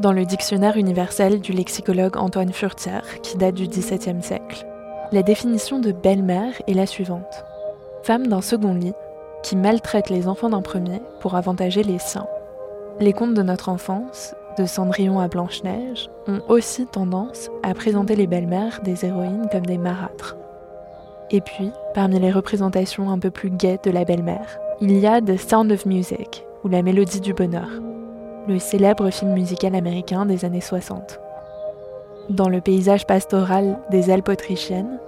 Dans 0.00 0.12
le 0.12 0.24
dictionnaire 0.24 0.76
universel 0.76 1.40
du 1.40 1.52
lexicologue 1.52 2.16
Antoine 2.16 2.52
Furtière, 2.52 3.20
qui 3.22 3.36
date 3.36 3.56
du 3.56 3.66
XVIIe 3.66 4.22
siècle. 4.22 4.66
La 5.10 5.22
définition 5.22 5.80
de 5.80 5.90
belle-mère 5.90 6.52
est 6.68 6.74
la 6.74 6.86
suivante. 6.86 7.44
Femme 8.02 8.28
d'un 8.28 8.40
second 8.40 8.74
lit 8.74 8.94
qui 9.42 9.56
maltraite 9.56 10.10
les 10.10 10.28
enfants 10.28 10.50
d'un 10.50 10.62
premier 10.62 11.00
pour 11.20 11.34
avantager 11.34 11.82
les 11.82 11.98
siens. 11.98 12.26
Les 13.00 13.12
contes 13.12 13.34
de 13.34 13.42
notre 13.42 13.68
enfance, 13.68 14.34
de 14.56 14.66
Cendrillon 14.66 15.20
à 15.20 15.28
Blanche-Neige, 15.28 16.10
ont 16.26 16.40
aussi 16.48 16.86
tendance 16.86 17.50
à 17.62 17.74
présenter 17.74 18.16
les 18.16 18.26
belles-mères 18.26 18.80
des 18.82 19.04
héroïnes 19.04 19.48
comme 19.50 19.66
des 19.66 19.78
marâtres. 19.78 20.36
Et 21.30 21.40
puis, 21.40 21.70
parmi 21.94 22.18
les 22.18 22.30
représentations 22.30 23.10
un 23.10 23.18
peu 23.18 23.30
plus 23.30 23.50
gaies 23.50 23.78
de 23.82 23.90
la 23.90 24.04
belle-mère, 24.04 24.58
il 24.80 24.98
y 24.98 25.06
a 25.06 25.20
The 25.20 25.36
Sound 25.36 25.72
of 25.72 25.86
Music, 25.86 26.44
ou 26.64 26.68
la 26.68 26.82
mélodie 26.82 27.20
du 27.20 27.34
bonheur, 27.34 27.68
le 28.46 28.58
célèbre 28.58 29.10
film 29.10 29.32
musical 29.32 29.74
américain 29.74 30.26
des 30.26 30.44
années 30.44 30.60
60. 30.60 31.20
Dans 32.30 32.48
le 32.48 32.60
paysage 32.60 33.06
pastoral 33.06 33.78
des 33.90 34.10
Alpes 34.10 34.28
autrichiennes, 34.28 35.00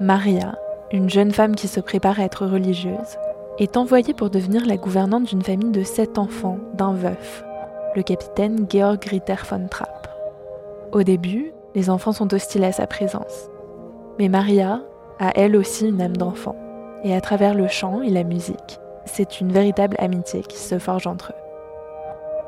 Maria, 0.00 0.56
une 0.90 1.10
jeune 1.10 1.32
femme 1.32 1.54
qui 1.54 1.68
se 1.68 1.80
prépare 1.80 2.18
à 2.18 2.24
être 2.24 2.46
religieuse, 2.46 3.18
est 3.58 3.76
envoyée 3.76 4.14
pour 4.14 4.30
devenir 4.30 4.66
la 4.66 4.76
gouvernante 4.76 5.24
d'une 5.24 5.42
famille 5.42 5.70
de 5.70 5.82
sept 5.84 6.18
enfants 6.18 6.58
d'un 6.74 6.92
veuf, 6.92 7.44
le 7.94 8.02
capitaine 8.02 8.66
Georg 8.68 9.04
Ritter 9.04 9.36
von 9.48 9.68
Trapp. 9.68 10.08
Au 10.92 11.02
début, 11.02 11.52
les 11.74 11.90
enfants 11.90 12.12
sont 12.12 12.32
hostiles 12.34 12.64
à 12.64 12.72
sa 12.72 12.86
présence. 12.86 13.48
Mais 14.18 14.28
Maria 14.28 14.80
a 15.20 15.32
elle 15.36 15.56
aussi 15.56 15.88
une 15.88 16.02
âme 16.02 16.16
d'enfant, 16.16 16.56
et 17.04 17.14
à 17.14 17.20
travers 17.20 17.54
le 17.54 17.68
chant 17.68 18.02
et 18.02 18.10
la 18.10 18.24
musique, 18.24 18.80
c'est 19.04 19.40
une 19.40 19.52
véritable 19.52 19.96
amitié 19.98 20.40
qui 20.42 20.58
se 20.58 20.78
forge 20.78 21.06
entre 21.06 21.32
eux. 21.32 21.43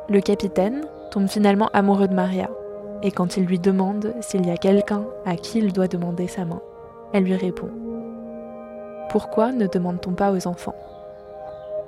Le 0.09 0.21
capitaine 0.21 0.85
tombe 1.11 1.27
finalement 1.27 1.69
amoureux 1.73 2.07
de 2.07 2.15
Maria, 2.15 2.49
et 3.03 3.11
quand 3.11 3.37
il 3.37 3.45
lui 3.45 3.59
demande 3.59 4.15
s'il 4.21 4.47
y 4.47 4.51
a 4.51 4.57
quelqu'un 4.57 5.05
à 5.25 5.35
qui 5.35 5.59
il 5.59 5.73
doit 5.73 5.89
demander 5.89 6.29
sa 6.29 6.45
main, 6.45 6.61
elle 7.13 7.25
lui 7.25 7.35
répond 7.35 7.69
Pourquoi 9.11 9.51
ne 9.51 9.67
demande-t-on 9.67 10.13
pas 10.13 10.31
aux 10.31 10.47
enfants? 10.47 10.77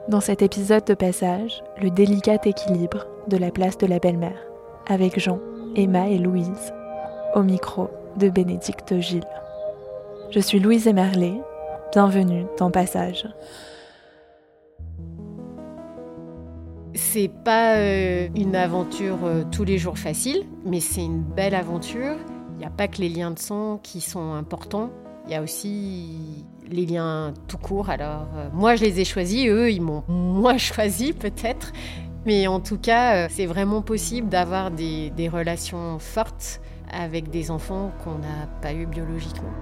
Dans 0.09 0.21
cet 0.21 0.43
épisode 0.43 0.85
de 0.85 0.95
passage, 0.95 1.63
le 1.81 1.91
délicat 1.91 2.39
équilibre 2.45 3.07
de 3.29 3.37
la 3.37 3.53
place 3.53 3.79
de 3.79 3.87
la 3.87 4.01
belle-mère, 4.01 4.43
avec 4.89 5.21
Jean, 5.21 5.39
Emma 5.77 6.09
et 6.09 6.19
Louise, 6.19 6.73
au 7.37 7.43
micro 7.43 7.89
de 8.17 8.31
Bénédicte 8.31 8.99
Gilles. 8.99 9.23
Je 10.31 10.41
suis 10.41 10.59
Louise 10.59 10.89
Emerlet, 10.89 11.41
bienvenue 11.93 12.47
dans 12.59 12.73
Passage. 12.73 13.29
C'est 17.01 17.31
pas 17.45 17.77
euh, 17.77 18.29
une 18.35 18.57
aventure 18.57 19.19
euh, 19.23 19.45
tous 19.53 19.63
les 19.63 19.79
jours 19.79 19.97
facile, 19.97 20.43
mais 20.67 20.81
c'est 20.81 21.05
une 21.05 21.23
belle 21.23 21.55
aventure. 21.55 22.17
Il 22.55 22.59
n'y 22.59 22.65
a 22.65 22.71
pas 22.71 22.89
que 22.89 22.99
les 22.99 23.09
liens 23.09 23.31
de 23.31 23.39
sang 23.39 23.79
qui 23.81 24.01
sont 24.01 24.35
importants, 24.35 24.91
il 25.25 25.33
y 25.33 25.37
a 25.37 25.41
aussi 25.43 26.45
les 26.69 26.87
liens 26.87 27.33
tout 27.47 27.57
court. 27.57 27.89
Alors, 27.89 28.27
euh, 28.37 28.49
moi, 28.53 28.75
je 28.75 28.85
les 28.85 28.99
ai 28.99 29.05
choisis, 29.05 29.47
eux, 29.47 29.71
ils 29.71 29.81
m'ont 29.81 30.03
moins 30.09 30.59
choisi 30.59 31.13
peut-être. 31.13 31.73
Mais 32.27 32.49
en 32.49 32.59
tout 32.59 32.79
cas, 32.79 33.29
c'est 33.29 33.47
vraiment 33.47 33.81
possible 33.81 34.29
d'avoir 34.29 34.73
des, 34.73 35.11
des 35.11 35.29
relations 35.29 36.01
fortes 36.01 36.61
avec 36.91 37.31
des 37.31 37.53
enfants 37.53 37.93
qu'on 38.03 38.19
n'a 38.19 38.49
pas 38.61 38.75
eu 38.75 38.87
biologiquement. 38.87 39.55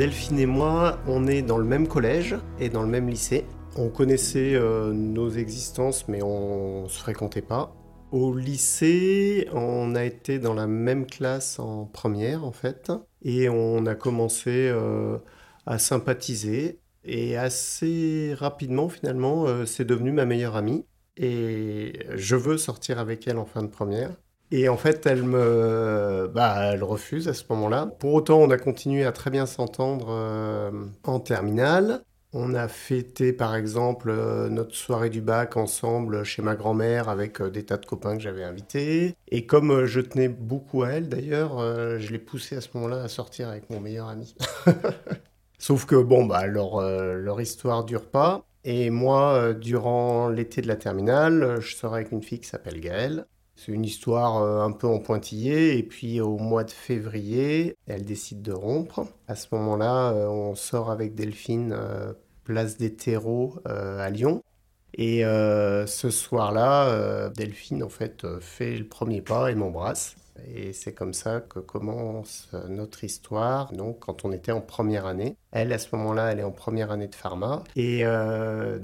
Delphine 0.00 0.38
et 0.38 0.46
moi, 0.46 0.98
on 1.06 1.26
est 1.26 1.42
dans 1.42 1.58
le 1.58 1.66
même 1.66 1.86
collège 1.86 2.34
et 2.58 2.70
dans 2.70 2.80
le 2.80 2.88
même 2.88 3.06
lycée. 3.10 3.44
On 3.76 3.90
connaissait 3.90 4.54
euh, 4.54 4.94
nos 4.94 5.28
existences, 5.28 6.08
mais 6.08 6.22
on 6.22 6.88
se 6.88 6.98
fréquentait 6.98 7.42
pas. 7.42 7.76
Au 8.10 8.34
lycée, 8.34 9.46
on 9.52 9.94
a 9.94 10.04
été 10.04 10.38
dans 10.38 10.54
la 10.54 10.66
même 10.66 11.04
classe 11.04 11.58
en 11.58 11.84
première, 11.84 12.46
en 12.46 12.50
fait, 12.50 12.90
et 13.20 13.50
on 13.50 13.84
a 13.84 13.94
commencé 13.94 14.70
euh, 14.70 15.18
à 15.66 15.78
sympathiser. 15.78 16.80
Et 17.04 17.36
assez 17.36 18.32
rapidement, 18.38 18.88
finalement, 18.88 19.44
euh, 19.48 19.66
c'est 19.66 19.84
devenu 19.84 20.12
ma 20.12 20.24
meilleure 20.24 20.56
amie. 20.56 20.86
Et 21.18 22.06
je 22.14 22.36
veux 22.36 22.56
sortir 22.56 23.00
avec 23.00 23.28
elle 23.28 23.36
en 23.36 23.44
fin 23.44 23.62
de 23.62 23.68
première. 23.68 24.16
Et 24.52 24.68
en 24.68 24.76
fait, 24.76 25.06
elle 25.06 25.22
me, 25.22 26.28
bah, 26.34 26.72
elle 26.72 26.82
refuse 26.82 27.28
à 27.28 27.34
ce 27.34 27.44
moment-là. 27.50 27.86
Pour 27.86 28.14
autant, 28.14 28.38
on 28.38 28.50
a 28.50 28.58
continué 28.58 29.04
à 29.04 29.12
très 29.12 29.30
bien 29.30 29.46
s'entendre 29.46 30.08
euh, 30.10 30.70
en 31.04 31.20
terminale. 31.20 32.02
On 32.32 32.54
a 32.54 32.66
fêté, 32.66 33.32
par 33.32 33.54
exemple, 33.54 34.10
euh, 34.10 34.48
notre 34.48 34.74
soirée 34.74 35.10
du 35.10 35.20
bac 35.20 35.56
ensemble 35.56 36.24
chez 36.24 36.42
ma 36.42 36.56
grand-mère 36.56 37.08
avec 37.08 37.40
euh, 37.40 37.50
des 37.50 37.64
tas 37.64 37.76
de 37.76 37.86
copains 37.86 38.16
que 38.16 38.22
j'avais 38.22 38.42
invités. 38.42 39.14
Et 39.28 39.46
comme 39.46 39.84
je 39.84 40.00
tenais 40.00 40.28
beaucoup 40.28 40.82
à 40.82 40.90
elle, 40.90 41.08
d'ailleurs, 41.08 41.58
je 42.00 42.10
l'ai 42.10 42.18
poussée 42.18 42.56
à 42.56 42.60
ce 42.60 42.68
moment-là 42.74 43.02
à 43.04 43.08
sortir 43.08 43.48
avec 43.48 43.70
mon 43.70 43.80
meilleur 43.80 44.08
ami. 44.08 44.34
Sauf 45.58 45.86
que, 45.86 45.94
bon, 45.94 46.24
bah, 46.24 46.46
leur, 46.46 46.80
leur 46.80 47.40
histoire 47.40 47.84
dure 47.84 48.06
pas. 48.06 48.44
Et 48.64 48.90
moi, 48.90 49.54
durant 49.54 50.28
l'été 50.28 50.60
de 50.60 50.68
la 50.68 50.76
terminale, 50.76 51.60
je 51.60 51.76
sors 51.76 51.94
avec 51.94 52.10
une 52.10 52.22
fille 52.22 52.40
qui 52.40 52.48
s'appelle 52.48 52.80
Gaëlle. 52.80 53.26
C'est 53.60 53.72
une 53.72 53.84
histoire 53.84 54.38
euh, 54.38 54.62
un 54.62 54.72
peu 54.72 54.86
en 54.86 55.00
pointillé. 55.00 55.76
Et 55.76 55.82
puis 55.82 56.20
au 56.22 56.38
mois 56.38 56.64
de 56.64 56.70
février, 56.70 57.76
elle 57.86 58.06
décide 58.06 58.40
de 58.40 58.52
rompre. 58.52 59.06
À 59.28 59.34
ce 59.34 59.48
moment-là, 59.52 60.12
euh, 60.12 60.28
on 60.28 60.54
sort 60.54 60.90
avec 60.90 61.14
Delphine 61.14 61.74
euh, 61.76 62.14
place 62.44 62.78
des 62.78 62.94
terreaux 62.94 63.56
à 63.66 64.08
Lyon. 64.08 64.42
Et 64.94 65.20
ce 65.22 66.10
soir-là, 66.10 67.28
Delphine 67.30 67.84
en 67.84 67.88
fait 67.88 68.26
fait 68.40 68.76
le 68.76 68.88
premier 68.88 69.22
pas 69.22 69.50
et 69.50 69.54
m'embrasse. 69.54 70.16
Et 70.52 70.72
c'est 70.72 70.92
comme 70.92 71.14
ça 71.14 71.40
que 71.40 71.60
commence 71.60 72.48
notre 72.68 73.04
histoire, 73.04 73.72
donc 73.72 74.00
quand 74.00 74.24
on 74.24 74.32
était 74.32 74.50
en 74.50 74.60
première 74.60 75.06
année. 75.06 75.36
Elle, 75.52 75.72
à 75.72 75.78
ce 75.78 75.94
moment-là, 75.94 76.32
elle 76.32 76.40
est 76.40 76.44
en 76.44 76.50
première 76.50 76.90
année 76.90 77.06
de 77.06 77.14
pharma. 77.14 77.62
Et 77.76 78.02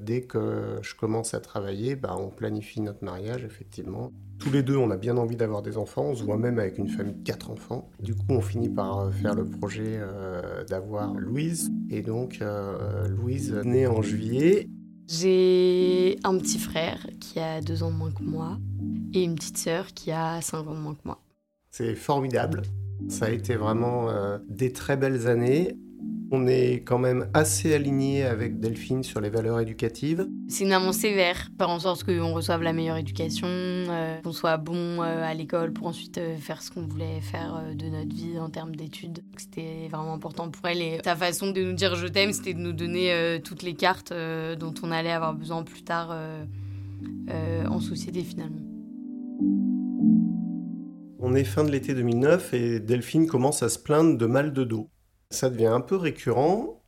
dès 0.01 0.23
que 0.23 0.79
je 0.81 0.95
commence 0.95 1.35
à 1.35 1.41
travailler, 1.41 1.97
bah, 1.97 2.15
on 2.17 2.29
planifie 2.29 2.81
notre 2.81 3.03
mariage, 3.05 3.43
effectivement. 3.43 4.13
Tous 4.39 4.51
les 4.51 4.63
deux, 4.63 4.77
on 4.77 4.91
a 4.91 4.97
bien 4.97 5.17
envie 5.17 5.37
d'avoir 5.37 5.63
des 5.63 5.77
enfants. 5.77 6.07
On 6.11 6.15
se 6.15 6.23
voit 6.23 6.37
même 6.37 6.59
avec 6.59 6.79
une 6.79 6.89
famille 6.89 7.15
de 7.15 7.23
quatre 7.23 7.51
enfants. 7.51 7.91
Du 8.01 8.15
coup, 8.15 8.27
on 8.29 8.41
finit 8.41 8.69
par 8.69 8.99
euh, 9.01 9.11
faire 9.11 9.35
le 9.35 9.45
projet 9.45 9.99
euh, 9.99 10.65
d'avoir 10.65 11.15
Louise. 11.15 11.71
Et 11.91 12.03
donc, 12.03 12.43
Louise 13.09 13.53
naît 13.65 13.87
en 13.87 14.03
juillet. 14.03 14.69
J'ai 15.09 16.19
un 16.25 16.37
petit 16.39 16.59
frère 16.59 17.07
qui 17.21 17.39
a 17.39 17.61
deux 17.61 17.85
ans 17.85 17.93
de 17.93 17.97
moins 17.97 18.11
que 18.11 18.25
moi 18.25 18.59
et 19.15 19.23
une 19.23 19.37
petite 19.37 19.59
sœur 19.59 19.87
qui 19.95 20.11
a 20.11 20.41
cinq 20.41 20.67
ans 20.67 20.75
de 20.75 20.81
moins 20.81 20.95
que 20.95 21.03
moi. 21.05 21.21
C'est 21.71 21.95
formidable. 21.95 22.63
Ça 23.09 23.27
a 23.27 23.31
été 23.31 23.55
vraiment 23.55 24.09
euh, 24.09 24.39
des 24.49 24.73
très 24.73 24.97
belles 24.97 25.29
années. 25.29 25.77
On 26.33 26.47
est 26.47 26.83
quand 26.85 26.99
même 26.99 27.29
assez 27.35 27.73
aligné 27.73 28.25
avec 28.25 28.59
Delphine 28.59 29.03
sur 29.03 29.21
les 29.21 29.31
valeurs 29.31 29.61
éducatives. 29.61 30.27
C'est 30.49 30.65
une 30.65 30.71
maman 30.71 30.93
sévère, 30.93 31.49
faire 31.57 31.71
en 31.71 31.79
sorte 31.79 32.05
qu'on 32.05 32.33
reçoive 32.33 32.63
la 32.63 32.73
meilleure 32.73 32.97
éducation, 32.97 33.47
euh, 33.49 34.21
qu'on 34.23 34.33
soit 34.33 34.57
bon 34.57 35.03
euh, 35.03 35.23
à 35.23 35.35
l'école 35.35 35.73
pour 35.73 35.87
ensuite 35.87 36.21
faire 36.39 36.63
ce 36.63 36.71
qu'on 36.73 36.87
voulait 36.87 37.21
faire 37.21 37.63
de 37.75 37.87
notre 37.87 38.15
vie 38.15 38.39
en 38.39 38.51
termes 38.51 38.75
d'études. 38.75 39.23
C'était 39.37 39.89
vraiment 39.91 40.15
important 40.15 40.51
pour 40.51 40.67
elle 40.67 40.83
et 40.83 41.01
sa 41.05 41.15
façon 41.15 41.53
de 41.53 41.63
nous 41.63 41.75
dire 41.75 41.95
je 41.95 42.07
t'aime, 42.07 42.33
c'était 42.33 42.55
de 42.55 42.61
nous 42.61 42.73
donner 42.73 43.39
toutes 43.45 43.63
les 43.63 43.75
cartes 43.75 44.13
dont 44.13 44.75
on 44.83 44.91
allait 44.91 45.13
avoir 45.13 45.35
besoin 45.35 45.63
plus 45.63 45.83
tard 45.83 46.17
en 47.29 47.81
société 47.81 48.23
finalement. 48.23 48.63
On 51.19 51.35
est 51.35 51.45
fin 51.45 51.65
de 51.65 51.71
l'été 51.71 51.95
2009 51.95 52.55
et 52.55 52.81
Delphine 52.81 53.27
commence 53.27 53.63
à 53.63 53.69
se 53.69 53.79
plaindre 53.79 54.17
de 54.17 54.27
mal 54.27 54.53
de 54.53 54.65
dos. 54.65 54.91
Ça 55.31 55.51
devient 55.51 55.67
un 55.67 55.81
peu 55.81 55.97
récurrent. 55.97 56.83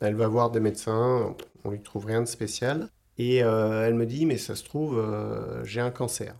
Elle 0.00 0.14
va 0.14 0.28
voir 0.28 0.50
des 0.50 0.60
médecins, 0.60 1.34
on 1.64 1.70
lui 1.70 1.82
trouve 1.82 2.06
rien 2.06 2.20
de 2.20 2.26
spécial. 2.26 2.88
Et 3.18 3.42
euh, 3.42 3.86
elle 3.86 3.94
me 3.94 4.06
dit, 4.06 4.26
mais 4.26 4.38
ça 4.38 4.54
se 4.54 4.64
trouve, 4.64 4.98
euh, 4.98 5.64
j'ai 5.64 5.80
un 5.80 5.90
cancer. 5.90 6.36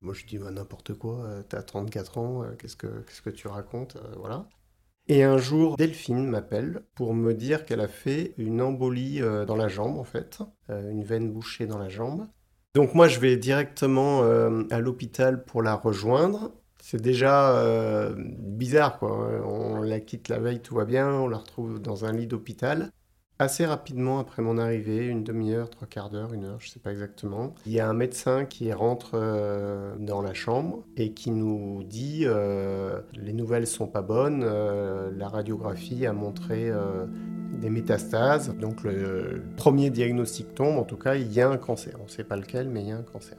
Moi, 0.00 0.14
je 0.14 0.24
dis, 0.24 0.38
bah, 0.38 0.50
n'importe 0.50 0.94
quoi, 0.94 1.24
euh, 1.24 1.42
t'as 1.46 1.62
34 1.62 2.18
ans, 2.18 2.44
qu'est-ce 2.58 2.76
que, 2.76 2.86
qu'est-ce 2.86 3.22
que 3.22 3.30
tu 3.30 3.48
racontes 3.48 3.98
Voilà. 4.18 4.48
Et 5.08 5.22
un 5.24 5.36
jour, 5.36 5.76
Delphine 5.76 6.26
m'appelle 6.26 6.84
pour 6.94 7.12
me 7.12 7.34
dire 7.34 7.66
qu'elle 7.66 7.80
a 7.80 7.88
fait 7.88 8.34
une 8.38 8.62
embolie 8.62 9.20
dans 9.20 9.56
la 9.56 9.66
jambe, 9.66 9.98
en 9.98 10.04
fait, 10.04 10.38
une 10.68 11.02
veine 11.02 11.32
bouchée 11.32 11.66
dans 11.66 11.78
la 11.78 11.88
jambe. 11.88 12.28
Donc 12.74 12.94
moi, 12.94 13.08
je 13.08 13.18
vais 13.18 13.36
directement 13.36 14.22
à 14.22 14.78
l'hôpital 14.78 15.44
pour 15.44 15.60
la 15.60 15.74
rejoindre. 15.74 16.52
C'est 16.84 17.00
déjà 17.00 17.56
euh, 17.58 18.12
bizarre, 18.16 18.98
quoi. 18.98 19.40
On 19.46 19.82
la 19.82 20.00
quitte 20.00 20.28
la 20.28 20.40
veille, 20.40 20.58
tout 20.58 20.74
va 20.74 20.84
bien, 20.84 21.08
on 21.12 21.28
la 21.28 21.36
retrouve 21.36 21.80
dans 21.80 22.04
un 22.04 22.12
lit 22.12 22.26
d'hôpital. 22.26 22.90
Assez 23.38 23.64
rapidement 23.64 24.18
après 24.18 24.42
mon 24.42 24.58
arrivée, 24.58 25.06
une 25.06 25.22
demi-heure, 25.22 25.70
trois 25.70 25.86
quarts 25.86 26.10
d'heure, 26.10 26.32
une 26.32 26.44
heure, 26.44 26.58
je 26.58 26.66
ne 26.66 26.70
sais 26.72 26.80
pas 26.80 26.90
exactement, 26.90 27.54
il 27.66 27.72
y 27.72 27.78
a 27.78 27.88
un 27.88 27.94
médecin 27.94 28.46
qui 28.46 28.72
rentre 28.72 29.12
euh, 29.14 29.94
dans 29.98 30.22
la 30.22 30.34
chambre 30.34 30.84
et 30.96 31.12
qui 31.12 31.30
nous 31.30 31.84
dit 31.84 32.24
euh, 32.24 33.00
les 33.14 33.32
nouvelles 33.32 33.68
sont 33.68 33.86
pas 33.86 34.02
bonnes, 34.02 34.44
la 34.44 35.28
radiographie 35.28 36.04
a 36.04 36.12
montré 36.12 36.70
des 37.60 37.70
métastases, 37.70 38.54
donc 38.56 38.82
le 38.82 39.42
premier 39.56 39.90
diagnostic 39.90 40.54
tombe, 40.54 40.78
en 40.78 40.84
tout 40.84 40.98
cas 40.98 41.14
il 41.14 41.32
y 41.32 41.40
a 41.40 41.48
un 41.48 41.58
cancer, 41.58 41.96
on 42.00 42.04
ne 42.04 42.10
sait 42.10 42.24
pas 42.24 42.36
lequel, 42.36 42.68
mais 42.68 42.82
il 42.82 42.88
y 42.88 42.92
a 42.92 42.96
un 42.96 43.02
cancer 43.02 43.38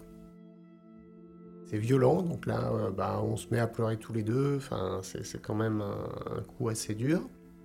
violent, 1.77 2.21
donc 2.21 2.45
là, 2.45 2.71
euh, 2.71 2.91
bah, 2.91 3.21
on 3.23 3.35
se 3.35 3.47
met 3.51 3.59
à 3.59 3.67
pleurer 3.67 3.97
tous 3.97 4.13
les 4.13 4.23
deux. 4.23 4.57
Enfin, 4.57 4.99
c'est 5.01 5.41
quand 5.41 5.55
même 5.55 5.81
un, 5.81 6.41
coup 6.41 6.69
assez 6.69 6.93
dur. 6.93 7.21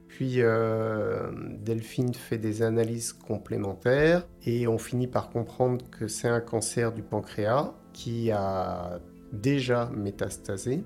Puis 0.08 0.36
euh, 0.38 1.30
Delphine 1.60 2.14
fait 2.14 2.38
des 2.38 2.62
analyses 2.62 3.12
complémentaires 3.12 4.26
et 4.46 4.66
on 4.66 4.78
finit 4.78 5.06
par 5.06 5.28
comprendre 5.28 5.84
que 5.90 6.08
c'est 6.08 6.28
un 6.28 6.40
cancer 6.40 6.92
du 6.92 7.02
pancréas 7.02 7.74
qui 7.92 8.30
a 8.30 9.00
déjà 9.32 9.90
métastasé. 9.94 10.82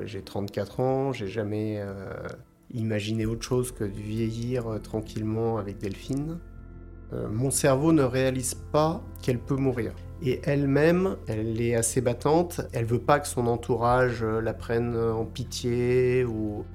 J'ai 0.00 0.22
34 0.22 0.80
ans, 0.80 1.12
j'ai 1.12 1.28
jamais 1.28 1.78
euh, 1.78 2.26
imaginé 2.74 3.24
autre 3.24 3.44
chose 3.44 3.70
que 3.70 3.84
de 3.84 3.90
vieillir 3.90 4.80
tranquillement 4.82 5.58
avec 5.58 5.78
Delphine. 5.78 6.38
mon 7.12 7.52
cerveau 7.52 7.92
ne 7.92 8.02
réalise 8.02 8.54
pas 8.72 9.00
qu'elle 9.22 9.38
peut 9.38 9.56
mourir. 9.56 9.94
Et 10.22 10.40
elle-même, 10.44 11.16
elle 11.26 11.60
est 11.60 11.74
assez 11.74 12.00
battante, 12.00 12.62
elle 12.72 12.86
veut 12.86 13.00
pas 13.00 13.20
que 13.20 13.28
son 13.28 13.46
entourage 13.46 14.22
euh, 14.22 14.40
la 14.40 14.54
prenne 14.54 14.96
en 14.96 15.26
pitié, 15.26 16.24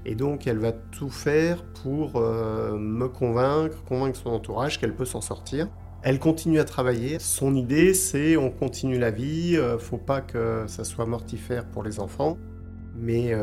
et 0.05 0.15
donc 0.15 0.45
elle 0.45 0.59
va 0.59 0.71
tout 0.71 1.09
faire 1.09 1.63
pour 1.81 2.17
euh, 2.17 2.77
me 2.77 3.07
convaincre, 3.07 3.83
convaincre 3.83 4.17
son 4.17 4.29
entourage 4.29 4.79
qu'elle 4.79 4.95
peut 4.95 5.05
s'en 5.05 5.21
sortir. 5.21 5.67
Elle 6.03 6.19
continue 6.19 6.59
à 6.59 6.65
travailler. 6.65 7.17
Son 7.19 7.55
idée, 7.55 7.95
c'est 7.95 8.37
on 8.37 8.51
continue 8.51 8.99
la 8.99 9.09
vie, 9.09 9.55
euh, 9.57 9.79
faut 9.79 9.97
pas 9.97 10.21
que 10.21 10.65
ça 10.67 10.83
soit 10.83 11.07
mortifère 11.07 11.65
pour 11.65 11.81
les 11.83 11.99
enfants. 11.99 12.37
Mais 12.93 13.33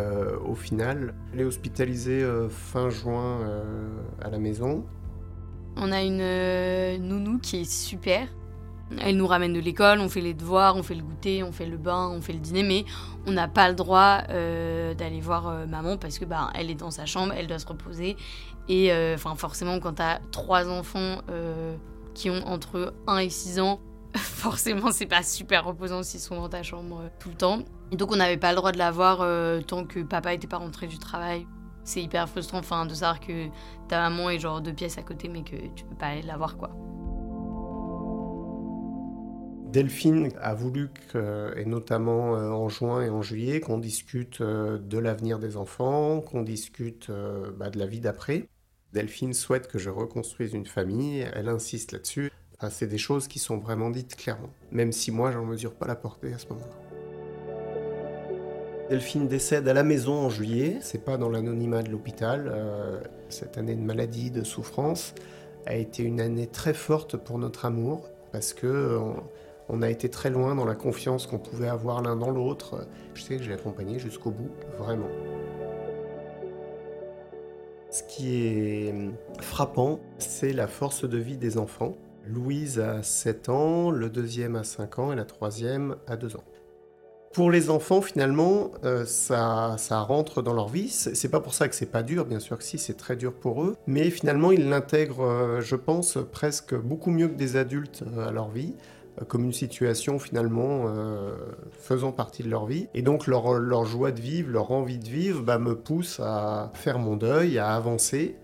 au 0.47 0.55
final, 0.55 1.15
elle 1.33 1.41
est 1.41 1.45
hospitalisée 1.45 2.23
fin 2.49 2.91
juin 2.91 3.41
à 4.21 4.31
la 4.31 4.39
maison. 4.39 4.85
On 5.75 5.91
a 5.91 6.03
une 6.03 7.03
nounou 7.03 7.39
qui 7.39 7.63
est 7.63 7.71
super, 7.71 8.29
elle 9.01 9.17
nous 9.17 9.27
ramène 9.27 9.53
de 9.53 9.61
l'école, 9.61 10.01
on 10.01 10.09
fait 10.09 10.21
les 10.21 10.35
devoirs, 10.35 10.77
on 10.77 10.83
fait 10.83 10.95
le 10.95 11.03
goûter, 11.03 11.43
on 11.43 11.53
fait 11.53 11.67
le 11.67 11.77
bain, 11.77 12.09
on 12.09 12.21
fait 12.21 12.33
le 12.33 12.39
dîner, 12.39 12.63
mais 12.63 12.85
on 13.27 13.33
n'a 13.33 13.49
pas 13.49 13.69
le 13.69 13.75
droit 13.75 14.23
euh, 14.31 14.95
d'aller 14.95 15.21
voir 15.21 15.49
euh, 15.49 15.67
maman 15.67 15.97
parce 15.99 16.19
que 16.19 16.25
bah, 16.25 16.51
elle 16.55 16.71
est 16.71 16.75
dans 16.75 16.91
sa 16.91 17.07
chambre, 17.07 17.35
elle 17.37 17.47
doit 17.47 17.59
se 17.59 17.67
reposer. 17.67 18.17
Et 18.69 18.93
euh, 18.93 19.17
forcément, 19.17 19.79
quand 19.81 19.95
tu 19.95 20.03
as 20.03 20.21
trois 20.31 20.69
enfants 20.69 21.19
qui 22.15 22.31
ont 22.31 22.47
entre 22.47 22.95
1 23.07 23.19
et 23.19 23.31
6 23.31 23.61
ans, 23.61 23.81
forcément 24.17 24.91
c'est 24.91 25.07
pas 25.07 25.23
super 25.23 25.65
reposant 25.65 26.03
s'ils 26.03 26.21
sont 26.21 26.37
dans 26.37 26.49
ta 26.49 26.63
chambre 26.63 27.03
tout 27.19 27.29
le 27.29 27.35
temps. 27.35 27.59
Donc 27.93 28.13
on 28.13 28.17
n'avait 28.17 28.37
pas 28.37 28.51
le 28.51 28.57
droit 28.57 28.73
de 28.73 28.79
la 28.79 28.91
voir 28.91 29.19
tant 29.67 29.85
que 29.85 30.01
papa 30.01 30.33
n'était 30.33 30.47
pas 30.47 30.59
rentré 30.59 30.87
du 30.87 30.99
travail. 30.99 31.47
C'est 31.85 32.03
hyper 32.03 32.29
frustrant 32.29 32.61
de 32.61 32.93
savoir 32.95 33.21
que 33.21 33.47
ta 33.89 34.01
maman 34.01 34.29
est 34.29 34.39
genre 34.39 34.61
deux 34.61 34.75
pièces 34.75 34.99
à 34.99 35.03
côté 35.03 35.29
mais 35.29 35.43
que 35.43 35.57
tu 35.75 35.85
peux 35.85 35.97
pas 35.97 36.09
aller 36.09 36.23
la 36.23 36.37
voir 36.37 36.59
quoi. 36.59 36.71
Delphine 39.79 40.31
a 40.41 40.55
voulu, 40.55 40.91
et 41.15 41.65
notamment 41.65 42.35
euh, 42.35 42.51
en 42.51 42.69
juin 42.69 43.01
et 43.01 43.11
en 43.11 43.23
juillet, 43.23 43.61
qu'on 43.61 43.79
discute 43.79 44.41
euh, 44.41 44.77
de 44.77 44.99
l'avenir 44.99 45.39
des 45.39 45.57
enfants, 45.57 46.21
qu'on 46.21 46.43
discute 46.43 47.11
euh, 47.11 47.53
bah, 47.57 47.71
de 47.71 47.79
la 47.79 47.87
vie 47.87 48.01
d'après. 48.01 48.49
Delphine 48.93 49.35
souhaite 49.35 49.69
que 49.69 49.79
je 49.79 49.89
reconstruise 49.89 50.53
une 50.53 50.67
famille, 50.67 51.25
elle 51.33 51.49
insiste 51.49 51.93
là-dessus. 51.93 52.33
c'est 52.71 52.89
des 52.89 52.99
choses 52.99 53.29
qui 53.29 53.39
sont 53.39 53.59
vraiment 53.59 53.91
dites 53.91 54.17
clairement, 54.17 54.51
même 54.73 54.91
si 54.91 55.13
moi 55.13 55.31
j'en 55.31 55.45
mesure 55.45 55.75
pas 55.75 55.87
la 55.87 55.95
portée 55.95 56.33
à 56.33 56.39
ce 56.39 56.49
moment-là. 56.49 56.75
Delphine 58.91 59.29
décède 59.29 59.69
à 59.69 59.75
la 59.75 59.85
maison 59.85 60.15
en 60.15 60.29
juillet, 60.29 60.79
c'est 60.81 61.05
pas 61.05 61.19
dans 61.19 61.29
l'anonymat 61.29 61.85
de 61.85 61.91
l'hôpital. 61.91 62.53
cette 63.29 63.57
année 63.57 63.77
de 63.77 63.83
maladie, 63.83 64.33
de 64.33 64.43
souffrance, 64.43 65.15
a 65.67 65.77
été 65.77 66.03
une 66.03 66.21
année 66.21 66.49
très 66.49 66.75
forte 66.75 67.17
pour 67.17 67.39
notre 67.39 67.65
amour, 67.65 68.09
parce 68.33 68.53
que 68.53 68.99
on 69.69 69.83
a 69.83 69.91
été 69.91 70.09
très 70.09 70.31
loin 70.31 70.55
dans 70.55 70.65
la 70.65 70.75
confiance 70.75 71.27
qu'on 71.27 71.39
pouvait 71.39 71.69
avoir 71.69 72.03
l'un 72.03 72.17
dans 72.17 72.31
l'autre. 72.31 72.87
Je 73.15 73.23
sais 73.23 73.37
que 73.37 73.43
j'ai 73.43 73.53
accompagné 73.53 73.99
jusqu'au 73.99 74.31
bout, 74.31 74.51
vraiment. 74.79 75.09
Ce 77.91 78.03
qui 78.03 78.37
est 78.37 78.95
frappant, 79.41 80.01
c'est 80.19 80.53
la 80.53 80.67
force 80.67 81.09
de 81.09 81.19
vie 81.19 81.37
des 81.37 81.59
enfants. 81.59 81.97
Louise 82.27 82.79
a 82.79 83.03
7 83.03 83.49
ans, 83.49 83.91
le 83.91 84.11
deuxième 84.11 84.57
a 84.57 84.65
5 84.65 84.99
ans 84.99 85.13
et 85.13 85.17
la 85.17 85.25
troisième 85.25 85.97
a 86.07 86.17
2 86.17 86.37
ans. 86.37 86.45
Pour 87.33 87.51
les 87.51 87.71
enfants, 87.71 88.01
finalement, 88.01 88.73
euh, 88.85 89.05
ça, 89.05 89.77
rentre 89.91 90.43
dans 90.43 90.55
leur 90.55 90.69
vie. 90.69 90.89
C'est 90.89 91.29
pas 91.29 91.41
pour 91.41 91.55
ça 91.55 91.69
que 91.69 91.75
c'est 91.75 91.87
pas 91.87 92.03
dur, 92.03 92.25
bien 92.25 92.41
sûr 92.41 92.59
que 92.59 92.65
si, 92.65 92.79
c'est 92.79 92.97
très 92.97 93.17
dur 93.17 93.33
pour 93.33 93.63
eux. 93.63 93.77
Mais 93.87 94.11
finalement, 94.11 94.51
ils 94.51 94.69
l'intègrent, 94.69 95.25
euh, 95.25 95.61
je 95.61 95.77
pense, 95.77 96.19
presque 96.33 96.75
beaucoup 96.75 97.11
mieux 97.11 97.29
que 97.29 97.37
des 97.37 97.57
adultes 97.57 98.03
euh, 98.17 98.29
à 98.29 98.33
leur 98.33 98.49
vie 98.49 98.75
comme 99.27 99.45
une 99.45 99.53
situation 99.53 100.19
finalement 100.19 100.85
euh, 100.87 101.35
faisant 101.73 102.13
partie 102.13 102.43
de 102.43 102.51
leur 102.51 102.67
vie. 102.67 102.89
Et 102.95 103.03
donc 103.03 103.27
leur, 103.27 103.85
joie 103.85 104.13
de 104.13 104.21
vivre, 104.21 104.51
leur 104.51 104.71
envie 104.71 104.99
de 104.99 105.09
vivre 105.09 105.43
bah, 105.43 105.59
me 105.59 105.75
pousse 105.75 106.21
à 106.21 106.71
faire 106.75 106.99
mon 106.99 107.17
deuil, 107.17 107.59
à 107.59 107.75
avancer. 107.75 108.37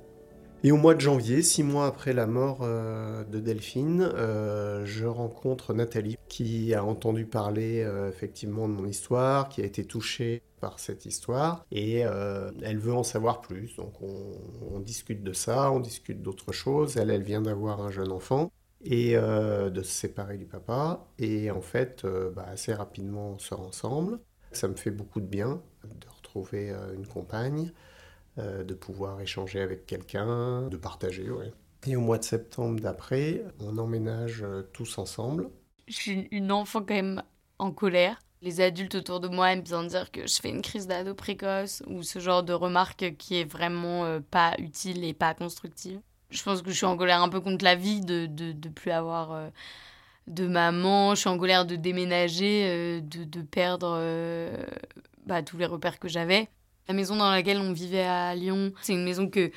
Et 0.63 0.73
au 0.73 0.79
mois 0.79 0.95
de 0.95 1.01
janvier, 1.01 1.43
six 1.43 1.63
mois 1.63 1.87
après 1.87 2.15
la 2.15 2.27
mort 2.27 2.61
euh, 2.63 3.23
de 3.25 3.39
Delphine, 3.39 4.01
euh, 4.15 4.87
je 4.87 5.05
rencontre 5.05 5.75
Nathalie 5.75 6.17
qui 6.27 6.73
a 6.73 6.83
entendu 6.83 7.27
parler 7.27 7.87
effectivement 8.09 8.67
de 8.67 8.73
mon 8.73 8.87
histoire, 8.87 9.51
qui 9.51 9.61
a 9.61 9.65
été 9.67 9.85
touchée 9.85 10.43
par 10.61 10.81
cette 10.81 11.05
histoire 11.05 11.67
et 11.71 11.99
elle 11.99 12.79
veut 12.79 12.95
en 12.95 13.03
savoir 13.03 13.43
plus. 13.43 13.77
Donc 13.77 13.93
on, 14.01 14.33
on 14.75 14.81
discute 14.81 15.23
de 15.23 15.35
ça, 15.35 15.71
on 15.71 15.81
discute 15.81 16.23
d'autres 16.23 16.53
choses. 16.53 16.97
Elle, 16.97 17.11
elle 17.11 17.23
vient 17.23 17.43
d'avoir 17.43 17.83
un 17.83 17.91
jeune 17.91 18.11
enfant 18.11 18.51
et 18.85 19.17
euh, 19.17 19.71
de 19.71 19.83
se 19.83 19.91
séparer 19.91 20.37
du 20.37 20.47
papa. 20.47 21.07
Et 21.19 21.51
en 21.51 21.61
fait, 21.61 22.05
euh, 22.05 22.31
bah, 22.31 22.47
assez 22.49 22.73
rapidement, 22.73 23.31
on 23.31 23.39
sort 23.39 23.61
ensemble. 23.61 24.21
Ça 24.53 24.69
me 24.69 24.77
fait 24.77 24.91
beaucoup 24.91 25.21
de 25.21 25.27
bien 25.27 25.61
de 25.85 26.09
retrouver 26.17 26.73
une 26.95 27.07
compagne, 27.07 27.73
de 28.39 28.75
pouvoir 28.75 29.21
échanger 29.21 29.61
avec 29.61 29.85
quelqu'un, 29.85 30.69
de 30.69 30.77
partager. 30.77 31.27
Et 31.87 31.97
au 31.97 32.01
mois 32.01 32.19
de 32.19 32.25
septembre 32.25 32.79
d'après, 32.81 33.45
on 33.59 33.77
emménage 33.79 34.45
tous 34.73 34.97
ensemble. 34.97 35.51
Je 35.89 35.95
suis 35.95 36.29
une 36.31 36.53
enfant 36.53 36.81
quand 36.81 36.95
même 36.95 37.23
en 37.59 37.73
colère. 37.73 38.19
Les 38.45 38.61
adultes 38.61 38.95
autour 38.95 39.21
de 39.21 39.29
moi 39.29 39.53
aiment 39.53 39.63
bien 39.63 39.85
dire 39.85 40.11
que 40.11 40.27
je 40.27 40.35
fais 40.35 40.51
une 40.51 40.61
crise 40.61 40.87
d'ado 40.87 41.15
précoce 41.15 41.83
ou 41.87 42.03
ce 42.03 42.19
genre 42.19 42.43
de 42.43 42.53
remarque 42.53 43.17
qui 43.17 43.37
est 43.37 43.51
vraiment 43.51 44.05
euh, 44.05 44.21
pas 44.21 44.55
utile 44.59 45.03
et 45.03 45.15
pas 45.15 45.33
constructive. 45.33 46.01
Je 46.35 46.43
pense 46.43 46.63
que 46.63 46.71
je 46.71 46.77
suis 46.77 46.87
en 46.87 46.97
colère 46.97 47.23
un 47.23 47.29
peu 47.29 47.41
contre 47.41 47.65
la 47.65 47.75
vie 47.75 48.01
de 48.01 48.27
ne 48.27 48.53
de, 48.53 48.69
plus 48.69 48.91
avoir 48.91 49.33
euh, 49.33 49.49
de 50.27 50.47
maman. 50.47 51.15
Je 51.15 51.21
suis 51.21 51.29
en 51.31 51.39
colère 51.39 51.65
de 51.65 51.77
déménager, 51.77 52.67
euh, 52.69 53.01
de, 53.01 53.25
de, 53.25 53.41
perdre 53.43 53.99
bah, 55.27 55.43
tous 55.43 55.57
les 55.57 55.67
repères 55.67 55.99
que 55.99 56.09
j'avais. 56.09 56.49
La 56.89 56.95
maison 56.95 57.17
dans 57.17 57.31
laquelle 57.31 57.59
on 57.59 57.73
vivait 57.73 58.05
à 58.05 58.35
Lyon, 58.35 58.73
c'est 58.83 58.93
une 58.93 59.05
maison 59.05 59.29
que 59.29 59.51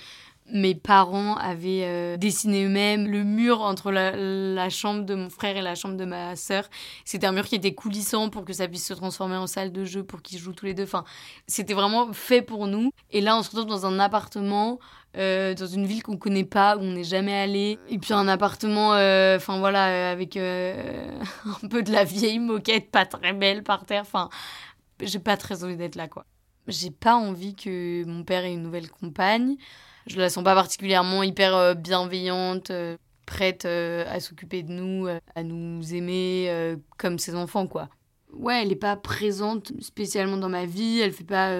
mes 0.52 0.76
parents 0.76 1.36
avaient 1.36 1.84
euh, 1.84 2.18
dessiné 2.18 2.66
eux-mêmes 2.66 3.08
le 3.08 3.24
mur 3.24 3.62
entre 3.62 3.92
la, 3.92 4.70
chambre 4.70 5.04
de 5.04 5.16
mon 5.16 5.30
frère 5.30 5.58
et 5.58 5.62
la 5.62 5.76
chambre 5.76 5.96
de 5.96 6.06
ma 6.06 6.36
sœur. 6.36 6.70
C'était 7.06 7.28
un 7.28 7.32
mur 7.32 7.46
qui 7.46 7.56
était 7.56 7.74
coulissant 7.74 8.30
pour 8.30 8.46
que 8.46 8.54
ça 8.54 8.68
puisse 8.68 8.86
se 8.86 8.94
transformer 8.94 9.36
en 9.36 9.48
salle 9.48 9.72
de 9.72 9.84
jeu 9.84 10.04
pour 10.04 10.22
qu'ils 10.22 10.40
jouent 10.40 10.54
tous 10.54 10.66
les 10.66 10.74
deux. 10.74 10.84
Enfin, 10.84 11.04
c'était 11.48 11.74
vraiment 11.74 12.14
fait 12.14 12.42
pour 12.42 12.68
nous. 12.68 12.92
Et 13.12 13.22
là, 13.22 13.38
on 13.38 13.44
se 13.44 13.50
retrouve 13.50 13.68
dans 13.68 13.86
un 13.86 14.00
appartement. 14.00 14.80
Euh, 15.16 15.56
dans 15.56 15.66
une 15.66 15.88
ville 15.88 16.04
qu'on 16.04 16.18
connaît 16.18 16.44
pas, 16.44 16.78
où 16.78 16.82
on 16.82 16.92
n'est 16.92 17.04
jamais 17.04 17.34
allé. 17.34 17.80
Et 17.90 17.98
puis 17.98 18.14
un 18.14 18.28
appartement, 18.28 18.94
euh, 18.94 19.38
enfin 19.38 19.58
voilà, 19.58 20.12
avec 20.12 20.38
un 20.38 21.68
peu 21.72 21.82
de 21.82 21.92
la 21.92 22.04
vieille 22.04 22.38
moquette, 22.38 22.92
pas 22.92 23.06
très 23.06 23.34
belle 23.34 23.64
par 23.64 23.86
terre. 23.86 24.04
Enfin, 24.04 24.30
j'ai 25.02 25.18
pas 25.18 25.36
très 25.36 25.64
envie 25.64 25.78
d'être 25.78 25.96
là, 25.96 26.08
quoi. 26.08 26.26
J'ai 26.68 26.92
pas 26.92 27.16
envie 27.16 27.56
que 27.56 28.04
mon 28.06 28.24
père 28.24 28.44
ait 28.44 28.54
une 28.54 28.62
nouvelle 28.62 28.92
compagne 28.92 29.56
je 30.08 30.18
la 30.18 30.30
sens 30.30 30.44
pas 30.44 30.56
particulièrement 30.56 31.24
hyper 31.24 31.56
euh, 31.56 31.74
bienveillante, 31.74 32.72
euh, 32.72 32.98
prête 33.26 33.66
euh, 33.66 34.06
à 34.10 34.20
s'occuper 34.20 34.64
de 34.64 34.72
nous, 34.72 35.08
à 35.36 35.44
nous 35.44 35.94
aimer 35.94 36.76
comme 36.98 37.20
ses 37.20 37.36
enfants, 37.36 37.68
quoi. 37.68 37.90
Ouais, 38.34 38.62
elle 38.62 38.72
est 38.72 38.76
pas 38.76 38.96
présente 38.96 39.72
spécialement 39.82 40.38
dans 40.38 40.50
ma 40.50 40.66
vie, 40.66 41.00
elle 41.00 41.12
fait 41.12 41.24
pas 41.24 41.52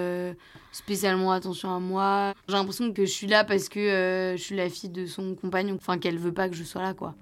spécialement 0.72 1.32
attention 1.32 1.74
à 1.74 1.78
moi. 1.78 2.34
J'ai 2.46 2.54
l'impression 2.54 2.92
que 2.92 3.04
je 3.04 3.10
suis 3.10 3.26
là 3.26 3.44
parce 3.44 3.68
que 3.68 4.34
je 4.36 4.42
suis 4.42 4.56
la 4.56 4.70
fille 4.70 4.90
de 4.90 5.06
son 5.06 5.34
compagnon, 5.34 5.76
enfin 5.76 5.98
qu'elle 5.98 6.18
veut 6.18 6.32
pas 6.32 6.48
que 6.48 6.54
je 6.54 6.64
sois 6.64 6.82
là, 6.82 6.94
quoi. 6.94 7.14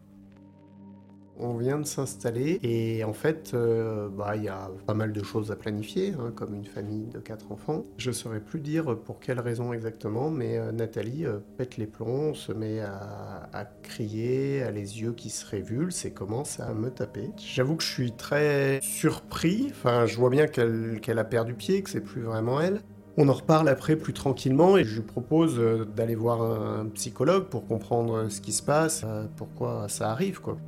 On 1.39 1.55
vient 1.55 1.79
de 1.79 1.85
s'installer 1.85 2.59
et 2.63 3.05
en 3.05 3.13
fait, 3.13 3.53
euh, 3.53 4.09
bah, 4.09 4.37
il 4.37 4.45
y 4.45 4.49
a 4.49 4.71
pas 4.87 4.95
mal 4.95 5.13
de 5.13 5.23
choses 5.23 5.51
à 5.51 5.57
planifier, 5.57 6.15
hein, 6.19 6.33
comme 6.35 6.55
une 6.55 6.65
famille 6.65 7.07
de 7.09 7.19
quatre 7.19 7.53
enfants. 7.53 7.85
Je 7.99 8.09
ne 8.09 8.15
saurais 8.15 8.41
plus 8.41 8.61
dire 8.61 8.99
pour 9.01 9.21
quelle 9.21 9.41
raison 9.41 9.75
exactement, 9.75 10.31
mais 10.31 10.57
euh, 10.57 10.73
Nathalie 10.73 11.27
euh, 11.27 11.39
pète 11.59 11.77
les 11.77 11.87
plombs, 11.87 12.33
se 12.33 12.53
met 12.53 12.81
à, 12.81 13.67
crier, 13.83 14.63
a 14.63 14.71
les 14.71 15.01
yeux 15.03 15.13
qui 15.13 15.29
se 15.29 15.45
révulsent 15.47 16.07
et 16.07 16.11
commence 16.11 16.59
à 16.59 16.73
me 16.73 16.91
taper. 16.91 17.31
J'avoue 17.37 17.77
que 17.77 17.83
je 17.83 17.93
suis 17.93 18.13
très 18.13 18.81
surpris, 18.83 19.69
enfin 19.71 20.07
je 20.07 20.17
vois 20.17 20.31
bien 20.31 20.47
qu'elle 20.47 21.19
a 21.19 21.25
perdu 21.25 21.53
pied, 21.53 21.83
que 21.83 21.91
c'est 21.91 22.01
plus 22.01 22.23
vraiment 22.23 22.61
elle. 22.61 22.81
On 23.19 23.29
en 23.29 23.33
reparle 23.35 23.69
après 23.69 23.97
plus 23.97 24.13
tranquillement 24.13 24.77
et 24.77 24.85
je 24.85 24.97
lui 24.97 25.07
propose 25.07 25.61
d'aller 25.95 26.15
voir 26.15 26.43
un 26.43 26.87
psychologue 26.95 27.45
pour 27.45 27.67
comprendre 27.67 28.29
ce 28.29 28.41
qui 28.41 28.53
se 28.53 28.63
passe, 28.63 29.05
pourquoi 29.37 29.89
ça 29.89 30.11
arrive 30.11 30.41
quoi. 30.41 30.59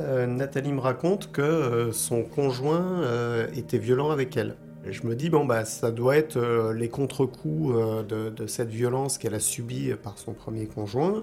Euh, 0.00 0.26
Nathalie 0.26 0.72
me 0.72 0.80
raconte 0.80 1.32
que 1.32 1.42
euh, 1.42 1.92
son 1.92 2.22
conjoint 2.22 3.02
euh, 3.02 3.48
était 3.54 3.78
violent 3.78 4.10
avec 4.10 4.36
elle. 4.36 4.56
je 4.88 5.06
me 5.06 5.14
dis, 5.14 5.30
bon, 5.30 5.44
bah, 5.44 5.64
ça 5.64 5.90
doit 5.90 6.16
être 6.16 6.38
les 6.72 6.88
contre-coups 6.88 7.74
de, 8.08 8.46
cette 8.46 8.70
violence 8.70 9.18
qu'elle 9.18 9.34
a 9.34 9.40
subie 9.40 9.92
par 10.02 10.18
son 10.18 10.32
premier 10.32 10.66
conjoint. 10.66 11.20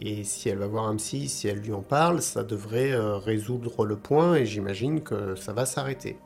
Et 0.00 0.24
si 0.24 0.48
elle 0.48 0.58
va 0.58 0.66
voir 0.66 0.88
un 0.88 0.96
psy, 0.96 1.28
si 1.28 1.46
elle 1.46 1.58
lui 1.58 1.72
en 1.72 1.82
parle, 1.82 2.20
ça 2.20 2.42
devrait 2.42 2.92
résoudre 3.18 3.84
le 3.84 3.96
point 3.96 4.34
et 4.34 4.46
j'imagine 4.46 5.02
que 5.02 5.36
ça 5.36 5.52
va 5.52 5.66
s'arrêter. 5.66 6.16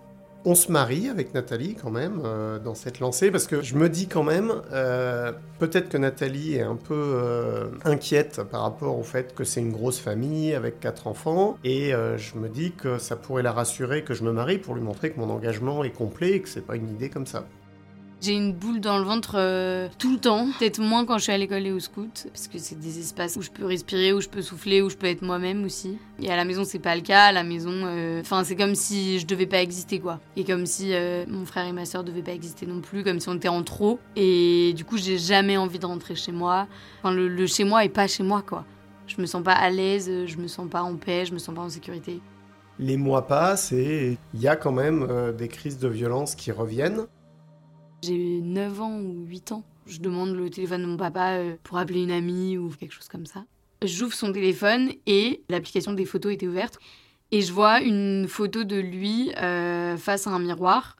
On 0.45 0.55
se 0.55 0.71
marie 0.71 1.09
avec 1.09 1.35
Nathalie 1.35 1.75
quand 1.75 1.91
même 1.91 2.23
euh, 2.25 2.59
dans 2.61 2.75
cette 2.75 3.01
lancée 3.01 3.31
parce 3.33 3.49
que 3.49 3.61
je 3.61 3.75
me 3.75 3.89
dis 3.89 4.07
quand 4.07 4.23
même 4.23 4.53
euh, 4.73 5.33
peut-être 5.59 5.89
que 5.89 5.99
Nathalie 5.99 6.55
est 6.55 6.63
un 6.63 6.77
peu 6.77 6.95
euh, 6.95 7.67
inquiète 7.85 8.43
par 8.45 8.63
rapport 8.63 8.97
au 8.97 9.03
fait 9.03 9.35
que 9.35 9.43
c'est 9.43 9.61
une 9.61 9.73
grosse 9.73 9.99
famille 9.99 10.55
avec 10.55 10.79
quatre 10.79 11.09
enfants 11.09 11.59
et 11.65 11.91
je 11.91 12.39
me 12.39 12.49
dis 12.49 12.73
que 12.73 12.99
ça 12.99 13.17
pourrait 13.17 13.43
la 13.43 13.53
rassurer 13.53 14.05
que 14.05 14.15
je 14.15 14.23
me 14.23 14.33
marie 14.33 14.59
pour 14.59 14.75
lui 14.75 14.83
montrer 14.83 15.11
que 15.11 15.19
mon 15.19 15.29
engagement 15.29 15.83
est 15.83 15.91
complet 15.91 16.33
et 16.33 16.41
que 16.41 16.49
c'est 16.49 16.67
pas 16.67 16.77
une 16.77 16.89
idée 16.89 17.11
comme 17.11 17.27
ça. 17.27 17.45
J'ai 18.21 18.33
une 18.33 18.53
boule 18.53 18.81
dans 18.81 18.99
le 18.99 19.05
ventre 19.05 19.37
euh, 19.37 19.89
tout 19.97 20.11
le 20.11 20.19
temps, 20.19 20.49
peut-être 20.59 20.81
moins 20.81 21.07
quand 21.07 21.19
je 21.19 21.23
suis 21.23 21.33
à 21.33 21.39
l'école 21.39 21.65
et 21.65 21.71
au 21.71 21.79
scout, 21.79 22.27
parce 22.33 22.49
que 22.49 22.59
c'est 22.59 22.77
des 22.77 22.99
espaces 22.99 23.37
où 23.37 23.43
je 23.43 23.51
peux 23.51 23.65
respirer, 23.65 24.13
où 24.13 24.21
je 24.21 24.29
peux 24.29 24.43
souffler, 24.43 24.83
où 24.83 24.91
je 24.91 24.97
peux 24.97 25.07
être 25.07 25.23
moi-même 25.23 25.65
aussi. 25.65 25.99
Et 26.21 26.29
à 26.29 26.35
la 26.35 26.45
maison, 26.45 26.65
c'est 26.65 26.81
pas 26.81 26.97
le 26.97 27.03
cas. 27.03 27.27
À 27.27 27.33
la 27.33 27.45
maison, 27.45 27.71
euh, 27.73 28.21
enfin, 28.21 28.43
c'est 28.43 28.57
comme 28.57 28.75
si 28.75 29.21
je 29.21 29.27
devais 29.27 29.47
pas 29.47 29.63
exister, 29.63 30.01
quoi. 30.01 30.19
Et 30.35 30.43
comme 30.43 30.67
si 30.67 30.95
euh, 30.95 31.27
mon 31.29 31.47
frère 31.47 31.65
et 31.67 31.73
ma 31.73 31.85
soeur 31.85 32.03
devaient 32.03 32.23
pas 32.23 32.33
exister 32.33 32.67
non 32.67 32.81
plus, 32.81 33.05
comme 33.05 33.21
si 33.21 33.29
on 33.29 33.35
était 33.35 33.47
en 33.47 33.63
trop. 33.63 34.01
Et 34.17 34.73
du 34.77 34.85
coup, 34.85 34.97
j'ai 34.97 35.17
jamais 35.17 35.57
envie 35.57 35.79
de 35.79 35.87
rentrer 35.87 36.17
chez 36.17 36.33
moi. 36.33 36.67
Enfin, 36.99 37.15
le, 37.15 37.29
le 37.29 37.47
chez 37.47 37.63
moi 37.63 37.85
est 37.85 37.89
pas 37.89 38.09
chez 38.09 38.25
moi, 38.25 38.43
quoi. 38.43 38.65
Je 39.07 39.21
me 39.21 39.27
sens 39.27 39.45
pas 39.45 39.53
à 39.53 39.71
l'aise, 39.71 40.11
je 40.27 40.37
me 40.39 40.49
sens 40.49 40.69
pas 40.69 40.83
en 40.83 40.97
paix, 40.97 41.25
je 41.25 41.33
me 41.33 41.39
sens 41.39 41.55
pas 41.55 41.63
en 41.63 41.71
sécurité. 41.71 42.21
Les 42.81 42.97
mois 42.97 43.29
passent 43.29 43.71
et 43.71 44.19
il 44.35 44.41
y 44.41 44.49
a 44.49 44.57
quand 44.57 44.73
même 44.73 45.07
des 45.37 45.49
crises 45.49 45.79
de 45.79 45.89
violence 45.89 46.35
qui 46.35 46.53
reviennent. 46.53 47.07
J'ai 48.03 48.41
9 48.41 48.81
ans 48.81 49.01
ou 49.01 49.25
8 49.27 49.53
ans. 49.53 49.65
Je 49.87 49.99
demande 49.99 50.35
le 50.35 50.51
téléphone 50.51 50.83
de 50.83 50.87
mon 50.87 50.97
papa 50.97 51.33
euh, 51.33 51.57
pour 51.65 51.79
appeler 51.79 52.03
une 52.03 52.11
amie 52.11 52.57
ou 52.59 52.71
quelque 52.71 52.93
chose 52.93 53.09
comme 53.09 53.27
ça. 53.27 53.45
J'ouvre 53.83 54.15
son 54.15 54.33
téléphone 54.33 54.93
et 55.07 55.43
l'application 55.49 55.93
des 55.93 56.05
photos 56.05 56.33
était 56.33 56.47
ouverte. 56.47 56.79
Et 57.31 57.43
je 57.43 57.53
vois 57.53 57.81
une 57.81 58.27
photo 58.29 58.65
de 58.65 58.77
lui 58.77 59.33
euh, 59.37 59.97
face 59.97 60.27
à 60.27 60.31
un 60.31 60.39
miroir. 60.39 60.97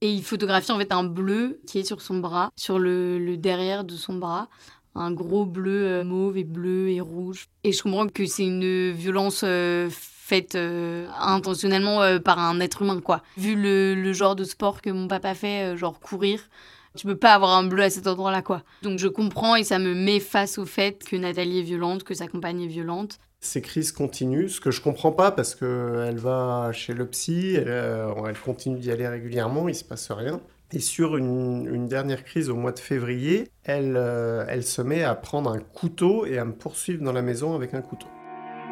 Et 0.00 0.10
il 0.12 0.22
photographie 0.22 0.72
en 0.72 0.78
fait 0.78 0.92
un 0.92 1.04
bleu 1.04 1.60
qui 1.66 1.78
est 1.78 1.84
sur 1.84 2.02
son 2.02 2.18
bras, 2.18 2.50
sur 2.56 2.78
le, 2.78 3.36
derrière 3.36 3.84
de 3.84 3.94
son 3.94 4.14
bras. 4.14 4.48
Un 4.94 5.12
gros 5.12 5.44
bleu 5.44 5.86
euh, 5.86 6.04
mauve 6.04 6.38
et 6.38 6.44
bleu 6.44 6.88
et 6.88 7.00
rouge. 7.00 7.48
Et 7.64 7.72
je 7.72 7.82
comprends 7.82 8.08
que 8.08 8.26
c'est 8.26 8.46
une 8.46 8.92
violence 8.92 9.44
faite 10.26 10.56
euh, 10.56 11.06
intentionnellement 11.20 12.02
euh, 12.02 12.18
par 12.18 12.40
un 12.40 12.58
être 12.58 12.82
humain, 12.82 13.00
quoi. 13.00 13.22
Vu 13.36 13.54
le, 13.54 14.12
genre 14.12 14.34
de 14.34 14.42
sport 14.42 14.82
que 14.82 14.90
mon 14.90 15.06
papa 15.06 15.34
fait, 15.34 15.74
euh, 15.74 15.76
genre 15.76 16.00
courir, 16.00 16.40
tu 16.96 17.06
peux 17.06 17.16
pas 17.16 17.32
avoir 17.32 17.56
un 17.56 17.62
bleu 17.62 17.84
à 17.84 17.90
cet 17.90 18.08
endroit-là, 18.08 18.42
quoi. 18.42 18.64
Donc 18.82 18.98
je 18.98 19.06
comprends 19.06 19.54
et 19.54 19.62
ça 19.62 19.78
me 19.78 19.94
met 19.94 20.18
face 20.18 20.58
au 20.58 20.66
fait 20.66 21.04
que 21.04 21.14
Nathalie 21.14 21.60
est 21.60 21.62
violente, 21.62 22.02
que 22.02 22.14
sa 22.14 22.26
compagne 22.26 22.62
est 22.62 22.66
violente. 22.66 23.20
Ces 23.38 23.62
crises 23.62 23.92
continuent, 23.92 24.48
ce 24.48 24.60
que 24.60 24.72
je 24.72 24.80
comprends 24.80 25.12
pas 25.12 25.30
parce 25.30 25.54
qu'elle 25.54 26.18
va 26.18 26.70
chez 26.72 26.92
le 26.92 27.06
psy, 27.06 27.54
elle, 27.54 28.36
continue 28.44 28.80
d'y 28.80 28.90
aller 28.90 29.06
régulièrement, 29.06 29.68
il 29.68 29.76
se 29.76 29.84
passe 29.84 30.10
rien. 30.10 30.40
Et 30.72 30.80
sur 30.80 31.16
une, 31.16 31.86
dernière 31.86 32.24
crise 32.24 32.50
au 32.50 32.56
mois 32.56 32.72
de 32.72 32.80
février, 32.80 33.48
elle, 33.62 33.96
elle 34.48 34.64
se 34.64 34.82
met 34.82 35.04
à 35.04 35.14
prendre 35.14 35.50
un 35.52 35.60
couteau 35.60 36.26
et 36.26 36.38
à 36.38 36.44
me 36.44 36.52
poursuivre 36.52 37.04
dans 37.04 37.12
la 37.12 37.22
maison 37.22 37.54
avec 37.54 37.74
un 37.74 37.82
couteau. 37.82 38.08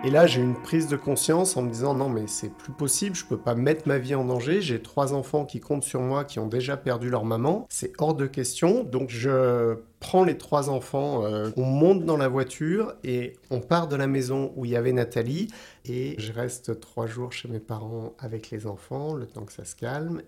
Et 0.05 0.11
là, 0.11 0.27
j'ai 0.27 0.43
une 0.43 0.55
prise 0.55 0.87
de 0.89 0.97
conscience 0.97 1.57
en 1.57 1.63
me 1.63 1.71
disant 1.71 1.95
non, 1.95 2.11
mais 2.11 2.27
c'est 2.27 2.51
plus 2.51 2.73
possible, 2.73 3.17
je 3.17 3.25
peux 3.25 3.39
pas 3.39 3.55
mettre 3.55 3.89
ma 3.89 3.97
vie 3.97 4.15
en 4.15 4.27
danger. 4.27 4.61
J'ai 4.61 4.83
trois 4.83 5.15
enfants 5.15 5.47
qui 5.47 5.61
comptent 5.61 5.83
sur 5.83 6.03
moi, 6.03 6.25
qui 6.25 6.39
ont 6.39 6.47
déjà 6.47 6.77
perdu 6.77 7.09
leur 7.09 7.25
maman. 7.25 7.67
C'est 7.71 7.93
hors 7.97 8.13
de 8.13 8.27
question. 8.27 8.85
Donc, 8.85 9.09
je 9.09 9.79
prends 10.01 10.23
les 10.23 10.37
trois 10.37 10.69
enfants, 10.69 11.25
euh, 11.25 11.49
on 11.57 11.65
monte 11.65 12.05
dans 12.05 12.19
la 12.19 12.29
voiture 12.29 12.93
et 13.03 13.39
on 13.51 13.61
part 13.61 13.89
de 13.89 13.97
la 13.97 14.07
maison 14.07 14.53
où 14.57 14.67
il 14.67 14.73
y 14.73 14.77
avait 14.77 14.93
Nathalie. 14.93 15.49
Et 15.87 16.17
je 16.19 16.35
reste 16.35 16.81
trois 16.81 17.07
jours 17.07 17.33
chez 17.33 17.49
mes 17.49 17.59
parents 17.59 18.13
avec 18.19 18.51
les 18.51 18.67
enfants, 18.67 19.15
le 19.15 19.27
temps 19.27 19.47
que 19.47 19.55
ça 19.55 19.65
se 19.65 19.75
calme. 19.75 20.21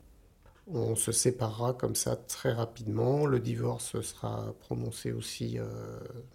On 0.69 0.97
se 0.97 1.13
séparera 1.13 1.75
comme 1.75 1.95
ça 1.95 2.17
très 2.17 2.53
rapidement. 2.53 3.25
Le 3.27 3.39
divorce 3.39 4.01
sera 4.01 4.53
prononcé 4.59 5.13
aussi 5.13 5.59
euh, 5.59 5.67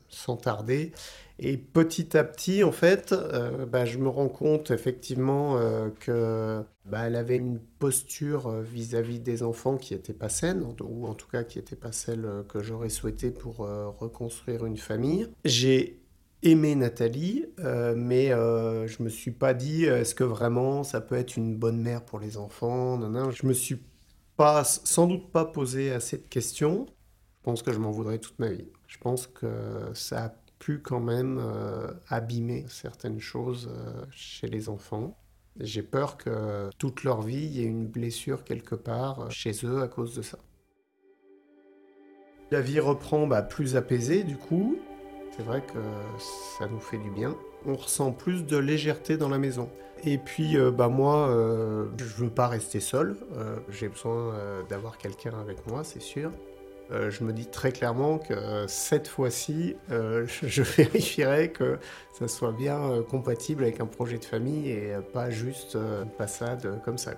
sans 0.07 0.37
tarder. 0.37 0.93
Et 1.43 1.57
petit 1.57 2.15
à 2.15 2.23
petit, 2.23 2.63
en 2.63 2.71
fait, 2.71 3.13
euh, 3.13 3.65
bah, 3.65 3.83
je 3.83 3.97
me 3.97 4.07
rends 4.09 4.29
compte 4.29 4.69
effectivement 4.69 5.57
euh, 5.57 5.89
que 5.99 6.63
bah, 6.85 7.07
elle 7.07 7.15
avait 7.15 7.37
une 7.37 7.59
posture 7.79 8.51
vis-à-vis 8.61 9.19
des 9.19 9.41
enfants 9.41 9.77
qui 9.77 9.95
n'était 9.95 10.13
pas 10.13 10.29
saine, 10.29 10.63
ou 10.81 11.07
en 11.07 11.15
tout 11.15 11.27
cas 11.27 11.43
qui 11.43 11.57
n'était 11.57 11.75
pas 11.75 11.91
celle 11.91 12.29
que 12.47 12.61
j'aurais 12.61 12.89
souhaité 12.89 13.31
pour 13.31 13.57
reconstruire 13.57 14.65
une 14.65 14.77
famille. 14.77 15.29
J'ai 15.43 15.99
aimé 16.43 16.75
Nathalie, 16.75 17.45
mais 17.57 18.27
je 18.27 19.01
me 19.01 19.09
suis 19.09 19.31
pas 19.31 19.53
dit 19.55 19.85
est-ce 19.85 20.13
que 20.13 20.23
vraiment 20.23 20.83
ça 20.83 21.01
peut 21.01 21.15
être 21.15 21.37
une 21.37 21.55
bonne 21.55 21.81
mère 21.81 22.03
pour 22.03 22.19
les 22.19 22.37
enfants. 22.37 22.97
Non, 22.97 23.09
non, 23.09 23.31
je 23.31 23.45
me 23.47 23.53
suis 23.53 23.81
sans 24.63 25.07
doute 25.07 25.31
pas 25.31 25.45
posé 25.45 25.91
assez 25.91 26.17
de 26.17 26.27
questions. 26.27 26.85
Je 26.87 27.43
pense 27.43 27.63
que 27.63 27.71
je 27.71 27.79
m'en 27.79 27.91
voudrais 27.91 28.19
toute 28.19 28.37
ma 28.39 28.49
vie. 28.49 28.67
Je 28.87 28.97
pense 28.97 29.27
que 29.27 29.47
ça 29.93 30.25
a 30.25 30.29
pu 30.61 30.79
quand 30.79 30.99
même 30.99 31.39
euh, 31.41 31.87
abîmer 32.07 32.65
certaines 32.69 33.19
choses 33.19 33.69
euh, 33.71 34.05
chez 34.11 34.47
les 34.47 34.69
enfants. 34.69 35.17
J'ai 35.59 35.81
peur 35.81 36.17
que 36.17 36.69
toute 36.77 37.03
leur 37.03 37.21
vie, 37.21 37.45
y 37.45 37.61
ait 37.61 37.65
une 37.65 37.87
blessure 37.87 38.43
quelque 38.43 38.75
part 38.75 39.29
chez 39.31 39.51
eux 39.65 39.81
à 39.81 39.87
cause 39.87 40.15
de 40.15 40.21
ça. 40.21 40.37
La 42.51 42.61
vie 42.61 42.79
reprend 42.79 43.27
bah, 43.27 43.41
plus 43.41 43.75
apaisée 43.75 44.23
du 44.23 44.37
coup. 44.37 44.77
C'est 45.35 45.43
vrai 45.43 45.61
que 45.61 45.79
ça 46.59 46.67
nous 46.67 46.79
fait 46.79 46.97
du 46.99 47.09
bien. 47.09 47.35
On 47.65 47.75
ressent 47.75 48.11
plus 48.11 48.45
de 48.45 48.57
légèreté 48.57 49.17
dans 49.17 49.29
la 49.29 49.37
maison. 49.37 49.69
Et 50.03 50.17
puis, 50.17 50.57
euh, 50.57 50.71
bah 50.71 50.87
moi, 50.87 51.29
euh, 51.29 51.85
je 51.97 52.23
veux 52.23 52.29
pas 52.29 52.47
rester 52.47 52.79
seul. 52.79 53.15
Euh, 53.35 53.57
j'ai 53.69 53.87
besoin 53.87 54.33
d'avoir 54.69 54.97
quelqu'un 54.97 55.33
avec 55.39 55.65
moi, 55.67 55.83
c'est 55.83 56.01
sûr. 56.01 56.31
Je 56.91 57.23
me 57.23 57.33
dis 57.33 57.45
très 57.45 57.71
clairement 57.71 58.17
que 58.17 58.65
cette 58.67 59.07
fois-ci, 59.07 59.75
je 59.89 60.61
vérifierai 60.77 61.51
que 61.51 61.79
ça 62.13 62.27
soit 62.27 62.51
bien 62.51 63.03
compatible 63.09 63.63
avec 63.63 63.79
un 63.79 63.85
projet 63.85 64.17
de 64.17 64.25
famille 64.25 64.69
et 64.69 64.93
pas 65.13 65.29
juste 65.29 65.75
une 65.75 66.11
passade 66.11 66.81
comme 66.83 66.97
ça. 66.97 67.11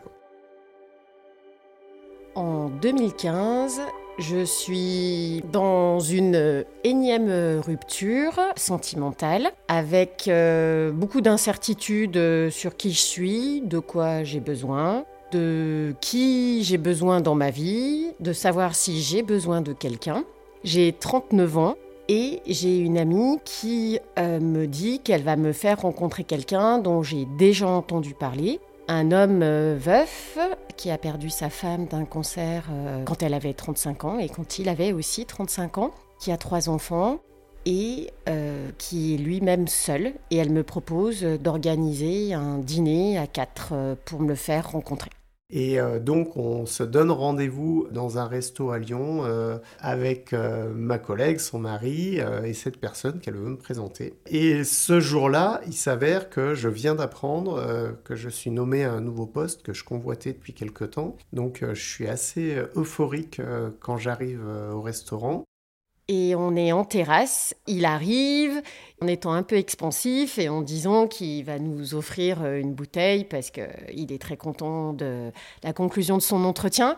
En 2.36 2.70
2015, 2.70 3.82
je 4.18 4.44
suis 4.44 5.44
dans 5.52 6.00
une 6.00 6.66
énième 6.84 7.60
rupture 7.60 8.40
sentimentale 8.56 9.52
avec 9.68 10.26
euh, 10.28 10.92
beaucoup 10.92 11.22
d'incertitudes 11.22 12.50
sur 12.50 12.76
qui 12.76 12.92
je 12.92 13.00
suis, 13.00 13.62
de 13.62 13.78
quoi 13.80 14.24
j'ai 14.24 14.40
besoin, 14.40 15.06
de 15.34 15.96
qui 16.00 16.64
j'ai 16.64 16.78
besoin 16.78 17.20
dans 17.20 17.36
ma 17.36 17.50
vie, 17.50 18.12
de 18.20 18.34
savoir 18.34 18.76
si 18.76 19.02
j'ai 19.02 19.24
besoin 19.24 19.62
de 19.62 19.74
quelqu'un. 19.74 20.24
J'ai 20.64 20.94
39 20.94 21.58
ans 21.58 21.76
et 22.08 22.42
j'ai 22.46 22.78
une 22.78 22.98
amie 22.98 23.40
qui 23.44 24.00
euh, 24.20 24.40
me 24.40 24.68
dit 24.68 25.00
qu'elle 25.00 25.24
va 25.24 25.36
me 25.36 25.52
faire 25.52 25.82
rencontrer 25.82 26.24
quelqu'un 26.24 26.78
dont 26.78 27.02
j'ai 27.02 27.26
déjà 27.38 27.68
entendu 27.68 28.14
parler 28.14 28.60
un 28.88 29.12
homme 29.12 29.42
euh, 29.42 29.78
veuf 29.80 30.38
qui 30.76 30.92
a 30.92 30.98
perdu 30.98 31.30
sa 31.30 31.50
femme 31.50 31.86
d'un 31.86 32.06
cancer 32.06 32.66
euh, 32.72 33.04
quand 33.06 33.24
elle 33.24 33.34
avait 33.34 33.54
35 33.54 34.04
ans 34.04 34.20
et 34.20 34.28
quand 34.28 34.60
il 34.60 34.68
avait 34.70 34.92
aussi 34.92 35.26
35 35.26 35.78
ans, 35.78 35.92
qui 36.20 36.32
a 36.32 36.38
trois 36.38 36.70
enfants 36.70 37.20
et 37.66 38.10
qui 38.78 39.14
est 39.14 39.18
lui-même 39.18 39.70
seul. 39.70 40.14
Et 40.32 40.38
elle 40.38 40.52
me 40.52 40.64
propose 40.64 41.24
d'organiser 41.24 42.34
un 42.34 42.58
dîner 42.58 43.18
à 43.18 43.26
quatre 43.26 43.96
pour 44.04 44.20
me 44.20 44.28
le 44.28 44.36
faire 44.36 44.72
rencontrer. 44.72 45.10
Et 45.56 45.80
euh, 45.80 46.00
donc, 46.00 46.36
on 46.36 46.66
se 46.66 46.82
donne 46.82 47.12
rendez-vous 47.12 47.88
dans 47.92 48.18
un 48.18 48.26
resto 48.28 48.72
à 48.72 48.80
Lyon 48.80 49.24
euh, 49.24 49.60
avec 49.80 50.34
euh, 50.34 50.74
ma 50.74 50.98
collègue, 50.98 51.38
son 51.38 51.60
mari 51.60 52.20
et 52.44 52.54
cette 52.54 52.78
personne 52.78 53.20
qu'elle 53.20 53.36
veut 53.36 53.52
me 53.52 53.58
présenter. 53.58 54.16
Et 54.26 54.64
ce 54.64 55.00
jour-là, 55.00 55.62
il 55.68 55.74
s'avère 55.74 56.32
que 56.32 56.56
je 56.56 56.70
viens 56.70 56.96
d'apprendre 56.96 57.94
que 58.04 58.16
je 58.16 58.30
suis 58.30 58.50
nommé 58.50 58.84
à 58.84 58.94
un 58.94 59.02
nouveau 59.02 59.28
poste 59.28 59.62
que 59.62 59.74
je 59.74 59.84
convoitais 59.84 60.34
depuis 60.34 60.54
quelque 60.54 60.86
temps. 60.86 61.16
Donc, 61.34 61.64
je 61.64 61.82
suis 61.82 62.08
assez 62.08 62.58
euphorique 62.76 63.40
quand 63.80 63.98
j'arrive 63.98 64.42
au 64.74 64.82
restaurant. 64.82 65.46
Et 66.10 66.36
on 66.36 66.56
est 66.58 66.74
en 66.74 66.84
terrasse, 66.84 67.56
il 67.66 67.86
arrive 67.86 68.62
en 69.02 69.08
étant 69.08 69.32
un 69.32 69.44
peu 69.44 69.56
expansif 69.56 70.38
et 70.38 70.50
en 70.50 70.62
disant 70.62 71.08
qu'il 71.08 71.46
va 71.46 71.60
nous 71.60 71.96
offrir 71.96 72.44
euh, 72.44 72.60
une 72.60 72.74
bouteille 72.74 73.24
parce 73.24 73.52
qu'il 73.52 74.12
est 74.12 74.22
très 74.22 74.36
content 74.36 74.92
de 74.92 75.32
la 75.64 75.72
conclusion 75.72 76.18
de 76.18 76.22
son 76.22 76.44
entretien. 76.44 76.98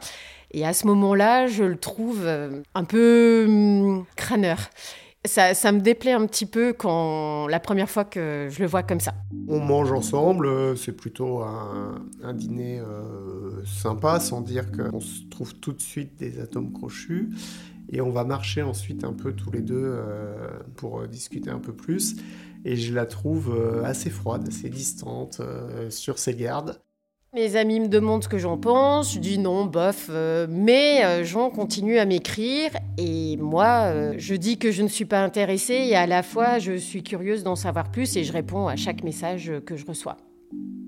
Et 0.51 0.65
à 0.65 0.73
ce 0.73 0.87
moment-là, 0.87 1.45
je 1.45 1.63
le 1.63 1.77
trouve 1.77 2.21
euh, 2.25 2.63
un 2.73 2.83
peu 2.83 3.45
hum, 3.47 4.05
crâneur. 4.15 4.71
Ça, 5.23 5.71
me 5.71 5.79
déplaît 5.79 6.11
un 6.11 6.25
petit 6.27 6.45
peu 6.45 6.73
quand 6.73 7.47
la 7.47 7.59
première 7.59 7.89
fois 7.89 8.05
que 8.05 8.47
je 8.51 8.59
le 8.59 8.67
vois 8.67 8.83
comme 8.83 8.99
ça. 8.99 9.13
On 9.47 9.59
mange 9.59 9.91
ensemble, 9.91 10.45
euh, 10.45 10.75
c'est 10.75 10.91
plutôt 10.91 11.41
un, 11.41 12.33
dîner 12.33 12.79
sympa, 13.65 14.19
sans 14.19 14.41
dire 14.41 14.65
qu'on 14.71 14.99
se 14.99 15.23
trouve 15.29 15.55
tout 15.55 15.73
de 15.73 15.81
suite 15.81 16.15
des 16.17 16.39
atomes 16.39 16.71
crochus. 16.71 17.29
Et 17.89 18.01
on 18.01 18.09
va 18.09 18.23
marcher 18.23 18.61
ensuite 18.61 19.03
un 19.03 19.13
peu 19.13 19.33
tous 19.33 19.51
les 19.51 19.61
deux 19.61 19.75
euh, 19.75 20.47
pour 20.75 21.01
euh, 21.01 21.07
discuter 21.07 21.49
un 21.49 21.59
peu 21.59 21.73
plus. 21.73 22.15
Et 22.63 22.75
je 22.75 22.93
la 22.93 23.05
trouve 23.05 23.55
euh, 23.55 23.83
assez 23.83 24.09
froide, 24.09 24.47
assez 24.47 24.69
distante 24.69 25.41
sur 25.89 26.17
ses 26.17 26.35
gardes. 26.35 26.81
Mes 27.33 27.57
amis 27.57 27.81
me 27.81 27.89
demandent 27.89 28.23
ce 28.23 28.29
que 28.29 28.37
j'en 28.37 28.57
pense, 28.57 29.13
je 29.13 29.19
dis 29.19 29.37
non, 29.37 29.65
bof, 29.65 30.09
mais 30.47 31.25
Jean 31.25 31.49
continue 31.49 31.97
à 31.97 32.05
m'écrire 32.05 32.71
et 32.97 33.35
moi, 33.35 34.15
je 34.17 34.35
dis 34.35 34.57
que 34.57 34.71
je 34.71 34.81
ne 34.81 34.87
suis 34.87 35.03
pas 35.03 35.21
intéressée 35.21 35.73
et 35.73 35.97
à 35.97 36.07
la 36.07 36.23
fois 36.23 36.59
je 36.59 36.77
suis 36.77 37.03
curieuse 37.03 37.43
d'en 37.43 37.57
savoir 37.57 37.91
plus 37.91 38.15
et 38.15 38.23
je 38.23 38.31
réponds 38.31 38.69
à 38.69 38.77
chaque 38.77 39.03
message 39.03 39.51
que 39.65 39.75
je 39.75 39.85
reçois. 39.85 40.15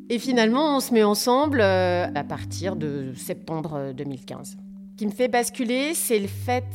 Et 0.09 0.19
finalement, 0.19 0.77
on 0.77 0.79
se 0.79 0.93
met 0.93 1.03
ensemble 1.03 1.59
à 1.59 2.23
partir 2.23 2.77
de 2.77 3.11
septembre 3.13 3.91
2015 3.91 4.55
qui 4.97 5.05
me 5.05 5.11
fait 5.11 5.27
basculer, 5.27 5.93
c'est 5.93 6.19
le 6.19 6.27
fait, 6.27 6.65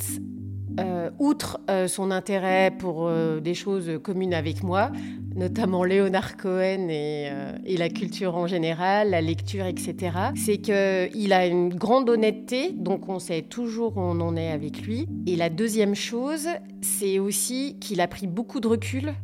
euh, 0.81 1.11
outre 1.19 1.61
euh, 1.69 1.89
son 1.89 2.11
intérêt 2.11 2.71
pour 2.71 3.07
euh, 3.07 3.41
des 3.41 3.55
choses 3.55 3.91
communes 4.03 4.33
avec 4.33 4.63
moi, 4.63 4.91
notamment 5.35 5.85
Léonard 5.85 6.37
Cohen 6.37 6.89
et, 6.89 7.31
et, 7.65 7.77
la 7.77 7.89
culture 7.89 8.37
en 8.37 8.47
général, 8.47 9.11
la 9.11 9.21
lecture, 9.21 9.67
etc., 9.67 10.17
c'est 10.37 10.59
qu'il 10.59 11.33
a 11.33 11.47
une 11.47 11.75
grande 11.75 12.09
honnêteté, 12.09 12.73
donc 12.73 13.09
on 13.09 13.19
sait 13.19 13.43
toujours 13.43 13.97
où 13.97 14.01
on 14.01 14.21
en 14.21 14.37
est 14.37 14.51
avec 14.51 14.83
lui. 14.83 15.09
Et 15.27 15.37
la 15.37 15.51
deuxième 15.51 15.95
chose, 15.95 16.49
c'est 16.81 17.19
aussi 17.19 17.77
qu'il 17.81 18.01
a 18.01 18.09
pris 18.09 18.27
beaucoup 18.27 18.61
de 18.61 18.69
recul 18.69 19.15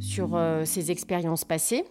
sur 0.00 0.38
ses 0.64 0.90
expériences 0.90 1.44
passées 1.44 1.84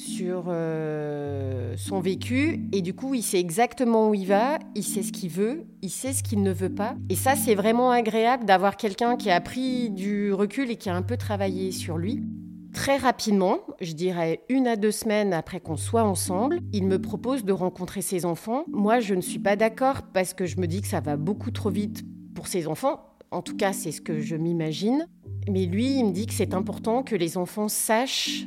sur 0.00 0.44
euh, 0.48 1.74
son 1.76 2.00
vécu 2.00 2.60
et 2.72 2.80
du 2.80 2.94
coup 2.94 3.14
il 3.14 3.22
sait 3.22 3.38
exactement 3.38 4.08
où 4.08 4.14
il 4.14 4.26
va, 4.26 4.58
il 4.74 4.82
sait 4.82 5.02
ce 5.02 5.12
qu'il 5.12 5.28
veut, 5.28 5.66
il 5.82 5.90
sait 5.90 6.14
ce 6.14 6.22
qu'il 6.22 6.42
ne 6.42 6.52
veut 6.52 6.74
pas. 6.74 6.94
Et 7.10 7.14
ça 7.14 7.36
c'est 7.36 7.54
vraiment 7.54 7.90
agréable 7.90 8.46
d'avoir 8.46 8.76
quelqu'un 8.78 9.16
qui 9.16 9.30
a 9.30 9.40
pris 9.40 9.90
du 9.90 10.32
recul 10.32 10.70
et 10.70 10.76
qui 10.76 10.88
a 10.88 10.96
un 10.96 11.02
peu 11.02 11.18
travaillé 11.18 11.70
sur 11.70 11.98
lui. 11.98 12.22
Très 12.72 12.96
rapidement, 12.96 13.58
je 13.80 13.92
dirais 13.92 14.42
une 14.48 14.66
à 14.66 14.76
deux 14.76 14.92
semaines 14.92 15.32
après 15.32 15.60
qu'on 15.60 15.76
soit 15.76 16.04
ensemble, 16.04 16.60
il 16.72 16.86
me 16.86 17.00
propose 17.00 17.44
de 17.44 17.52
rencontrer 17.52 18.00
ses 18.00 18.24
enfants. 18.24 18.64
Moi 18.68 19.00
je 19.00 19.14
ne 19.14 19.20
suis 19.20 19.40
pas 19.40 19.56
d'accord 19.56 20.02
parce 20.14 20.34
que 20.34 20.46
je 20.46 20.58
me 20.60 20.66
dis 20.66 20.80
que 20.80 20.86
ça 20.86 21.00
va 21.00 21.16
beaucoup 21.16 21.50
trop 21.50 21.70
vite 21.70 22.04
pour 22.34 22.46
ses 22.46 22.68
enfants. 22.68 23.00
En 23.32 23.42
tout 23.42 23.56
cas 23.56 23.72
c'est 23.72 23.92
ce 23.92 24.00
que 24.00 24.20
je 24.20 24.36
m'imagine. 24.36 25.06
Mais 25.50 25.66
lui 25.66 25.98
il 25.98 26.06
me 26.06 26.12
dit 26.12 26.26
que 26.26 26.34
c'est 26.34 26.54
important 26.54 27.02
que 27.02 27.16
les 27.16 27.36
enfants 27.36 27.68
sachent 27.68 28.46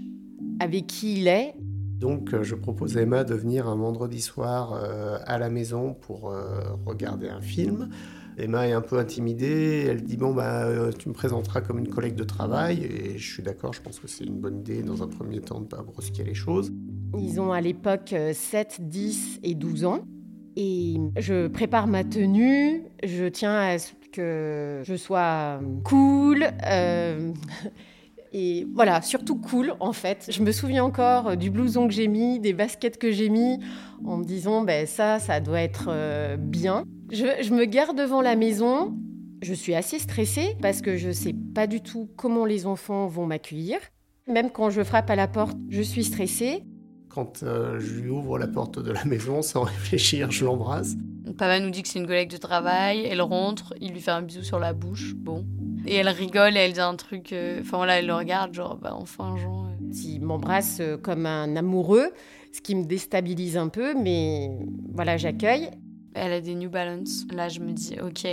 avec 0.59 0.88
qui 0.88 1.17
il 1.19 1.27
est. 1.27 1.53
Donc 1.99 2.33
euh, 2.33 2.43
je 2.43 2.55
propose 2.55 2.97
à 2.97 3.01
Emma 3.01 3.23
de 3.23 3.36
venir 3.36 3.67
un 3.67 3.75
vendredi 3.75 4.21
soir 4.21 4.73
euh, 4.73 5.17
à 5.25 5.38
la 5.38 5.49
maison 5.49 5.93
pour 5.93 6.31
euh, 6.31 6.62
regarder 6.86 7.29
un 7.29 7.41
film. 7.41 7.89
Emma 8.38 8.67
est 8.67 8.72
un 8.72 8.82
peu 8.82 8.98
intimidée, 8.98 9.86
elle 9.89 10.04
dit 10.04 10.17
bon 10.17 10.34
bah 10.34 10.67
tu 10.98 11.10
me 11.10 11.13
présenteras 11.13 11.62
comme 11.62 11.80
une 11.80 11.89
collègue 11.89 12.15
de 12.15 12.24
travail 12.24 12.84
et 12.84 13.17
je 13.17 13.34
suis 13.34 13.43
d'accord, 13.43 13.74
je 13.74 13.82
pense 13.82 14.00
que 14.00 14.08
c'est 14.08 14.24
une 14.24 14.39
bonne 14.39 14.60
idée 14.60 14.82
dans 14.82 15.04
un 15.04 15.08
premier 15.08 15.39
temps 15.39 15.62
de 15.62 15.67
pas 15.67 15.82
brusquer 15.82 16.24
les 16.24 16.34
choses. 16.34 16.72
Ils 17.17 17.39
ont 17.39 17.52
à 17.52 17.62
l'époque 17.62 18.15
7, 18.34 18.78
10 18.82 19.39
et 19.43 19.56
12 19.56 19.86
ans 19.86 20.06
et 20.56 20.98
je 21.17 21.48
prépare 21.48 21.88
ma 21.88 22.04
tenue, 22.04 22.84
je 23.04 23.26
tiens 23.26 23.56
à 23.56 23.78
ce 23.78 23.93
que 24.12 24.82
je 24.84 24.96
sois 24.96 25.60
cool. 25.84 26.48
Et 28.34 28.65
voilà, 28.74 29.02
surtout 29.04 29.36
cool 29.36 29.76
en 29.80 29.93
fait. 29.93 30.28
Je 30.30 30.41
me 30.41 30.52
souviens 30.52 30.84
encore 30.84 31.30
euh, 31.30 31.36
du 31.36 31.52
blouson 31.52 31.88
que 31.88 31.93
j'ai 31.93 32.08
mis, 32.08 32.39
des 32.39 32.54
baskets 32.54 32.98
que 32.98 33.12
j'ai 33.12 33.30
mis, 33.30 33.60
en 34.04 34.17
me 34.17 34.24
disant, 34.26 34.63
ben 34.63 34.88
ça, 34.88 35.19
ça 35.19 35.39
doit 35.39 35.62
être 35.62 35.86
euh, 35.89 36.36
bien. 36.36 36.86
Je, 37.13 37.54
me 37.54 37.65
garde 37.65 37.95
devant 37.95 38.23
la 38.23 38.36
maison. 38.36 38.97
Je 39.43 39.54
suis 39.54 39.76
assez 39.76 39.99
stressée 39.99 40.58
parce 40.63 40.82
que 40.82 40.97
je 40.97 41.10
ne 41.10 41.13
sais 41.13 41.36
pas 41.54 41.67
du 41.67 41.80
tout 41.80 42.10
comment 42.15 42.43
les 42.43 42.65
enfants 42.65 43.06
vont 43.06 43.28
m'accueillir. 43.28 43.78
Même 44.28 44.49
quand 44.49 44.71
je 44.71 44.84
frappe 44.84 45.12
à 45.12 45.15
la 45.15 45.28
porte, 45.28 45.56
je 45.69 45.84
suis 45.84 46.04
stressée. 46.04 46.63
Quand 47.10 47.43
euh, 47.43 47.80
je 47.80 47.99
lui 47.99 48.10
ouvre 48.10 48.39
la 48.39 48.47
porte 48.47 48.80
de 48.80 48.91
la 48.91 49.06
maison, 49.06 49.43
sans 49.43 49.62
réfléchir, 49.63 50.32
je 50.32 50.43
l'embrasse. 50.43 50.95
Papa 51.38 51.60
nous 51.60 51.69
dit 51.69 51.84
que 51.84 51.88
c'est 51.88 51.99
une 51.99 52.08
collègue 52.08 52.32
de 52.32 52.38
travail, 52.38 53.06
elle 53.06 53.21
rentre, 53.21 53.76
il 53.80 53.91
lui 53.91 54.02
fait 54.02 54.12
un 54.12 54.23
bisou 54.23 54.41
sur 54.41 54.58
la 54.58 54.73
bouche, 54.73 55.13
bon. 55.13 55.45
Et 55.86 55.95
elle 55.95 56.10
rigole 56.10 56.58
et 56.58 56.62
elle 56.62 56.73
dit 56.73 56.80
un 56.80 56.95
truc. 56.95 57.32
Euh, 57.32 57.60
enfin 57.62 57.78
voilà, 57.78 57.99
elle 57.99 58.08
le 58.08 58.15
regarde, 58.15 58.56
genre, 58.56 58.78
bah 58.78 58.95
enfin, 58.97 59.36
Jean. 59.38 59.65
Euh. 59.65 59.69
Il 60.04 60.21
m'embrasse 60.21 60.82
comme 61.04 61.28
un 61.28 61.56
amoureux, 61.56 62.12
ce 62.52 62.62
qui 62.62 62.73
me 62.73 62.86
déstabilise 62.86 63.56
un 63.56 63.67
peu, 63.67 63.93
mais 63.93 64.49
voilà, 64.91 65.17
j'accueille. 65.17 65.69
Elle 66.15 66.34
a 66.34 66.41
des 66.41 66.56
New 66.56 66.69
Balance. 66.69 67.26
Là, 67.32 67.49
je 67.49 67.60
me 67.60 67.71
dis, 67.71 67.95
ok, 67.99 68.28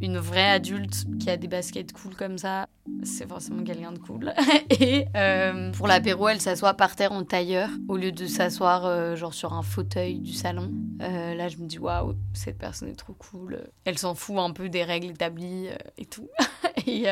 une 0.00 0.18
vraie 0.18 0.50
adulte 0.50 1.06
qui 1.18 1.28
a 1.28 1.36
des 1.36 1.48
baskets 1.48 1.92
cool 1.92 2.14
comme 2.14 2.38
ça, 2.38 2.68
c'est 3.02 3.28
forcément 3.28 3.62
quelqu'un 3.62 3.92
de 3.92 3.98
cool. 3.98 4.32
et 4.70 5.06
euh, 5.16 5.70
pour 5.72 5.86
l'apéro, 5.86 6.28
elle 6.28 6.40
s'assoit 6.40 6.74
par 6.74 6.96
terre 6.96 7.12
en 7.12 7.24
tailleur 7.24 7.68
au 7.88 7.96
lieu 7.96 8.12
de 8.12 8.26
s'asseoir 8.26 8.86
euh, 8.86 9.14
genre 9.16 9.34
sur 9.34 9.52
un 9.52 9.62
fauteuil 9.62 10.20
du 10.20 10.32
salon. 10.32 10.72
Euh, 11.02 11.34
là, 11.34 11.48
je 11.48 11.58
me 11.58 11.66
dis 11.66 11.78
waouh, 11.78 12.14
cette 12.32 12.58
personne 12.58 12.88
est 12.88 12.96
trop 12.96 13.12
cool. 13.12 13.68
Elle 13.84 13.98
s'en 13.98 14.14
fout 14.14 14.38
un 14.38 14.52
peu 14.52 14.68
des 14.68 14.84
règles 14.84 15.10
établies 15.10 15.68
et 15.98 16.06
tout. 16.06 16.28
et 16.86 17.04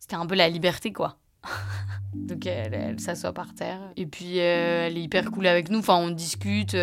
c'était 0.00 0.16
un 0.16 0.26
peu 0.26 0.34
la 0.34 0.48
liberté 0.48 0.92
quoi. 0.92 1.18
Donc 2.14 2.46
elle, 2.46 2.98
s'assoit 3.00 3.32
par 3.32 3.54
terre. 3.54 3.80
Et 3.96 4.06
puis 4.06 4.40
euh, 4.40 4.86
elle 4.86 4.96
est 4.96 5.02
hyper 5.02 5.30
cool 5.30 5.46
avec 5.46 5.70
nous. 5.70 5.78
Enfin, 5.78 5.96
on 5.96 6.10
discute. 6.10 6.74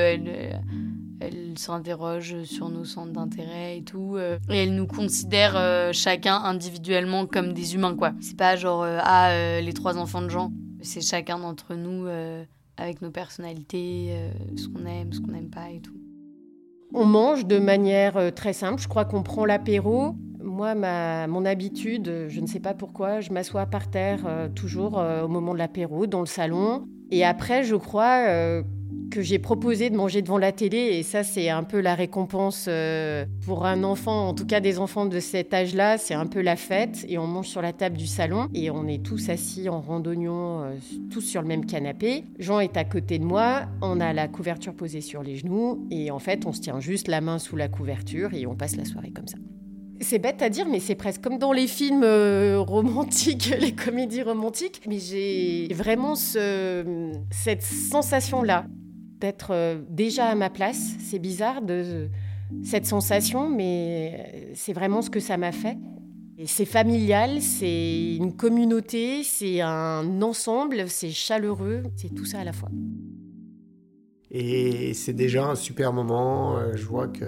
Elle 1.28 1.58
s'interroge 1.58 2.44
sur 2.44 2.70
nos 2.70 2.86
centres 2.86 3.12
d'intérêt 3.12 3.78
et 3.78 3.84
tout. 3.84 4.16
Euh. 4.16 4.38
Et 4.50 4.64
elle 4.64 4.76
nous 4.76 4.88
considère 4.88 5.56
euh, 5.56 5.92
chacun 5.94 6.36
individuellement 6.36 7.26
comme 7.26 7.54
des 7.54 7.76
humains, 7.76 7.96
quoi. 7.96 8.14
C'est 8.22 8.38
pas 8.38 8.56
genre, 8.56 8.84
ah, 8.84 9.60
les 9.62 9.74
trois 9.74 9.98
enfants 9.98 10.22
de 10.22 10.30
Jean. 10.30 10.52
C'est 10.82 11.02
chacun 11.02 11.40
d'entre 11.40 11.76
nous 11.76 12.08
avec 12.78 13.02
nos 13.02 13.12
personnalités, 13.12 14.14
ce 14.58 14.68
qu'on 14.68 14.86
aime, 14.86 15.14
ce 15.14 15.20
qu'on 15.20 15.32
n'aime 15.32 15.50
pas 15.50 15.70
et 15.72 15.80
tout. 15.80 15.96
On 16.94 17.06
mange 17.06 17.46
de 17.46 17.58
manière 17.58 18.34
très 18.36 18.54
simple. 18.54 18.82
Je 18.82 18.88
crois 18.88 19.06
qu'on 19.06 19.24
prend 19.24 19.46
l'apéro 19.46 20.16
moi, 20.44 20.76
ma, 20.76 21.28
mon 21.28 21.46
habitude, 21.46 22.28
je 22.28 22.40
ne 22.40 22.48
sais 22.48 22.60
pas 22.60 22.74
pourquoi, 22.74 23.22
je 23.22 23.32
m'assois 23.32 23.66
par 23.66 23.90
terre 23.90 24.24
euh, 24.28 24.50
toujours 24.50 25.00
euh, 25.00 25.24
au 25.24 25.28
moment 25.28 25.54
de 25.54 25.58
l'apéro, 25.58 26.06
dans 26.06 26.20
le 26.20 26.26
salon. 26.26 26.88
Et 27.12 27.26
après, 27.26 27.64
je 27.64 27.76
crois 27.76 28.28
euh, 28.28 28.64
que 29.12 29.22
j'ai 29.22 29.38
proposé 29.38 29.90
de 29.90 29.96
manger 29.96 30.22
devant 30.22 30.38
la 30.38 30.52
télé. 30.52 30.78
Et 30.78 31.04
ça, 31.04 31.24
c'est 31.24 31.50
un 31.50 31.64
peu 31.64 31.80
la 31.80 31.96
récompense 31.96 32.70
pour 33.46 33.66
un 33.66 33.84
enfant, 33.84 34.30
en 34.30 34.34
tout 34.34 34.46
cas 34.46 34.60
des 34.60 34.80
enfants 34.80 35.06
de 35.06 35.20
cet 35.20 35.54
âge-là. 35.54 35.98
C'est 35.98 36.16
un 36.16 36.26
peu 36.26 36.42
la 36.42 36.56
fête. 36.56 37.06
Et 37.08 37.18
on 37.18 37.28
mange 37.28 37.48
sur 37.48 37.62
la 37.62 37.74
table 37.74 37.98
du 37.98 38.08
salon. 38.08 38.48
Et 38.54 38.72
on 38.72 38.88
est 38.88 39.04
tous 39.04 39.30
assis 39.30 39.70
en 39.70 39.82
randonnion, 39.82 40.64
tous 41.12 41.22
sur 41.22 41.42
le 41.42 41.48
même 41.48 41.66
canapé. 41.66 42.24
Jean 42.40 42.60
est 42.60 42.76
à 42.78 42.84
côté 42.84 43.20
de 43.20 43.26
moi. 43.26 43.64
On 43.82 44.00
a 44.00 44.14
la 44.14 44.28
couverture 44.28 44.74
posée 44.74 45.02
sur 45.02 45.22
les 45.22 45.36
genoux. 45.36 45.88
Et 45.92 46.10
en 46.12 46.20
fait, 46.20 46.46
on 46.46 46.52
se 46.52 46.62
tient 46.62 46.80
juste 46.80 47.08
la 47.08 47.22
main 47.22 47.40
sous 47.40 47.56
la 47.56 47.68
couverture 47.68 48.34
et 48.34 48.48
on 48.48 48.56
passe 48.56 48.76
la 48.76 48.86
soirée 48.86 49.12
comme 49.12 49.28
ça. 49.28 49.38
C'est 50.02 50.20
bête 50.20 50.42
à 50.42 50.50
dire, 50.50 50.68
mais 50.68 50.80
c'est 50.80 50.96
presque 50.96 51.22
comme 51.22 51.38
dans 51.38 51.54
les 51.54 51.68
films 51.68 52.04
euh, 52.04 52.60
romantiques, 52.60 53.56
les 53.62 53.74
comédies 53.74 54.24
romantiques. 54.24 54.82
Mais 54.88 55.00
j'ai 55.00 55.68
vraiment 55.74 56.16
cette 56.16 57.62
sensation-là 57.62 58.66
d'être 59.24 59.52
euh, 59.52 59.82
déjà 59.90 60.26
à 60.26 60.36
ma 60.36 60.50
place. 60.50 60.96
C'est 61.00 61.18
bizarre 61.18 61.62
de 61.62 62.10
cette 62.62 62.86
sensation, 62.86 63.50
mais 63.50 64.52
c'est 64.54 64.74
vraiment 64.74 65.02
ce 65.02 65.10
que 65.10 65.22
ça 65.22 65.38
m'a 65.38 65.54
fait. 65.54 65.78
C'est 66.46 66.66
familial, 66.66 67.42
c'est 67.42 68.16
une 68.16 68.36
communauté, 68.36 69.24
c'est 69.24 69.62
un 69.62 70.22
ensemble, 70.22 70.90
c'est 70.90 71.12
chaleureux, 71.12 71.84
c'est 71.96 72.14
tout 72.14 72.26
ça 72.26 72.40
à 72.40 72.44
la 72.44 72.52
fois. 72.52 72.70
Et 74.30 74.94
c'est 74.94 75.14
déjà 75.14 75.46
un 75.46 75.56
super 75.56 75.94
moment. 75.94 76.58
Euh, 76.58 76.74
je 76.76 76.86
vois 76.86 77.08
que 77.08 77.24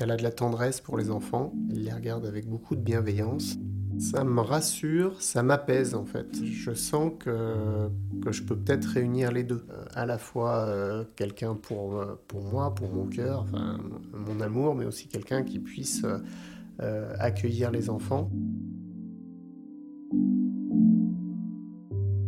elle 0.00 0.10
a 0.10 0.16
de 0.16 0.22
la 0.22 0.32
tendresse 0.32 0.80
pour 0.82 0.98
les 0.98 1.10
enfants, 1.10 1.54
elle 1.70 1.84
les 1.84 1.92
regarde 1.92 2.26
avec 2.26 2.46
beaucoup 2.46 2.76
de 2.76 2.82
bienveillance. 2.82 3.56
Ça 3.98 4.24
me 4.24 4.40
rassure, 4.40 5.20
ça 5.22 5.42
m'apaise 5.42 5.94
en 5.94 6.04
fait. 6.04 6.26
Je 6.44 6.72
sens 6.72 7.12
que, 7.18 7.88
je 8.30 8.42
peux 8.42 8.56
peut-être 8.56 8.86
réunir 8.86 9.30
les 9.30 9.44
deux. 9.44 9.64
Euh, 9.70 9.84
à 9.94 10.06
la 10.06 10.18
fois 10.18 10.66
euh, 10.66 11.04
quelqu'un 11.16 11.54
pour, 11.54 11.96
euh, 11.96 12.20
pour 12.26 12.42
moi, 12.42 12.74
pour 12.74 12.88
mon 12.92 13.06
cœur, 13.06 13.46
mon 14.12 14.40
amour, 14.40 14.74
mais 14.74 14.84
aussi 14.84 15.08
quelqu'un 15.08 15.42
qui 15.42 15.58
puisse 15.58 16.04
accueillir 17.18 17.70
les 17.70 17.88
enfants. 17.88 18.30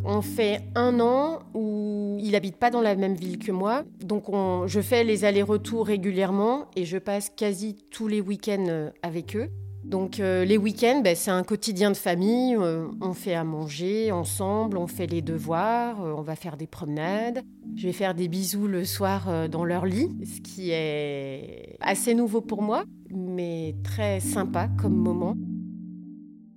On 0.04 0.22
fait 0.22 0.60
un 0.76 1.00
an 1.00 1.40
où 1.52 2.16
il 2.20 2.36
habite 2.36 2.56
pas 2.56 2.70
dans 2.70 2.80
la 2.80 2.94
même 2.94 3.14
ville 3.14 3.38
que 3.38 3.50
moi, 3.50 3.82
donc 4.04 4.26
je 4.66 4.80
fais 4.80 5.02
les 5.02 5.24
allers-retours 5.24 5.86
régulièrement 5.86 6.66
et 6.76 6.84
je 6.84 6.96
passe 6.96 7.28
quasi 7.28 7.76
tous 7.90 8.06
les 8.06 8.20
week-ends 8.20 8.92
avec 9.02 9.36
eux. 9.36 9.50
Donc 9.86 10.20
euh, 10.20 10.44
les 10.44 10.58
week-ends, 10.58 11.00
ben, 11.02 11.14
c'est 11.14 11.30
un 11.30 11.42
quotidien 11.42 11.90
de 11.90 11.96
famille. 11.96 12.56
Euh, 12.56 12.88
on 13.00 13.14
fait 13.14 13.34
à 13.34 13.44
manger 13.44 14.12
ensemble, 14.12 14.76
on 14.78 14.86
fait 14.86 15.06
les 15.06 15.22
devoirs, 15.22 15.98
on 16.00 16.22
va 16.22 16.36
faire 16.36 16.56
des 16.56 16.66
promenades. 16.66 17.42
Je 17.76 17.86
vais 17.86 17.92
faire 17.92 18.14
des 18.14 18.28
bisous 18.28 18.66
le 18.66 18.84
soir 18.84 19.48
dans 19.48 19.64
leur 19.64 19.86
lit, 19.86 20.08
ce 20.24 20.40
qui 20.40 20.70
est 20.70 21.76
assez 21.80 22.14
nouveau 22.14 22.40
pour 22.40 22.62
moi, 22.62 22.84
mais 23.10 23.74
très 23.84 24.20
sympa 24.20 24.68
comme 24.80 24.96
moment. 24.96 25.36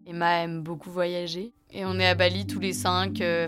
Emma 0.09 0.43
aime 0.43 0.61
beaucoup 0.63 0.89
voyager. 0.89 1.53
Et 1.71 1.85
on 1.85 1.99
est 1.99 2.07
à 2.07 2.15
Bali 2.15 2.47
tous 2.47 2.59
les 2.59 2.73
cinq. 2.73 3.21
Euh, 3.21 3.47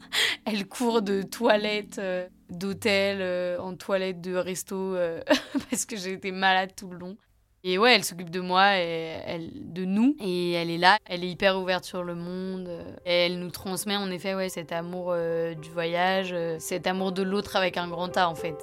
elle 0.44 0.66
court 0.66 1.00
de 1.00 1.22
toilette, 1.22 1.98
euh, 1.98 2.28
d'hôtel, 2.50 3.18
euh, 3.22 3.58
en 3.58 3.74
toilette 3.76 4.20
de 4.20 4.34
resto, 4.34 4.94
parce 5.70 5.86
que 5.86 5.96
j'ai 5.96 6.12
été 6.12 6.30
malade 6.30 6.72
tout 6.76 6.90
le 6.90 6.98
long. 6.98 7.16
Et 7.64 7.78
ouais, 7.78 7.94
elle 7.94 8.02
s'occupe 8.02 8.30
de 8.30 8.40
moi 8.40 8.78
et 8.78 9.50
de 9.54 9.84
nous. 9.84 10.16
Et 10.20 10.52
elle 10.52 10.70
est 10.70 10.78
là, 10.78 10.98
elle 11.06 11.22
est 11.22 11.28
hyper 11.28 11.56
ouverte 11.60 11.84
sur 11.84 12.02
le 12.02 12.16
monde. 12.16 12.68
Elle 13.04 13.38
nous 13.38 13.50
transmet 13.50 13.96
en 13.96 14.10
effet 14.10 14.34
ouais, 14.34 14.48
cet 14.48 14.72
amour 14.72 15.14
du 15.60 15.70
voyage, 15.70 16.34
cet 16.58 16.88
amour 16.88 17.12
de 17.12 17.22
l'autre 17.22 17.54
avec 17.54 17.76
un 17.76 17.88
grand 17.88 18.16
A 18.16 18.28
en 18.28 18.34
fait. 18.34 18.56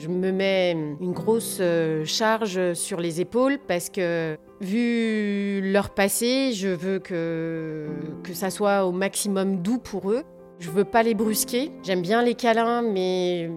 Je 0.00 0.08
me 0.08 0.32
mets 0.32 0.72
une 0.72 1.12
grosse 1.12 1.58
euh, 1.60 2.06
charge 2.06 2.72
sur 2.72 3.00
les 3.00 3.20
épaules 3.20 3.58
parce 3.68 3.90
que, 3.90 4.38
vu 4.62 5.60
leur 5.62 5.90
passé, 5.90 6.52
je 6.54 6.68
veux 6.68 7.00
que, 7.00 7.86
que 8.24 8.32
ça 8.32 8.48
soit 8.48 8.86
au 8.86 8.92
maximum 8.92 9.60
doux 9.60 9.76
pour 9.76 10.10
eux. 10.10 10.24
Je 10.60 10.70
veux 10.70 10.84
pas 10.84 11.02
les 11.02 11.14
brusquer. 11.14 11.72
J'aime 11.82 12.02
bien 12.02 12.22
les 12.22 12.34
câlins, 12.34 12.82
mais 12.82 13.50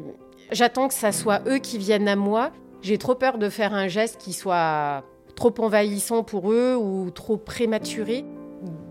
j'attends 0.52 0.88
que 0.88 0.94
ça 0.96 1.12
soit 1.12 1.42
eux 1.48 1.60
qui 1.60 1.78
viennent 1.78 2.08
à 2.08 2.16
moi. 2.16 2.52
J'ai 2.82 2.98
trop 2.98 3.16
peur 3.16 3.38
de 3.38 3.50
faire 3.50 3.74
un 3.74 3.88
geste 3.88 4.18
qui 4.18 4.34
soit 4.34 5.04
trop 5.36 5.54
envahissant 5.60 6.24
pour 6.24 6.52
eux 6.52 6.76
ou 6.76 7.12
trop 7.12 7.38
prématuré. 7.38 8.26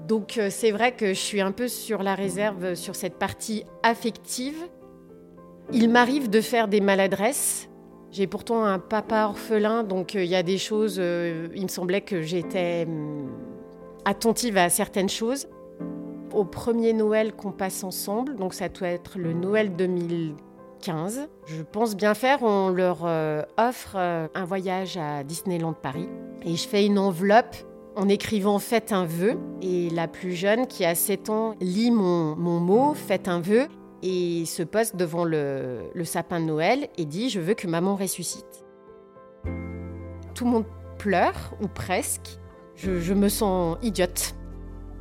Donc 0.06 0.38
euh, 0.38 0.48
c'est 0.50 0.70
vrai 0.70 0.92
que 0.92 1.08
je 1.08 1.18
suis 1.18 1.40
un 1.40 1.52
peu 1.52 1.66
sur 1.66 2.02
la 2.02 2.14
réserve 2.14 2.74
sur 2.74 2.94
cette 2.94 3.18
partie 3.18 3.64
affective 3.82 4.56
il 5.72 5.88
m'arrive 5.88 6.28
de 6.28 6.40
faire 6.40 6.68
des 6.68 6.80
maladresses. 6.80 7.68
J'ai 8.10 8.26
pourtant 8.26 8.64
un 8.64 8.78
papa 8.78 9.24
orphelin, 9.24 9.84
donc 9.84 10.14
euh, 10.14 10.24
il 10.24 10.30
y 10.30 10.36
a 10.36 10.42
des 10.42 10.58
choses, 10.58 10.96
euh, 10.98 11.48
il 11.54 11.62
me 11.62 11.68
semblait 11.68 12.02
que 12.02 12.20
j'étais 12.20 12.84
hum, 12.86 13.30
attentive 14.04 14.58
à 14.58 14.68
certaines 14.68 15.08
choses. 15.08 15.48
Au 16.34 16.44
premier 16.44 16.92
Noël 16.92 17.34
qu'on 17.34 17.52
passe 17.52 17.84
ensemble, 17.84 18.36
donc 18.36 18.54
ça 18.54 18.68
doit 18.68 18.88
être 18.88 19.18
le 19.18 19.32
Noël 19.32 19.76
2015, 19.76 21.28
je 21.46 21.62
pense 21.62 21.94
bien 21.96 22.14
faire, 22.14 22.42
on 22.42 22.68
leur 22.70 23.00
euh, 23.04 23.42
offre 23.58 23.96
un 23.96 24.44
voyage 24.44 24.96
à 24.96 25.24
Disneyland 25.24 25.74
Paris. 25.74 26.08
Et 26.44 26.56
je 26.56 26.66
fais 26.66 26.86
une 26.86 26.98
enveloppe 26.98 27.56
en 27.96 28.08
écrivant 28.08 28.58
Faites 28.58 28.92
un 28.92 29.04
vœu. 29.04 29.38
Et 29.60 29.90
la 29.90 30.08
plus 30.08 30.32
jeune, 30.32 30.66
qui 30.66 30.84
a 30.84 30.94
7 30.94 31.30
ans, 31.30 31.54
lit 31.60 31.90
mon 31.90 32.34
mot 32.36 32.94
Faites 32.94 33.28
un 33.28 33.40
vœu 33.40 33.68
et 34.02 34.44
se 34.46 34.62
pose 34.62 34.92
devant 34.94 35.24
le, 35.24 35.90
sapin 36.04 36.40
de 36.40 36.46
Noël 36.46 36.88
et 36.98 37.04
dit 37.04 37.30
Je 37.30 37.40
veux 37.40 37.54
que 37.54 37.66
maman 37.66 37.96
ressuscite. 37.96 38.64
Tout 40.34 40.44
le 40.44 40.50
monde 40.50 40.64
pleure, 40.98 41.54
ou 41.62 41.68
presque. 41.68 42.38
Je, 42.74 43.12
me 43.12 43.28
sens 43.28 43.76
idiote. 43.82 44.34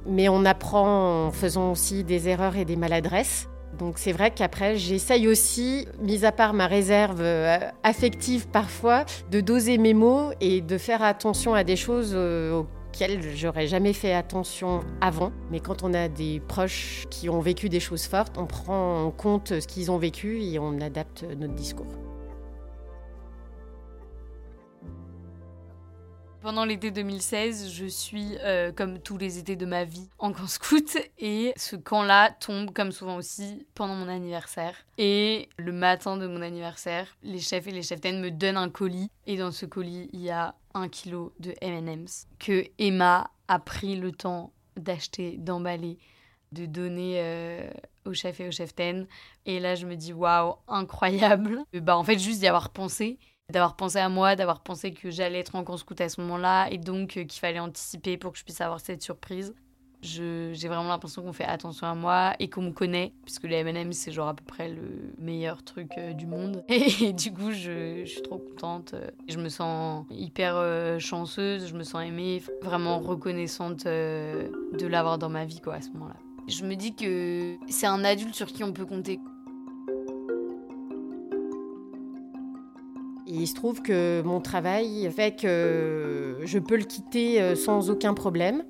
Mais 0.06 0.30
on 0.30 0.46
apprend 0.46 1.28
en 1.28 1.32
faisant 1.32 1.72
aussi 1.72 2.04
des 2.04 2.28
erreurs 2.28 2.56
et 2.56 2.66
des 2.66 2.76
maladresses. 2.76 3.48
Donc 3.78 3.98
c'est 3.98 4.12
vrai 4.12 4.32
qu'après, 4.32 4.78
j'essaye 4.78 5.28
aussi, 5.28 5.88
mis 6.02 6.26
à 6.26 6.32
part 6.32 6.54
ma 6.54 6.68
réserve 6.68 7.22
euh, 7.22 7.58
affective 7.84 8.48
parfois, 8.48 9.06
de 9.32 9.42
doser 9.42 9.78
mes 9.78 9.94
mots 9.94 10.32
et 10.42 10.62
de 10.62 10.78
faire 10.78 11.02
attention 11.02 11.54
à 11.54 11.64
des 11.64 11.76
choses 11.76 12.12
euh, 12.14 12.60
auxquelles 12.60 13.22
j'aurais 13.36 13.68
jamais 13.68 13.94
fait 13.94 14.14
attention 14.14 14.82
avant. 15.00 15.32
Mais 15.52 15.62
quand 15.62 15.84
on 15.84 15.94
a 15.94 16.10
des 16.10 16.42
proches 16.48 17.06
qui 17.10 17.30
ont 17.30 17.40
vécu 17.40 17.70
des 17.70 17.80
choses 17.80 18.06
fortes, 18.06 18.38
on 18.38 18.46
prend 18.46 19.06
en 19.06 19.12
compte 19.12 19.60
ce 19.60 19.68
qu'ils 19.68 19.90
ont 19.90 19.98
vécu 19.98 20.44
et 20.44 20.60
on 20.60 20.82
adapte 20.82 21.26
notre 21.40 21.56
discours. 21.56 22.11
Pendant 26.42 26.66
l'été 26.66 26.90
2016, 26.90 27.72
je 27.72 27.86
suis, 27.86 28.36
euh, 28.40 28.72
comme 28.72 28.98
tous 28.98 29.20
les 29.20 29.38
étés 29.38 29.56
de 29.56 29.68
ma 29.68 29.84
vie, 29.84 30.10
en 30.18 30.34
camp 30.34 30.48
scout. 30.48 30.98
Et 31.20 31.54
ce 31.56 31.76
camp-là 31.76 32.32
tombe, 32.32 32.74
comme 32.74 32.92
souvent 32.92 33.18
aussi, 33.18 33.68
pendant 33.76 33.94
mon 33.94 34.08
anniversaire. 34.08 34.76
Et 34.98 35.50
le 35.58 35.72
matin 35.72 36.18
de 36.18 36.26
mon 36.26 36.42
anniversaire, 36.42 37.16
les 37.22 37.38
chefs 37.38 37.68
et 37.68 37.72
les 37.72 37.84
cheftaines 37.84 38.20
me 38.20 38.32
donnent 38.32 38.58
un 38.58 38.70
colis. 38.70 39.12
Et 39.28 39.38
dans 39.38 39.52
ce 39.52 39.68
colis, 39.68 40.10
il 40.14 40.22
y 40.22 40.32
a 40.32 40.56
un 40.74 40.90
kilo 40.90 41.32
de 41.40 41.54
M&M's 41.62 42.26
que 42.40 42.66
Emma 42.80 43.30
a 43.48 43.60
pris 43.60 43.96
le 43.96 44.12
temps 44.12 44.52
d'acheter, 44.78 45.38
d'emballer, 45.38 46.00
de 46.54 46.66
donner 46.66 47.18
euh, 47.20 47.70
au 48.06 48.14
chef 48.14 48.40
et 48.40 48.48
aux 48.48 48.52
cheftaines. 48.52 49.06
Et 49.46 49.60
là, 49.60 49.76
je 49.76 49.86
me 49.86 49.96
dis, 49.96 50.12
waouh, 50.12 50.56
incroyable. 50.68 51.62
bah, 51.74 51.96
en 51.96 52.04
fait, 52.04 52.18
juste 52.18 52.40
d'y 52.40 52.48
avoir 52.48 52.72
pensé 52.72 53.20
d'avoir 53.52 53.76
pensé 53.76 54.00
à 54.00 54.10
moi, 54.10 54.36
d'avoir 54.36 54.62
pensé 54.62 54.92
que 54.92 55.12
j'allais 55.12 55.40
être 55.40 55.56
en 55.56 55.64
camp 55.64 55.78
scout 55.78 56.00
à 56.02 56.10
ce 56.10 56.22
moment-là 56.22 56.68
et 56.72 56.78
donc 56.78 57.18
euh, 57.18 57.24
qu'il 57.24 57.40
fallait 57.40 57.60
anticiper 57.60 58.18
pour 58.18 58.32
que 58.32 58.38
je 58.38 58.44
puisse 58.44 58.62
avoir 58.62 58.80
cette 58.80 59.02
surprise. 59.02 59.54
J'ai 60.02 60.68
vraiment 60.68 60.88
l'impression 60.88 61.22
qu'on 61.22 61.34
fait 61.34 61.46
attention 61.46 61.86
à 61.86 61.94
moi 61.94 62.34
et 62.40 62.50
qu'on 62.50 62.64
me 62.64 62.72
connaît, 62.72 63.14
puisque 63.24 63.44
les 63.44 63.58
M&M 63.58 63.94
c'est 63.94 64.12
genre 64.12 64.30
à 64.30 64.34
peu 64.34 64.44
près 64.44 64.70
le 64.70 65.14
meilleur 65.20 65.64
truc 65.64 65.92
euh, 65.98 66.14
du 66.14 66.26
monde. 66.26 66.64
Et, 66.70 67.14
du 67.14 67.32
coup, 67.32 67.52
je, 67.52 68.04
suis 68.06 68.22
trop 68.24 68.38
contente. 68.38 68.96
Je 69.28 69.38
me 69.38 69.50
sens 69.50 70.06
hyper 70.10 70.56
euh, 70.56 70.98
chanceuse, 70.98 71.68
je 71.68 71.76
me 71.76 71.84
sens 71.84 72.04
aimée, 72.04 72.42
vraiment 72.64 73.00
reconnaissante 73.00 73.86
euh, 73.86 74.50
de 74.78 74.88
l'avoir 74.88 75.20
dans 75.20 75.30
ma 75.30 75.46
vie 75.46 75.62
quoi 75.62 75.76
à 75.76 75.82
ce 75.82 75.90
moment-là. 75.92 76.16
Je 76.48 76.66
me 76.66 76.76
dis 76.76 76.96
que 76.96 77.58
c'est 77.70 77.86
un 77.86 78.04
adulte 78.04 78.34
sur 78.34 78.48
qui 78.48 78.64
on 78.64 78.74
peut 78.74 78.86
compter. 78.86 79.20
Il 83.34 83.48
se 83.48 83.54
trouve 83.56 83.82
que 83.82 84.22
mon 84.24 84.42
travail 84.42 85.10
fait 85.16 85.40
que 85.40 86.38
je 86.44 86.60
peux 86.60 86.76
le 86.78 86.84
quitter 86.84 87.56
sans 87.56 87.90
aucun 87.90 88.14
problème. 88.14 88.64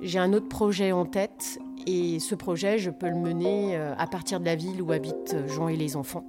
J'ai 0.00 0.18
un 0.18 0.32
autre 0.32 0.48
projet 0.48 0.92
en 0.92 1.04
tête 1.04 1.58
et 1.86 2.18
ce 2.18 2.34
projet, 2.34 2.78
je 2.78 2.90
peux 2.90 3.08
le 3.08 3.16
mener 3.16 3.76
euh, 3.76 3.94
à 3.98 4.06
partir 4.06 4.40
de 4.40 4.44
la 4.44 4.54
ville 4.54 4.80
où 4.80 4.92
habitent 4.92 5.36
Jean 5.48 5.68
et 5.68 5.76
les 5.76 5.96
enfants. 5.96 6.24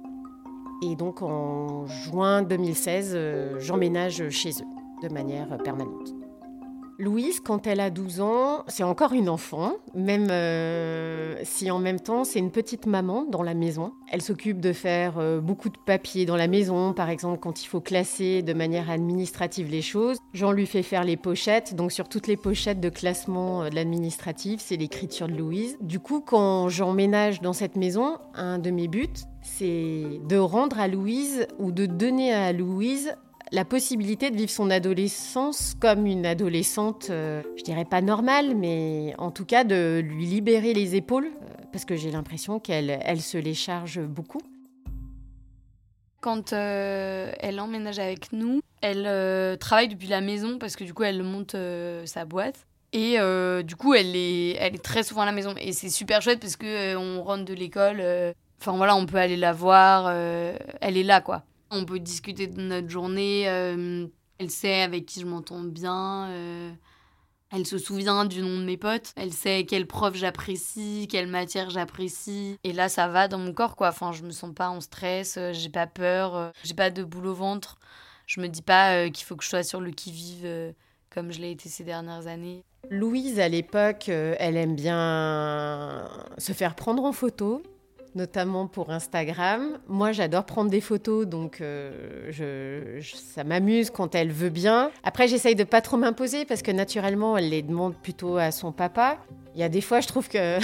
Et 0.82 0.96
donc 0.96 1.22
en 1.22 1.86
juin 1.86 2.42
2016, 2.42 3.12
euh, 3.14 3.58
j'emménage 3.58 4.28
chez 4.28 4.50
eux 4.50 5.06
de 5.06 5.12
manière 5.12 5.56
permanente. 5.58 6.15
Louise, 6.98 7.40
quand 7.40 7.66
elle 7.66 7.80
a 7.80 7.90
12 7.90 8.20
ans, 8.22 8.64
c'est 8.68 8.82
encore 8.82 9.12
une 9.12 9.28
enfant, 9.28 9.74
même 9.94 10.28
euh, 10.30 11.36
si 11.44 11.70
en 11.70 11.78
même 11.78 12.00
temps 12.00 12.24
c'est 12.24 12.38
une 12.38 12.50
petite 12.50 12.86
maman 12.86 13.24
dans 13.24 13.42
la 13.42 13.52
maison. 13.52 13.92
Elle 14.10 14.22
s'occupe 14.22 14.60
de 14.60 14.72
faire 14.72 15.18
euh, 15.18 15.40
beaucoup 15.40 15.68
de 15.68 15.76
papiers 15.76 16.24
dans 16.24 16.36
la 16.36 16.48
maison, 16.48 16.94
par 16.94 17.10
exemple 17.10 17.38
quand 17.38 17.62
il 17.62 17.66
faut 17.66 17.80
classer 17.80 18.40
de 18.42 18.54
manière 18.54 18.88
administrative 18.88 19.70
les 19.70 19.82
choses. 19.82 20.16
Jean 20.32 20.52
lui 20.52 20.64
fait 20.64 20.82
faire 20.82 21.04
les 21.04 21.18
pochettes, 21.18 21.74
donc 21.74 21.92
sur 21.92 22.08
toutes 22.08 22.28
les 22.28 22.38
pochettes 22.38 22.80
de 22.80 22.88
classement 22.88 23.64
euh, 23.64 23.68
de 23.68 23.74
l'administratif, 23.74 24.62
c'est 24.64 24.76
l'écriture 24.76 25.28
de 25.28 25.34
Louise. 25.34 25.76
Du 25.82 26.00
coup, 26.00 26.22
quand 26.22 26.70
j'emménage 26.70 27.42
dans 27.42 27.52
cette 27.52 27.76
maison, 27.76 28.16
un 28.34 28.58
de 28.58 28.70
mes 28.70 28.88
buts, 28.88 29.08
c'est 29.42 30.02
de 30.26 30.36
rendre 30.36 30.80
à 30.80 30.88
Louise 30.88 31.46
ou 31.58 31.72
de 31.72 31.84
donner 31.84 32.32
à 32.32 32.52
Louise 32.52 33.14
la 33.52 33.64
possibilité 33.64 34.30
de 34.30 34.36
vivre 34.36 34.50
son 34.50 34.70
adolescence 34.70 35.74
comme 35.80 36.06
une 36.06 36.26
adolescente, 36.26 37.08
euh, 37.10 37.42
je 37.56 37.62
dirais 37.62 37.84
pas 37.84 38.00
normale, 38.00 38.54
mais 38.56 39.14
en 39.18 39.30
tout 39.30 39.44
cas 39.44 39.64
de 39.64 40.00
lui 40.04 40.26
libérer 40.26 40.74
les 40.74 40.96
épaules, 40.96 41.26
euh, 41.26 41.64
parce 41.72 41.84
que 41.84 41.96
j'ai 41.96 42.10
l'impression 42.10 42.58
qu'elle 42.58 42.98
elle 43.02 43.20
se 43.20 43.38
les 43.38 43.54
charge 43.54 44.00
beaucoup. 44.00 44.40
Quand 46.20 46.52
euh, 46.52 47.30
elle 47.38 47.60
emménage 47.60 48.00
avec 48.00 48.32
nous, 48.32 48.60
elle 48.80 49.58
travaille 49.58 49.88
depuis 49.88 50.08
la 50.08 50.20
maison 50.20 50.58
parce 50.58 50.74
que 50.74 50.82
du 50.82 50.92
coup 50.92 51.04
elle 51.04 51.22
monte 51.22 51.56
sa 52.04 52.24
boîte. 52.24 52.66
Et 52.92 53.18
du 53.62 53.76
coup, 53.76 53.94
elle 53.94 54.16
est, 54.16 54.52
elle 54.58 54.74
est 54.74 54.82
très 54.82 55.02
souvent 55.02 55.22
à 55.22 55.26
la 55.26 55.32
maison. 55.32 55.54
Et 55.60 55.72
c'est 55.72 55.90
super 55.90 56.22
chouette 56.22 56.40
parce 56.40 56.56
que 56.56 56.96
on 56.96 57.22
rentre 57.22 57.44
de 57.44 57.52
l'école. 57.52 58.02
Enfin 58.60 58.76
voilà, 58.76 58.96
on 58.96 59.06
peut 59.06 59.18
aller 59.18 59.36
la 59.36 59.52
voir. 59.52 60.10
elle 60.10 60.96
est 60.96 61.02
là, 61.02 61.20
quoi. 61.20 61.44
On 61.70 61.84
peut 61.84 61.98
discuter 61.98 62.46
de 62.46 62.60
notre 62.60 62.88
journée. 62.88 63.48
Euh, 63.48 64.06
elle 64.38 64.50
sait 64.50 64.82
avec 64.82 65.06
qui 65.06 65.20
je 65.20 65.26
m'entends 65.26 65.62
bien. 65.62 66.28
Euh, 66.28 66.70
elle 67.52 67.66
se 67.66 67.78
souvient 67.78 68.24
du 68.24 68.42
nom 68.42 68.58
de 68.58 68.64
mes 68.64 68.76
potes. 68.76 69.12
Elle 69.16 69.32
sait 69.32 69.64
quelle 69.64 69.86
prof 69.86 70.14
j'apprécie, 70.14 71.08
quelle 71.10 71.26
matière 71.26 71.70
j'apprécie. 71.70 72.58
Et 72.64 72.72
là, 72.72 72.88
ça 72.88 73.08
va 73.08 73.28
dans 73.28 73.38
mon 73.38 73.52
corps, 73.52 73.76
quoi. 73.76 73.88
Enfin, 73.88 74.12
je 74.12 74.22
me 74.22 74.30
sens 74.30 74.52
pas 74.54 74.68
en 74.68 74.80
stress, 74.80 75.36
euh, 75.38 75.52
j'ai 75.52 75.70
pas 75.70 75.86
peur, 75.86 76.52
j'ai 76.62 76.74
pas 76.74 76.90
de 76.90 77.02
boule 77.02 77.26
au 77.26 77.34
ventre. 77.34 77.78
Je 78.26 78.40
me 78.40 78.48
dis 78.48 78.62
pas 78.62 79.08
qu'il 79.10 79.24
faut 79.24 79.36
que 79.36 79.44
je 79.44 79.48
sois 79.48 79.62
sur 79.62 79.80
le 79.80 79.92
qui-vive 79.92 80.74
comme 81.10 81.30
je 81.32 81.40
l'ai 81.40 81.52
été 81.52 81.68
ces 81.68 81.84
dernières 81.84 82.26
années. 82.26 82.64
Louise, 82.90 83.38
à 83.38 83.48
l'époque, 83.48 84.08
elle 84.08 84.56
aime 84.56 84.74
bien 84.74 86.08
se 86.36 86.52
faire 86.52 86.74
prendre 86.74 87.04
en 87.04 87.12
photo 87.12 87.62
notamment 88.16 88.66
pour 88.66 88.90
Instagram. 88.90 89.78
Moi, 89.86 90.12
j'adore 90.12 90.44
prendre 90.44 90.70
des 90.70 90.80
photos, 90.80 91.26
donc 91.26 91.60
euh, 91.60 93.00
ça 93.14 93.44
m'amuse 93.44 93.90
quand 93.90 94.14
elle 94.14 94.32
veut 94.32 94.48
bien. 94.48 94.90
Après, 95.04 95.28
j'essaye 95.28 95.54
de 95.54 95.64
pas 95.64 95.80
trop 95.80 95.96
m'imposer 95.96 96.44
parce 96.44 96.62
que 96.62 96.72
naturellement, 96.72 97.36
elle 97.36 97.50
les 97.50 97.62
demande 97.62 97.94
plutôt 97.94 98.38
à 98.38 98.50
son 98.50 98.72
papa. 98.72 99.18
Il 99.54 99.60
y 99.60 99.62
a 99.62 99.68
des 99.68 99.80
fois, 99.80 100.00
je 100.00 100.08
trouve 100.08 100.28
que 100.28 100.58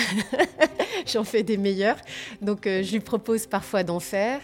j'en 1.06 1.24
fais 1.24 1.42
des 1.42 1.56
meilleurs, 1.56 1.98
donc 2.40 2.66
euh, 2.66 2.82
je 2.82 2.92
lui 2.92 3.00
propose 3.00 3.46
parfois 3.46 3.84
d'en 3.84 4.00
faire. 4.00 4.40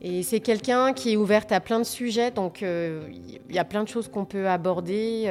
Et 0.00 0.22
c'est 0.22 0.40
quelqu'un 0.40 0.92
qui 0.92 1.12
est 1.12 1.16
ouverte 1.16 1.52
à 1.52 1.60
plein 1.60 1.78
de 1.78 1.84
sujets, 1.84 2.30
donc 2.30 2.62
euh, 2.62 3.08
il 3.48 3.54
y 3.54 3.58
a 3.58 3.64
plein 3.64 3.84
de 3.84 3.88
choses 3.88 4.08
qu'on 4.08 4.24
peut 4.24 4.48
aborder. 4.48 5.26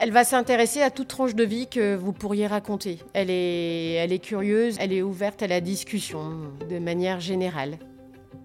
Elle 0.00 0.10
va 0.10 0.24
s'intéresser 0.24 0.80
à 0.80 0.90
toute 0.90 1.08
tranche 1.08 1.34
de 1.34 1.44
vie 1.44 1.68
que 1.68 1.94
vous 1.94 2.12
pourriez 2.12 2.46
raconter. 2.46 2.98
Elle 3.12 3.30
est, 3.30 3.92
elle 3.94 4.18
curieuse, 4.20 4.76
elle 4.80 4.92
est 4.92 5.02
ouverte 5.02 5.42
à 5.42 5.46
la 5.46 5.60
discussion 5.60 6.52
de 6.68 6.78
manière 6.78 7.20
générale. 7.20 7.78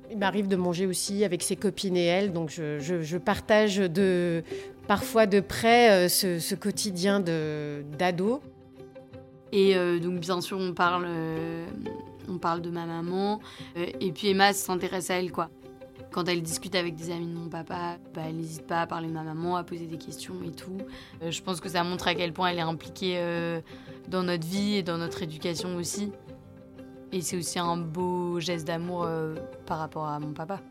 Il 0.09 0.17
m'arrive 0.17 0.47
de 0.47 0.55
manger 0.55 0.85
aussi 0.85 1.23
avec 1.23 1.43
ses 1.43 1.55
copines 1.55 1.97
et 1.97 2.05
elle, 2.05 2.31
donc 2.31 2.49
je, 2.49 3.17
partage 3.17 3.77
de, 3.77 4.43
parfois 4.87 5.25
de 5.25 5.39
près 5.39 6.05
euh, 6.05 6.09
ce, 6.09 6.55
quotidien 6.55 7.19
d'ado. 7.19 8.41
Et 9.51 9.75
euh, 9.75 9.99
donc 9.99 10.19
bien 10.19 10.41
sûr 10.41 10.57
on 10.59 10.73
parle, 10.73 11.05
euh, 11.07 11.65
on 12.27 12.37
parle 12.37 12.61
de 12.61 12.69
ma 12.69 12.85
maman, 12.85 13.39
et 13.75 14.11
puis 14.11 14.29
Emma 14.29 14.53
s'intéresse 14.53 15.09
à 15.09 15.15
elle 15.15 15.31
quoi. 15.31 15.49
Quand 16.11 16.27
elle 16.27 16.41
discute 16.41 16.75
avec 16.75 16.95
des 16.95 17.11
amis 17.11 17.27
de 17.27 17.33
mon 17.33 17.49
papa, 17.49 17.97
bah, 18.13 18.21
elle 18.25 18.37
n'hésite 18.37 18.65
pas 18.65 18.81
à 18.81 18.87
parler 18.87 19.07
de 19.07 19.13
ma 19.13 19.23
maman, 19.23 19.55
à 19.55 19.63
poser 19.63 19.87
des 19.87 19.97
questions 19.97 20.41
et 20.43 20.51
tout. 20.51 20.77
Euh, 21.21 21.31
je 21.31 21.41
pense 21.41 21.59
que 21.59 21.69
ça 21.69 21.83
montre 21.83 22.07
à 22.07 22.15
quel 22.15 22.33
point 22.33 22.49
elle 22.49 22.59
est 22.59 22.61
impliquée 22.61 23.17
euh, 23.17 23.61
dans 24.07 24.23
notre 24.23 24.47
vie 24.47 24.75
et 24.75 24.83
dans 24.83 24.97
notre 24.97 25.21
éducation 25.21 25.75
aussi. 25.75 26.11
Et 27.11 27.21
c'est 27.21 27.37
aussi 27.37 27.59
un 27.59 27.77
beau 27.77 28.39
geste 28.39 28.65
d'amour 28.67 29.03
euh, 29.03 29.35
par 29.65 29.79
rapport 29.79 30.07
à 30.07 30.19
mon 30.19 30.33
papa. 30.33 30.61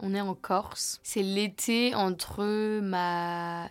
On 0.00 0.14
est 0.14 0.20
en 0.20 0.34
Corse. 0.34 1.00
C'est 1.02 1.22
l'été 1.22 1.94
entre 1.94 2.80
ma 2.80 3.68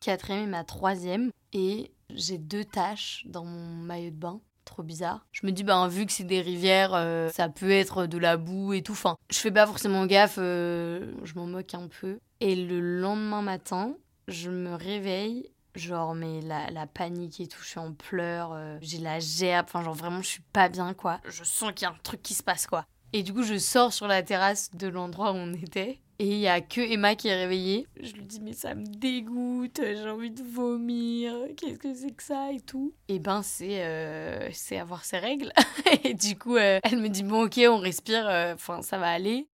quatrième 0.00 0.44
et 0.44 0.50
ma 0.50 0.64
troisième. 0.64 1.30
Et 1.52 1.92
j'ai 2.10 2.38
deux 2.38 2.64
taches 2.64 3.24
dans 3.26 3.44
mon 3.44 3.82
maillot 3.82 4.10
de 4.10 4.16
bain 4.16 4.40
trop 4.64 4.82
bizarre. 4.82 5.26
Je 5.32 5.46
me 5.46 5.52
dis, 5.52 5.64
ben, 5.64 5.88
vu 5.88 6.06
que 6.06 6.12
c'est 6.12 6.24
des 6.24 6.40
rivières, 6.40 6.94
euh, 6.94 7.28
ça 7.30 7.48
peut 7.48 7.70
être 7.70 8.06
de 8.06 8.18
la 8.18 8.36
boue 8.36 8.72
et 8.72 8.82
tout. 8.82 8.98
Je 9.30 9.38
fais 9.38 9.50
pas 9.50 9.66
forcément 9.66 10.06
gaffe, 10.06 10.36
euh, 10.38 11.12
je 11.24 11.34
m'en 11.34 11.46
moque 11.46 11.74
un 11.74 11.88
peu. 11.88 12.18
Et 12.40 12.56
le 12.56 12.80
lendemain 12.80 13.42
matin, 13.42 13.94
je 14.28 14.50
me 14.50 14.74
réveille, 14.74 15.50
genre, 15.74 16.14
mais 16.14 16.40
la, 16.40 16.70
la 16.70 16.86
panique 16.86 17.40
et 17.40 17.46
tout, 17.46 17.60
je 17.62 17.68
suis 17.68 17.78
en 17.78 17.92
pleurs, 17.92 18.52
euh, 18.52 18.78
j'ai 18.80 18.98
la 18.98 19.20
gerbe, 19.20 19.66
enfin, 19.68 19.82
genre, 19.82 19.94
vraiment, 19.94 20.22
je 20.22 20.28
suis 20.28 20.42
pas 20.52 20.68
bien, 20.68 20.94
quoi. 20.94 21.20
Je 21.24 21.44
sens 21.44 21.72
qu'il 21.72 21.86
y 21.86 21.90
a 21.90 21.92
un 21.92 21.98
truc 22.02 22.22
qui 22.22 22.34
se 22.34 22.42
passe, 22.42 22.66
quoi. 22.66 22.86
Et 23.16 23.22
du 23.22 23.32
coup, 23.32 23.44
je 23.44 23.58
sors 23.58 23.92
sur 23.92 24.08
la 24.08 24.24
terrasse 24.24 24.72
de 24.74 24.88
l'endroit 24.88 25.30
où 25.30 25.36
on 25.36 25.54
était. 25.54 26.00
Et 26.18 26.26
il 26.26 26.38
y 26.38 26.48
a 26.48 26.60
que 26.60 26.80
Emma 26.80 27.14
qui 27.14 27.28
est 27.28 27.36
réveillée. 27.36 27.86
Je 28.02 28.12
lui 28.12 28.24
dis 28.24 28.40
mais 28.40 28.54
ça 28.54 28.74
me 28.74 28.84
dégoûte, 28.84 29.80
j'ai 29.80 30.10
envie 30.10 30.32
de 30.32 30.42
vomir, 30.42 31.32
qu'est-ce 31.56 31.78
que 31.78 31.94
c'est 31.94 32.10
que 32.10 32.22
ça 32.24 32.50
et 32.52 32.58
tout. 32.58 32.92
Et 33.06 33.20
ben 33.20 33.42
c'est 33.42 33.84
euh, 33.84 34.48
c'est 34.52 34.78
avoir 34.78 35.04
ses 35.04 35.18
règles. 35.18 35.52
et 36.04 36.14
du 36.14 36.36
coup 36.36 36.56
euh, 36.56 36.80
elle 36.82 36.98
me 36.98 37.08
dit 37.08 37.22
bon 37.22 37.44
ok 37.44 37.60
on 37.68 37.78
respire, 37.78 38.28
euh, 38.28 38.54
enfin 38.54 38.82
ça 38.82 38.98
va 38.98 39.10
aller. 39.10 39.46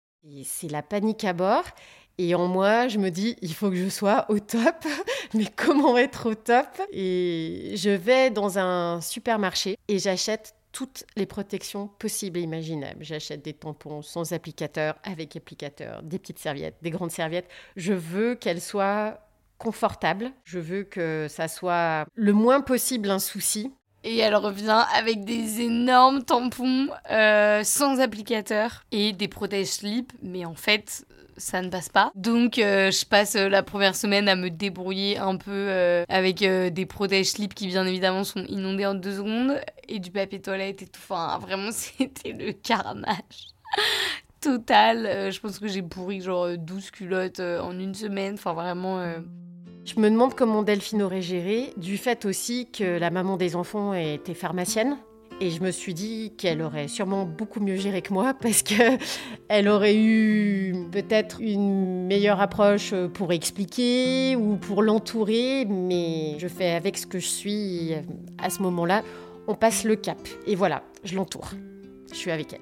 C'est 0.44 0.70
la 0.70 0.82
panique 0.82 1.24
à 1.24 1.34
bord. 1.34 1.64
Et 2.16 2.34
en 2.34 2.48
moi, 2.48 2.88
je 2.88 2.98
me 2.98 3.08
dis, 3.08 3.36
il 3.40 3.54
faut 3.54 3.70
que 3.70 3.76
je 3.76 3.88
sois 3.88 4.26
au 4.28 4.38
top. 4.38 4.84
Mais 5.34 5.46
comment 5.56 5.96
être 5.96 6.28
au 6.28 6.34
top? 6.34 6.66
Et 6.92 7.72
je 7.76 7.88
vais 7.88 8.28
dans 8.28 8.58
un 8.58 9.00
supermarché 9.00 9.78
et 9.88 9.98
j'achète 9.98 10.54
toutes 10.72 11.04
les 11.16 11.26
protections 11.26 11.88
possibles 11.98 12.38
et 12.38 12.42
imaginables. 12.42 13.04
J'achète 13.04 13.42
des 13.42 13.52
tampons 13.52 14.02
sans 14.02 14.32
applicateur, 14.32 14.96
avec 15.02 15.36
applicateur, 15.36 16.02
des 16.02 16.18
petites 16.18 16.38
serviettes, 16.38 16.76
des 16.82 16.90
grandes 16.90 17.10
serviettes. 17.10 17.48
Je 17.76 17.92
veux 17.92 18.34
qu'elles 18.34 18.60
soient 18.60 19.18
confortables. 19.58 20.32
Je 20.44 20.58
veux 20.58 20.84
que 20.84 21.26
ça 21.28 21.46
soit 21.48 22.06
le 22.14 22.32
moins 22.32 22.60
possible 22.60 23.10
un 23.10 23.18
souci. 23.18 23.72
Et 24.02 24.16
elle 24.16 24.34
revient 24.34 24.84
avec 24.94 25.24
des 25.24 25.60
énormes 25.60 26.24
tampons 26.24 26.88
euh, 27.10 27.62
sans 27.62 28.00
applicateur 28.00 28.84
et 28.92 29.12
des 29.12 29.28
protèges 29.28 29.66
slip. 29.66 30.12
Mais 30.22 30.46
en 30.46 30.54
fait, 30.54 31.04
ça 31.40 31.62
ne 31.62 31.68
passe 31.68 31.88
pas. 31.88 32.12
Donc 32.14 32.58
euh, 32.58 32.90
je 32.90 33.04
passe 33.04 33.34
euh, 33.34 33.48
la 33.48 33.62
première 33.62 33.96
semaine 33.96 34.28
à 34.28 34.36
me 34.36 34.50
débrouiller 34.50 35.18
un 35.18 35.36
peu 35.36 35.50
euh, 35.50 36.04
avec 36.08 36.44
des 36.44 36.86
protèges 36.86 37.30
slip 37.30 37.54
qui 37.54 37.66
bien 37.66 37.86
évidemment 37.86 38.24
sont 38.24 38.44
inondés 38.44 38.86
en 38.86 38.94
deux 38.94 39.16
secondes 39.16 39.60
et 39.88 39.98
du 39.98 40.10
papier 40.10 40.40
toilette 40.40 40.82
et 40.82 40.86
tout. 40.86 41.00
Enfin 41.02 41.38
vraiment 41.38 41.70
c'était 41.72 42.32
le 42.32 42.52
carnage 42.52 43.54
total. 44.40 45.32
je 45.32 45.40
pense 45.40 45.58
que 45.58 45.68
j'ai 45.68 45.82
pourri 45.82 46.20
genre 46.20 46.56
12 46.56 46.90
culottes 46.90 47.40
en 47.40 47.78
une 47.78 47.94
semaine. 47.94 48.34
Enfin 48.34 48.52
vraiment... 48.52 49.02
Je 49.86 49.98
me 49.98 50.10
demande 50.10 50.34
comment 50.34 50.62
Delphine 50.62 51.02
aurait 51.02 51.22
géré, 51.22 51.72
du 51.78 51.96
fait 51.96 52.26
aussi 52.26 52.70
que 52.70 52.98
la 52.98 53.10
maman 53.10 53.36
des 53.36 53.56
enfants 53.56 53.94
était 53.94 54.34
pharmacienne 54.34 54.98
Et 55.42 55.50
je 55.50 55.62
me 55.62 55.70
suis 55.70 55.94
dit 55.94 56.32
qu'elle 56.36 56.60
aurait 56.60 56.86
sûrement 56.86 57.24
beaucoup 57.24 57.60
mieux 57.60 57.76
géré 57.76 58.02
que 58.02 58.12
moi 58.12 58.34
parce 58.40 58.62
que 58.62 58.98
elle 59.48 59.68
aurait 59.68 59.96
eu 59.96 60.74
peut-être 60.92 61.40
une 61.40 62.06
meilleure 62.06 62.40
approche 62.40 62.94
pour 63.14 63.32
expliquer 63.32 64.36
ou 64.36 64.56
pour 64.56 64.82
l'entourer. 64.82 65.64
Mais 65.64 66.38
je 66.38 66.46
fais 66.46 66.72
avec 66.72 66.98
ce 66.98 67.06
que 67.06 67.18
je 67.18 67.26
suis 67.26 67.94
à 68.38 68.50
ce 68.50 68.62
moment-là. 68.62 69.02
On 69.48 69.54
passe 69.54 69.84
le 69.84 69.96
cap. 69.96 70.18
Et 70.46 70.54
voilà, 70.54 70.82
je 71.04 71.16
l'entoure. 71.16 71.52
Je 72.10 72.16
suis 72.16 72.30
avec 72.30 72.52
elle. 72.52 72.60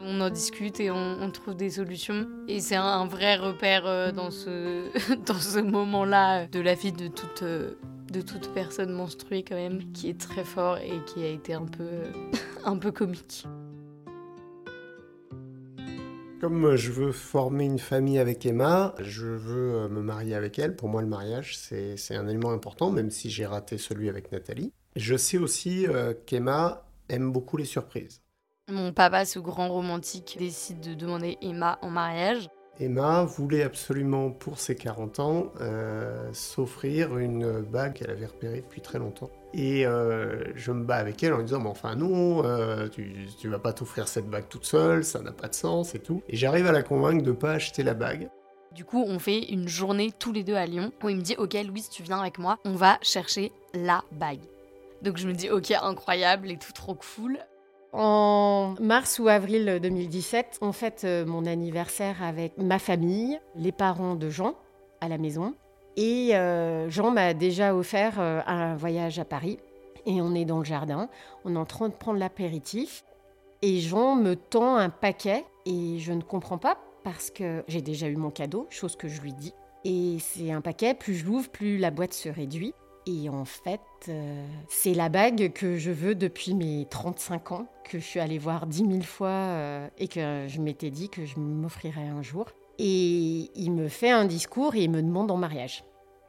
On 0.00 0.20
en 0.20 0.30
discute 0.30 0.78
et 0.80 0.90
on, 0.90 1.30
trouve 1.30 1.56
des 1.56 1.70
solutions. 1.70 2.26
Et 2.46 2.60
c'est 2.60 2.76
un, 2.76 3.06
vrai 3.06 3.36
repère 3.36 3.86
euh, 3.86 4.12
dans 4.12 4.30
ce, 4.30 4.84
dans 5.26 5.38
ce 5.38 5.58
moment-là 5.58 6.46
de 6.46 6.60
la 6.60 6.74
vie 6.74 6.92
de 6.92 7.08
toute, 7.08 7.42
euh, 7.42 7.72
de 8.10 8.20
toute 8.20 8.52
personne 8.54 8.92
menstruée 8.92 9.42
quand 9.42 9.54
même, 9.54 9.92
qui 9.92 10.08
est 10.08 10.18
très 10.18 10.44
fort 10.44 10.78
et 10.78 11.04
qui 11.06 11.22
a 11.24 11.28
été 11.28 11.54
un 11.54 11.64
peu, 11.64 12.04
un 12.64 12.76
peu 12.76 12.90
comique. 12.92 13.46
Comme 16.40 16.76
je 16.76 16.92
veux 16.92 17.10
former 17.10 17.64
une 17.64 17.80
famille 17.80 18.18
avec 18.18 18.46
Emma, 18.46 18.94
je 19.00 19.26
veux 19.26 19.74
euh, 19.74 19.88
me 19.88 20.02
marier 20.02 20.34
avec 20.34 20.58
elle. 20.58 20.76
Pour 20.76 20.88
moi, 20.88 21.02
le 21.02 21.08
mariage, 21.08 21.56
c'est 21.58 22.16
un 22.16 22.28
élément 22.28 22.52
important, 22.52 22.90
même 22.90 23.10
si 23.10 23.28
j'ai 23.28 23.44
raté 23.44 23.76
celui 23.76 24.08
avec 24.08 24.30
Nathalie. 24.30 24.72
Je 24.94 25.16
sais 25.16 25.38
aussi 25.38 25.86
qu'Emma 26.26 26.84
aime 27.08 27.32
beaucoup 27.32 27.56
les 27.56 27.64
surprises. 27.64 28.20
Mon 28.70 28.92
papa, 28.92 29.24
ce 29.24 29.38
grand 29.38 29.68
romantique, 29.68 30.36
décide 30.38 30.80
de 30.80 30.92
demander 30.92 31.38
Emma 31.40 31.78
en 31.80 31.90
mariage. 31.90 32.48
Emma 32.80 33.24
voulait 33.24 33.62
absolument, 33.62 34.30
pour 34.30 34.58
ses 34.60 34.76
40 34.76 35.20
ans, 35.20 35.52
euh, 35.60 36.28
s'offrir 36.32 37.18
une 37.18 37.60
bague 37.60 37.94
qu'elle 37.94 38.10
avait 38.10 38.26
repérée 38.26 38.60
depuis 38.60 38.80
très 38.80 38.98
longtemps. 38.98 39.30
Et 39.54 39.86
euh, 39.86 40.44
je 40.54 40.72
me 40.72 40.84
bats 40.84 40.96
avec 40.96 41.22
elle 41.22 41.32
en 41.32 41.38
lui 41.38 41.44
disant, 41.44 41.60
mais 41.60 41.68
enfin 41.68 41.96
non, 41.96 42.44
euh, 42.44 42.88
tu, 42.88 43.26
tu 43.40 43.48
vas 43.48 43.58
pas 43.58 43.72
t'offrir 43.72 44.06
cette 44.06 44.28
bague 44.28 44.48
toute 44.48 44.66
seule, 44.66 45.04
ça 45.04 45.20
n'a 45.20 45.32
pas 45.32 45.48
de 45.48 45.54
sens 45.54 45.94
et 45.94 45.98
tout. 45.98 46.22
Et 46.28 46.36
j'arrive 46.36 46.66
à 46.66 46.72
la 46.72 46.82
convaincre 46.82 47.24
de 47.24 47.30
ne 47.30 47.36
pas 47.36 47.52
acheter 47.52 47.82
la 47.82 47.94
bague. 47.94 48.28
Du 48.72 48.84
coup, 48.84 49.02
on 49.06 49.18
fait 49.18 49.50
une 49.50 49.66
journée 49.66 50.12
tous 50.16 50.32
les 50.32 50.44
deux 50.44 50.54
à 50.54 50.66
Lyon 50.66 50.92
où 51.02 51.08
il 51.08 51.16
me 51.16 51.22
dit, 51.22 51.34
ok 51.36 51.54
Louise, 51.66 51.88
tu 51.88 52.02
viens 52.02 52.20
avec 52.20 52.38
moi, 52.38 52.58
on 52.64 52.74
va 52.74 52.98
chercher 53.02 53.50
la 53.74 54.04
bague. 54.12 54.42
Donc 55.02 55.16
je 55.16 55.26
me 55.26 55.32
dis, 55.32 55.50
ok, 55.50 55.72
incroyable 55.82 56.50
et 56.50 56.58
tout 56.58 56.72
trop 56.72 56.94
cool. 56.94 57.38
En 57.92 58.74
mars 58.80 59.18
ou 59.18 59.28
avril 59.28 59.78
2017, 59.80 60.58
on 60.60 60.72
fête 60.72 61.02
euh, 61.04 61.24
mon 61.24 61.46
anniversaire 61.46 62.22
avec 62.22 62.58
ma 62.58 62.78
famille, 62.78 63.40
les 63.56 63.72
parents 63.72 64.14
de 64.14 64.28
Jean 64.28 64.54
à 65.00 65.08
la 65.08 65.16
maison. 65.16 65.54
Et 65.96 66.36
euh, 66.36 66.90
Jean 66.90 67.10
m'a 67.10 67.32
déjà 67.32 67.74
offert 67.74 68.20
euh, 68.20 68.40
un 68.46 68.76
voyage 68.76 69.18
à 69.18 69.24
Paris. 69.24 69.58
Et 70.04 70.20
on 70.20 70.34
est 70.34 70.44
dans 70.44 70.58
le 70.58 70.64
jardin, 70.64 71.08
on 71.44 71.54
est 71.54 71.58
en 71.58 71.64
train 71.64 71.88
de 71.88 71.94
prendre 71.94 72.18
l'apéritif. 72.18 73.04
Et 73.62 73.80
Jean 73.80 74.14
me 74.14 74.36
tend 74.36 74.76
un 74.76 74.90
paquet 74.90 75.44
et 75.66 75.98
je 75.98 76.12
ne 76.12 76.22
comprends 76.22 76.58
pas 76.58 76.78
parce 77.04 77.30
que 77.30 77.64
j'ai 77.68 77.82
déjà 77.82 78.06
eu 78.08 78.16
mon 78.16 78.30
cadeau, 78.30 78.66
chose 78.70 78.96
que 78.96 79.08
je 79.08 79.20
lui 79.20 79.32
dis. 79.32 79.54
Et 79.84 80.18
c'est 80.20 80.52
un 80.52 80.60
paquet, 80.60 80.94
plus 80.94 81.14
je 81.14 81.24
l'ouvre, 81.24 81.48
plus 81.48 81.78
la 81.78 81.90
boîte 81.90 82.12
se 82.12 82.28
réduit. 82.28 82.74
Et 83.08 83.30
en 83.30 83.46
fait, 83.46 83.80
euh, 84.10 84.46
c'est 84.68 84.92
la 84.92 85.08
bague 85.08 85.52
que 85.54 85.78
je 85.78 85.90
veux 85.90 86.14
depuis 86.14 86.52
mes 86.52 86.86
35 86.90 87.52
ans, 87.52 87.66
que 87.88 87.98
je 87.98 88.04
suis 88.04 88.20
allée 88.20 88.36
voir 88.36 88.66
10 88.66 88.86
000 88.86 89.00
fois 89.00 89.28
euh, 89.28 89.88
et 89.96 90.08
que 90.08 90.44
je 90.46 90.60
m'étais 90.60 90.90
dit 90.90 91.08
que 91.08 91.24
je 91.24 91.38
m'offrirais 91.38 92.06
un 92.06 92.20
jour. 92.20 92.44
Et 92.78 93.50
il 93.54 93.70
me 93.72 93.88
fait 93.88 94.10
un 94.10 94.26
discours 94.26 94.74
et 94.74 94.84
il 94.84 94.90
me 94.90 95.02
demande 95.02 95.30
en 95.30 95.38
mariage. 95.38 95.84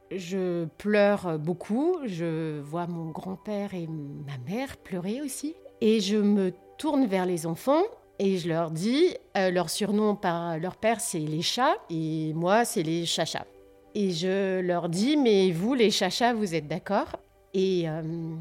Je 0.09 0.65
pleure 0.77 1.37
beaucoup, 1.37 1.97
je 2.05 2.61
vois 2.61 2.87
mon 2.87 3.11
grand-père 3.11 3.73
et 3.73 3.87
ma 3.87 4.37
mère 4.49 4.77
pleurer 4.77 5.21
aussi. 5.21 5.55
Et 5.81 5.99
je 5.99 6.15
me 6.15 6.53
tourne 6.77 7.05
vers 7.07 7.25
les 7.25 7.45
enfants 7.45 7.83
et 8.19 8.37
je 8.37 8.47
leur 8.47 8.71
dis, 8.71 9.15
euh, 9.37 9.51
leur 9.51 9.69
surnom 9.69 10.15
par 10.15 10.57
leur 10.57 10.77
père 10.77 11.01
c'est 11.01 11.19
les 11.19 11.41
chats 11.41 11.75
et 11.89 12.33
moi 12.33 12.63
c'est 12.63 12.83
les 12.83 13.05
chachas. 13.05 13.45
Et 13.95 14.11
je 14.11 14.59
leur 14.59 14.89
dis, 14.89 15.17
mais 15.17 15.51
vous, 15.51 15.73
les 15.73 15.91
chachas, 15.91 16.33
vous 16.33 16.55
êtes 16.55 16.67
d'accord 16.67 17.07
et, 17.53 17.89
euh, 17.89 18.35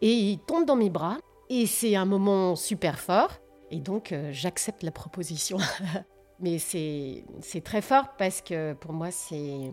et 0.00 0.12
ils 0.12 0.38
tombent 0.38 0.66
dans 0.66 0.76
mes 0.76 0.90
bras. 0.90 1.18
Et 1.50 1.66
c'est 1.66 1.94
un 1.94 2.06
moment 2.06 2.56
super 2.56 2.98
fort. 2.98 3.32
Et 3.70 3.80
donc, 3.80 4.12
euh, 4.12 4.30
j'accepte 4.32 4.82
la 4.82 4.90
proposition. 4.90 5.58
mais 6.40 6.58
c'est 6.58 7.24
très 7.62 7.80
fort 7.82 8.16
parce 8.18 8.40
que 8.40 8.72
pour 8.74 8.92
moi, 8.92 9.10
c'est 9.10 9.70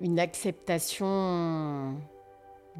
une 0.00 0.18
acceptation 0.18 1.96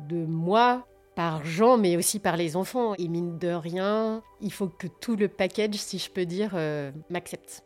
de 0.09 0.27
moi 0.27 0.87
par 1.15 1.45
Jean, 1.45 1.79
mais 1.79 1.97
aussi 1.97 2.19
par 2.21 2.37
les 2.37 2.57
enfants. 2.57 2.95
Et 2.99 3.09
mine 3.09 3.39
de 3.39 3.49
rien, 3.49 4.23
il 4.41 4.53
faut 4.53 4.69
que 4.69 4.87
tout 4.87 5.17
le 5.17 5.29
package, 5.29 5.75
si 5.75 5.99
je 5.99 6.11
peux 6.11 6.27
dire, 6.27 6.53
euh, 6.55 6.93
m'accepte 7.11 7.66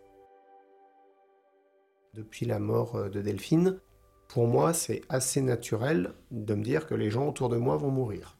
depuis 2.14 2.46
la 2.46 2.59
mort 2.59 2.96
euh, 2.96 3.09
de 3.09 3.23
Delphine, 3.23 3.79
pour 4.29 4.46
moi, 4.46 4.73
c'est 4.73 5.03
assez 5.09 5.40
naturel 5.40 6.12
de 6.31 6.55
me 6.55 6.62
dire 6.62 6.87
que 6.87 6.94
les 6.94 7.11
gens 7.11 7.29
autour 7.29 7.49
de 7.49 7.57
moi 7.57 7.77
vont 7.77 7.90
mourir. 7.90 8.37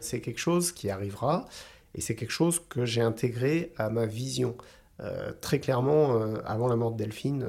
C'est 0.00 0.20
quelque 0.20 0.38
chose 0.38 0.72
qui 0.72 0.90
arrivera 0.90 1.46
et 1.94 2.00
c'est 2.00 2.14
quelque 2.14 2.30
chose 2.30 2.60
que 2.68 2.84
j'ai 2.84 3.00
intégré 3.00 3.72
à 3.76 3.90
ma 3.90 4.06
vision. 4.06 4.56
Euh, 5.00 5.32
très 5.40 5.60
clairement, 5.60 6.20
euh, 6.20 6.36
avant 6.44 6.68
la 6.68 6.76
mort 6.76 6.92
de 6.92 6.96
Delphine, 6.96 7.46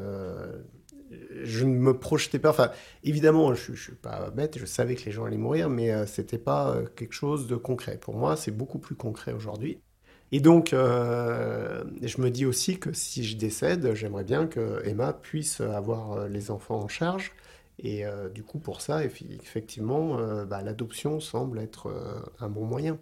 je 1.43 1.63
ne 1.63 1.75
me 1.75 1.97
projetais 1.97 2.39
pas. 2.39 2.49
Enfin, 2.49 2.71
évidemment, 3.03 3.53
je 3.53 3.71
ne 3.71 3.77
suis 3.77 3.95
pas 3.95 4.29
bête, 4.31 4.57
je 4.57 4.65
savais 4.65 4.95
que 4.95 5.05
les 5.05 5.11
gens 5.11 5.23
allaient 5.23 5.37
mourir, 5.37 5.69
mais 5.69 6.05
ce 6.05 6.21
n'était 6.21 6.37
pas 6.37 6.75
quelque 6.97 7.13
chose 7.13 7.47
de 7.47 7.55
concret. 7.55 7.97
Pour 7.97 8.17
moi, 8.17 8.35
c'est 8.35 8.51
beaucoup 8.51 8.79
plus 8.79 8.95
concret 8.95 9.31
aujourd'hui. 9.31 9.79
Et 10.31 10.39
donc, 10.39 10.73
euh, 10.73 11.83
je 12.01 12.21
me 12.21 12.29
dis 12.29 12.45
aussi 12.45 12.79
que 12.79 12.91
si 12.91 13.23
je 13.23 13.37
décède, 13.37 13.93
j'aimerais 13.93 14.25
bien 14.25 14.45
que 14.45 14.81
Emma 14.85 15.13
puisse 15.13 15.61
avoir 15.61 16.13
euh, 16.13 16.27
les 16.27 16.51
enfants 16.51 16.79
en 16.79 16.87
charge. 16.87 17.31
Et 17.79 18.05
euh, 18.05 18.27
du 18.29 18.43
coup, 18.43 18.59
pour 18.59 18.81
ça, 18.81 19.05
effectivement, 19.05 20.17
bah, 20.45 20.61
l'adoption 20.61 21.19
semble 21.19 21.59
être 21.59 21.93
un 22.39 22.49
bon 22.49 22.65
moyen. 22.65 22.97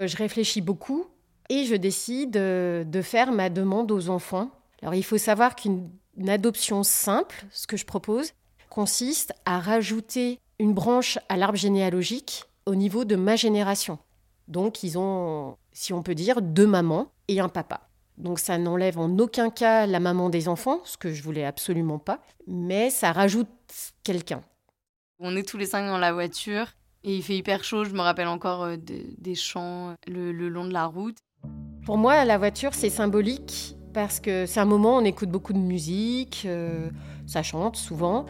Je 0.00 0.16
réfléchis 0.16 0.60
beaucoup 0.60 1.06
et 1.50 1.64
je 1.64 1.74
décide 1.74 2.30
de 2.30 3.02
faire 3.02 3.32
ma 3.32 3.50
demande 3.50 3.90
aux 3.90 4.08
enfants. 4.08 4.50
Alors, 4.82 4.94
il 4.94 5.02
faut 5.02 5.18
savoir 5.18 5.56
qu'une 5.56 5.90
adoption 6.28 6.84
simple, 6.84 7.44
ce 7.50 7.66
que 7.66 7.76
je 7.76 7.84
propose, 7.84 8.32
consiste 8.70 9.32
à 9.44 9.58
rajouter 9.58 10.38
une 10.58 10.74
branche 10.74 11.18
à 11.28 11.36
l'arbre 11.36 11.58
généalogique 11.58 12.44
au 12.66 12.74
niveau 12.74 13.04
de 13.04 13.16
ma 13.16 13.36
génération. 13.36 13.98
Donc 14.48 14.82
ils 14.82 14.98
ont, 14.98 15.56
si 15.74 15.92
on 15.92 16.02
peut 16.02 16.14
dire, 16.14 16.40
deux 16.40 16.66
mamans 16.66 17.12
et 17.28 17.40
un 17.40 17.50
papa. 17.50 17.88
Donc 18.16 18.38
ça 18.38 18.56
n'enlève 18.58 18.98
en 18.98 19.18
aucun 19.18 19.50
cas 19.50 19.86
la 19.86 20.00
maman 20.00 20.30
des 20.30 20.48
enfants, 20.48 20.80
ce 20.84 20.96
que 20.96 21.12
je 21.12 21.22
voulais 21.22 21.44
absolument 21.44 21.98
pas, 21.98 22.20
mais 22.46 22.88
ça 22.88 23.12
rajoute 23.12 23.48
quelqu'un. 24.04 24.42
On 25.18 25.36
est 25.36 25.46
tous 25.46 25.58
les 25.58 25.66
cinq 25.66 25.86
dans 25.86 25.98
la 25.98 26.12
voiture 26.12 26.68
et 27.02 27.16
il 27.16 27.22
fait 27.22 27.36
hyper 27.36 27.64
chaud. 27.64 27.84
Je 27.84 27.92
me 27.92 28.00
rappelle 28.00 28.28
encore 28.28 28.62
euh, 28.62 28.76
des 28.78 29.34
chants 29.34 29.94
le, 30.06 30.32
long 30.48 30.64
de 30.64 30.72
la 30.72 30.86
route. 30.86 31.16
Pour 31.84 31.98
moi, 31.98 32.24
la 32.24 32.38
voiture, 32.38 32.72
c'est 32.72 32.88
symbolique 32.88 33.76
parce 33.92 34.20
que 34.20 34.46
c'est 34.46 34.60
un 34.60 34.64
moment 34.64 34.96
où 34.96 35.00
on 35.00 35.04
écoute 35.04 35.28
beaucoup 35.28 35.52
de 35.52 35.58
musique, 35.58 36.44
euh, 36.46 36.88
ça 37.26 37.42
chante 37.42 37.76
souvent, 37.76 38.26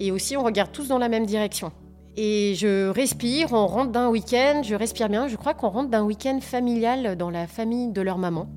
et 0.00 0.12
aussi 0.12 0.36
on 0.36 0.42
regarde 0.42 0.72
tous 0.72 0.88
dans 0.88 0.98
la 0.98 1.08
même 1.08 1.24
direction. 1.24 1.72
Et 2.16 2.54
je 2.54 2.88
respire, 2.88 3.52
on 3.52 3.66
rentre 3.66 3.92
d'un 3.92 4.08
week-end, 4.08 4.62
je 4.64 4.74
respire 4.74 5.08
bien. 5.10 5.28
Je 5.28 5.36
crois 5.36 5.52
qu'on 5.52 5.68
rentre 5.68 5.90
d'un 5.90 6.02
week-end 6.02 6.40
familial 6.40 7.16
dans 7.16 7.28
la 7.28 7.46
famille 7.46 7.92
de 7.92 8.00
leur 8.00 8.16
maman, 8.16 8.48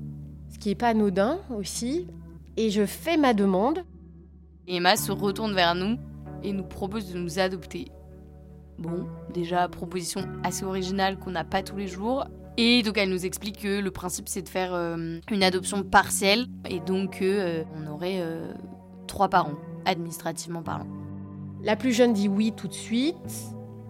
ce 0.50 0.58
qui 0.58 0.70
n'est 0.70 0.74
pas 0.74 0.88
anodin 0.88 1.38
aussi. 1.54 2.06
Et 2.56 2.70
je 2.70 2.86
fais 2.86 3.18
ma 3.18 3.34
demande. 3.34 3.84
Emma 4.66 4.96
se 4.96 5.12
retourne 5.12 5.54
vers 5.54 5.74
nous 5.74 5.98
et 6.42 6.52
nous 6.52 6.64
propose 6.64 7.12
de 7.12 7.18
nous 7.18 7.38
adopter. 7.38 7.88
Bon, 8.78 9.06
déjà, 9.34 9.68
proposition 9.68 10.22
assez 10.42 10.64
originale 10.64 11.18
qu'on 11.18 11.32
n'a 11.32 11.44
pas 11.44 11.62
tous 11.62 11.76
les 11.76 11.86
jours. 11.86 12.24
Et 12.56 12.82
donc 12.82 12.98
elle 12.98 13.10
nous 13.10 13.24
explique 13.24 13.62
que 13.62 13.80
le 13.80 13.90
principe 13.90 14.28
c'est 14.28 14.42
de 14.42 14.48
faire 14.48 14.74
euh, 14.74 15.18
une 15.30 15.42
adoption 15.42 15.82
partielle 15.82 16.46
et 16.68 16.80
donc 16.80 17.22
euh, 17.22 17.62
on 17.74 17.86
aurait 17.90 18.18
euh, 18.20 18.52
trois 19.06 19.28
parents, 19.28 19.54
administrativement 19.86 20.62
parlant. 20.62 20.86
La 21.62 21.76
plus 21.76 21.92
jeune 21.92 22.12
dit 22.12 22.28
oui 22.28 22.52
tout 22.56 22.68
de 22.68 22.74
suite. 22.74 23.16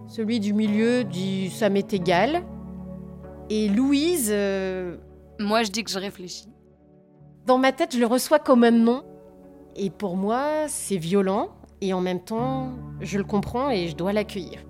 Celui 0.08 0.40
du 0.40 0.52
milieu 0.52 1.04
dit 1.04 1.50
ça 1.50 1.68
m'est 1.68 1.92
égal. 1.92 2.42
Et 3.48 3.68
Louise. 3.68 4.30
Euh, 4.32 4.96
moi, 5.38 5.62
je 5.62 5.70
dis 5.70 5.84
que 5.84 5.90
je 5.90 5.98
réfléchis. 5.98 6.48
Dans 7.46 7.58
ma 7.58 7.72
tête, 7.72 7.94
je 7.94 8.00
le 8.00 8.06
reçois 8.06 8.38
comme 8.38 8.64
un 8.64 8.70
non. 8.70 9.02
Et 9.76 9.90
pour 9.90 10.16
moi, 10.16 10.66
c'est 10.68 10.96
violent. 10.96 11.50
Et 11.80 11.94
en 11.94 12.00
même 12.00 12.20
temps, 12.20 12.72
je 13.00 13.18
le 13.18 13.24
comprends 13.24 13.70
et 13.70 13.88
je 13.88 13.96
dois 13.96 14.12
l'accueillir. 14.12 14.60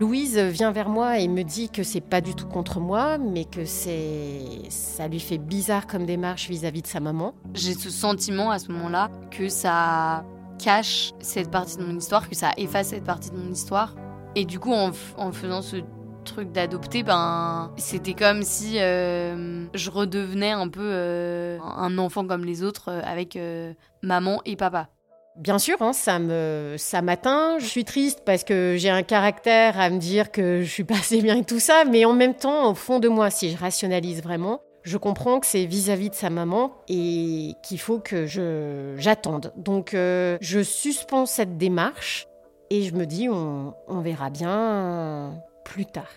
Louise 0.00 0.36
vient 0.36 0.72
vers 0.72 0.88
moi 0.88 1.20
et 1.20 1.28
me 1.28 1.44
dit 1.44 1.68
que 1.68 1.84
c'est 1.84 2.00
pas 2.00 2.20
du 2.20 2.34
tout 2.34 2.48
contre 2.48 2.80
moi, 2.80 3.18
mais 3.18 3.44
que 3.44 3.64
c'est 3.64 4.40
ça 4.68 5.06
lui 5.06 5.20
fait 5.20 5.38
bizarre 5.38 5.86
comme 5.86 6.06
démarche 6.06 6.48
vis-à-vis 6.48 6.80
-vis 6.80 6.82
de 6.82 6.86
sa 6.88 6.98
maman. 6.98 7.34
J'ai 7.54 7.74
ce 7.74 7.88
sentiment 7.88 8.50
à 8.50 8.58
ce 8.58 8.72
moment-là 8.72 9.10
que 9.30 9.48
ça 9.48 10.24
cache 10.62 11.12
cette 11.20 11.50
partie 11.50 11.76
de 11.76 11.84
mon 11.84 11.96
histoire, 11.96 12.28
que 12.28 12.36
ça 12.36 12.52
efface 12.56 12.88
cette 12.88 13.04
partie 13.04 13.30
de 13.30 13.36
mon 13.36 13.50
histoire. 13.50 13.94
Et 14.34 14.44
du 14.44 14.58
coup, 14.58 14.72
en, 14.72 14.92
faisant 15.32 15.60
ce 15.60 15.76
truc 16.24 16.52
d'adopter, 16.52 17.02
ben, 17.02 17.72
c'était 17.76 18.14
comme 18.14 18.42
si 18.42 18.78
euh, 18.78 19.66
je 19.74 19.90
redevenais 19.90 20.52
un 20.52 20.68
peu 20.68 20.80
euh, 20.80 21.58
un 21.60 21.98
enfant 21.98 22.26
comme 22.26 22.44
les 22.44 22.62
autres 22.62 22.90
euh, 22.90 23.00
avec 23.04 23.38
maman 24.02 24.40
et 24.44 24.56
papa. 24.56 24.88
Bien 25.36 25.58
sûr, 25.58 25.80
hein, 25.80 25.94
ça 25.94 26.18
me, 26.18 26.76
ça 26.78 27.00
m'atteint. 27.00 27.58
Je 27.58 27.64
suis 27.64 27.84
triste 27.84 28.20
parce 28.24 28.44
que 28.44 28.76
j'ai 28.78 28.90
un 28.90 29.02
caractère 29.02 29.80
à 29.80 29.88
me 29.88 29.98
dire 29.98 30.30
que 30.30 30.60
je 30.62 30.70
suis 30.70 30.84
pas 30.84 30.94
assez 30.94 31.22
bien 31.22 31.36
et 31.36 31.44
tout 31.44 31.60
ça, 31.60 31.84
mais 31.90 32.04
en 32.04 32.12
même 32.12 32.34
temps, 32.34 32.70
au 32.70 32.74
fond 32.74 33.00
de 33.00 33.08
moi, 33.08 33.30
si 33.30 33.50
je 33.50 33.56
rationalise 33.56 34.22
vraiment, 34.22 34.60
je 34.82 34.96
comprends 34.96 35.40
que 35.40 35.46
c'est 35.46 35.64
vis-à-vis 35.64 36.10
de 36.10 36.14
sa 36.14 36.30
maman 36.30 36.72
et 36.88 37.54
qu'il 37.62 37.78
faut 37.78 37.98
que 37.98 38.26
j'attende. 38.96 39.52
Donc, 39.56 39.90
je 39.92 40.62
suspends 40.62 41.26
cette 41.26 41.56
démarche 41.56 42.26
et 42.70 42.84
je 42.84 42.94
me 42.94 43.04
dis, 43.04 43.28
on, 43.28 43.74
verra 44.00 44.30
bien 44.30 45.42
plus 45.62 45.84
tard. 45.84 46.08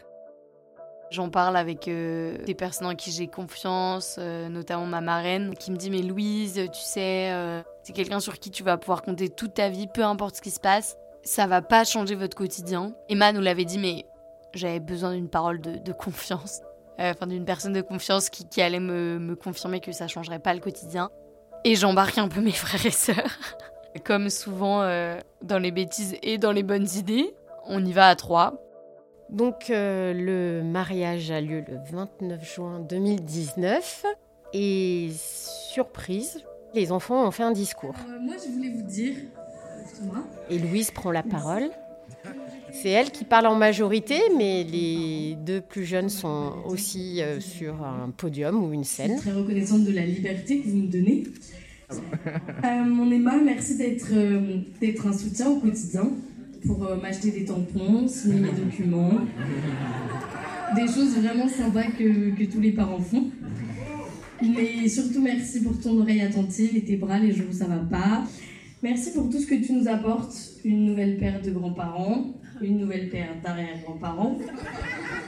J'en 1.11 1.29
parle 1.29 1.57
avec 1.57 1.87
euh, 1.87 2.37
des 2.45 2.55
personnes 2.55 2.87
en 2.87 2.95
qui 2.95 3.11
j'ai 3.11 3.27
confiance, 3.27 4.15
euh, 4.19 4.47
notamment 4.47 4.85
ma 4.85 5.01
marraine, 5.01 5.53
qui 5.53 5.71
me 5.71 5.77
dit 5.77 5.89
Mais 5.91 6.01
Louise, 6.01 6.55
tu 6.73 6.81
sais, 6.81 7.31
euh, 7.31 7.61
c'est 7.83 7.93
quelqu'un 7.93 8.19
sur 8.19 8.39
qui 8.39 8.51
tu 8.51 8.63
vas 8.63 8.77
pouvoir 8.77 9.01
compter 9.01 9.29
toute 9.29 9.53
ta 9.53 9.69
vie, 9.69 9.87
peu 9.87 10.03
importe 10.03 10.37
ce 10.37 10.41
qui 10.41 10.51
se 10.51 10.59
passe. 10.59 10.97
Ça 11.23 11.45
va 11.45 11.61
pas 11.61 11.83
changer 11.83 12.15
votre 12.15 12.35
quotidien. 12.35 12.93
Emma 13.09 13.33
nous 13.33 13.41
l'avait 13.41 13.65
dit, 13.65 13.77
mais 13.77 14.05
j'avais 14.53 14.79
besoin 14.79 15.13
d'une 15.13 15.29
parole 15.29 15.59
de, 15.59 15.91
confiance. 15.91 16.61
Enfin, 16.97 17.27
d'une 17.27 17.45
personne 17.45 17.73
de 17.73 17.81
confiance 17.81 18.29
qui, 18.29 18.47
qui 18.47 18.61
allait 18.61 18.79
me, 18.79 19.19
me, 19.19 19.35
confirmer 19.35 19.81
que 19.81 19.91
ça 19.91 20.07
changerait 20.07 20.39
pas 20.39 20.53
le 20.53 20.61
quotidien. 20.61 21.09
Et 21.65 21.75
j'embarque 21.75 22.17
un 22.17 22.27
peu 22.27 22.41
mes 22.41 22.51
frères 22.53 22.85
et 22.85 22.91
sœurs. 22.91 23.37
Comme 24.03 24.29
souvent 24.29 24.81
dans 25.41 25.57
les 25.57 25.71
bêtises 25.71 26.15
et 26.21 26.37
dans 26.37 26.51
les 26.51 26.63
bonnes 26.63 26.87
idées, 26.95 27.33
on 27.65 27.83
y 27.83 27.93
va 27.93 28.09
à 28.09 28.15
trois 28.15 28.65
donc 29.29 29.69
euh, 29.69 30.13
le 30.13 30.63
mariage 30.63 31.31
a 31.31 31.41
lieu 31.41 31.63
le 31.67 31.77
29 31.91 32.43
juin 32.43 32.79
2019 32.79 34.05
et 34.53 35.09
surprise, 35.17 36.43
les 36.73 36.91
enfants 36.91 37.25
ont 37.25 37.31
fait 37.31 37.43
un 37.43 37.51
discours. 37.51 37.95
Euh, 38.07 38.19
moi 38.19 38.35
je 38.43 38.51
voulais 38.51 38.69
vous 38.69 38.83
dire, 38.83 39.15
et 40.49 40.59
Louise 40.59 40.91
prend 40.91 41.11
la 41.11 41.23
parole. 41.23 41.69
C'est 42.81 42.89
elle 42.89 43.09
qui 43.09 43.23
parle 43.23 43.47
en 43.47 43.55
majorité, 43.55 44.15
mais 44.37 44.63
les 44.63 45.37
deux 45.45 45.61
plus 45.61 45.85
jeunes 45.85 46.09
sont 46.09 46.53
aussi 46.65 47.21
euh, 47.21 47.39
sur 47.39 47.83
un 47.83 48.09
podium 48.09 48.63
ou 48.63 48.73
une 48.73 48.83
scène. 48.83 49.15
Je 49.15 49.21
suis 49.21 49.29
très 49.29 49.39
reconnaissante 49.39 49.85
de 49.85 49.91
la 49.91 50.05
liberté 50.05 50.59
que 50.59 50.67
vous 50.67 50.77
me 50.77 50.87
donnez. 50.87 51.23
mon 52.85 53.09
Emma, 53.11 53.37
merci 53.43 53.77
d'être 53.77 55.07
un 55.07 55.13
soutien 55.13 55.49
au 55.49 55.59
quotidien 55.59 56.11
pour 56.65 56.85
euh, 56.85 56.97
m'acheter 56.97 57.31
des 57.31 57.45
tampons, 57.45 58.07
signer 58.07 58.41
mes 58.41 58.51
documents. 58.51 59.19
Des 60.75 60.87
choses 60.87 61.17
vraiment 61.17 61.47
sympas 61.47 61.83
que, 61.97 62.35
que, 62.35 62.43
tous 62.51 62.59
les 62.59 62.71
parents 62.71 62.99
font. 62.99 63.29
Mais 64.41 64.87
surtout, 64.89 65.21
merci 65.21 65.61
pour 65.61 65.79
ton 65.79 66.01
oreille 66.01 66.21
attentive 66.21 66.75
et 66.75 66.83
tes 66.83 66.97
bras 66.97 67.19
les 67.19 67.31
jours 67.31 67.47
où 67.49 67.53
ça 67.53 67.67
va 67.67 67.77
pas. 67.77 68.23
Merci 68.85 69.13
pour 69.13 69.27
tout 69.31 69.39
ce 69.39 69.47
que 69.47 69.55
tu 69.55 69.73
nous 69.73 69.87
apportes. 69.87 70.35
Une 70.63 70.85
nouvelle 70.85 71.17
paire 71.17 71.41
de 71.41 71.49
grands-parents, 71.49 72.35
une 72.61 72.77
nouvelle 72.77 73.09
paire 73.09 73.29
d'arrière-grands-parents. 73.43 74.37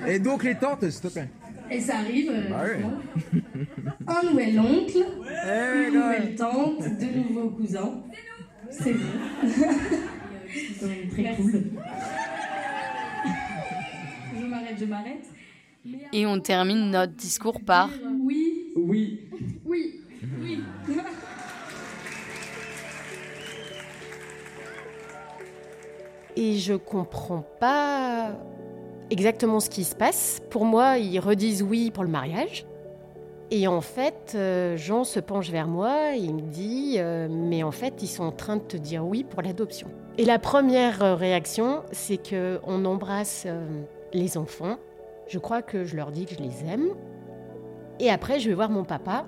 Et 0.07 0.19
donc 0.19 0.43
les 0.43 0.53
tantes, 0.53 0.87
s'il 0.87 1.01
te 1.01 1.07
plaît. 1.07 1.29
Et 1.71 1.79
ça 1.79 1.97
arrive. 1.97 2.29
Euh, 2.29 2.49
bah 2.51 4.13
Un 4.21 4.29
nouvel 4.29 4.59
oncle, 4.59 5.03
une 5.43 5.91
nouvelle 5.91 6.35
tante, 6.35 6.83
deux 6.99 7.19
nouveaux 7.19 7.49
cousins. 7.49 8.03
C'est 8.69 8.93
bon. 8.93 9.07
très 11.09 11.35
cool. 11.35 11.63
je 14.39 14.45
m'arrête, 14.45 14.77
je 14.79 14.85
m'arrête. 14.85 15.25
Et 16.13 16.27
on 16.27 16.39
termine 16.39 16.91
notre 16.91 17.13
discours 17.13 17.59
par 17.59 17.89
Oui. 18.21 18.67
Oui. 18.75 19.21
Oui. 19.65 20.01
Oui. 20.43 20.59
Et 26.37 26.53
je 26.53 26.75
comprends 26.75 27.43
pas 27.59 28.35
exactement 29.09 29.59
ce 29.59 29.71
qui 29.71 29.83
se 29.83 29.95
passe. 29.95 30.39
Pour 30.51 30.65
moi, 30.65 30.99
ils 30.99 31.19
redisent 31.19 31.63
oui 31.63 31.89
pour 31.89 32.03
le 32.03 32.11
mariage. 32.11 32.67
Et 33.49 33.67
en 33.67 33.81
fait, 33.81 34.33
euh, 34.35 34.77
Jean 34.77 35.03
se 35.03 35.19
penche 35.19 35.49
vers 35.49 35.67
moi 35.67 36.15
et 36.15 36.31
me 36.31 36.41
dit 36.41 36.97
euh, 36.97 37.27
Mais 37.27 37.63
en 37.63 37.71
fait, 37.71 38.03
ils 38.03 38.07
sont 38.07 38.23
en 38.23 38.31
train 38.31 38.57
de 38.57 38.61
te 38.61 38.77
dire 38.77 39.03
oui 39.03 39.23
pour 39.23 39.41
l'adoption. 39.41 39.87
Et 40.19 40.25
la 40.25 40.37
première 40.37 41.01
euh, 41.01 41.15
réaction, 41.15 41.81
c'est 41.91 42.17
qu'on 42.17 42.85
embrasse 42.85 43.47
les 44.13 44.37
enfants. 44.37 44.77
Je 45.27 45.39
crois 45.39 45.63
que 45.63 45.85
je 45.85 45.95
leur 45.95 46.11
dis 46.11 46.27
que 46.27 46.35
je 46.35 46.39
les 46.39 46.71
aime. 46.71 46.89
Et 47.99 48.11
après, 48.11 48.39
je 48.39 48.49
vais 48.49 48.55
voir 48.55 48.69
mon 48.69 48.83
papa, 48.83 49.25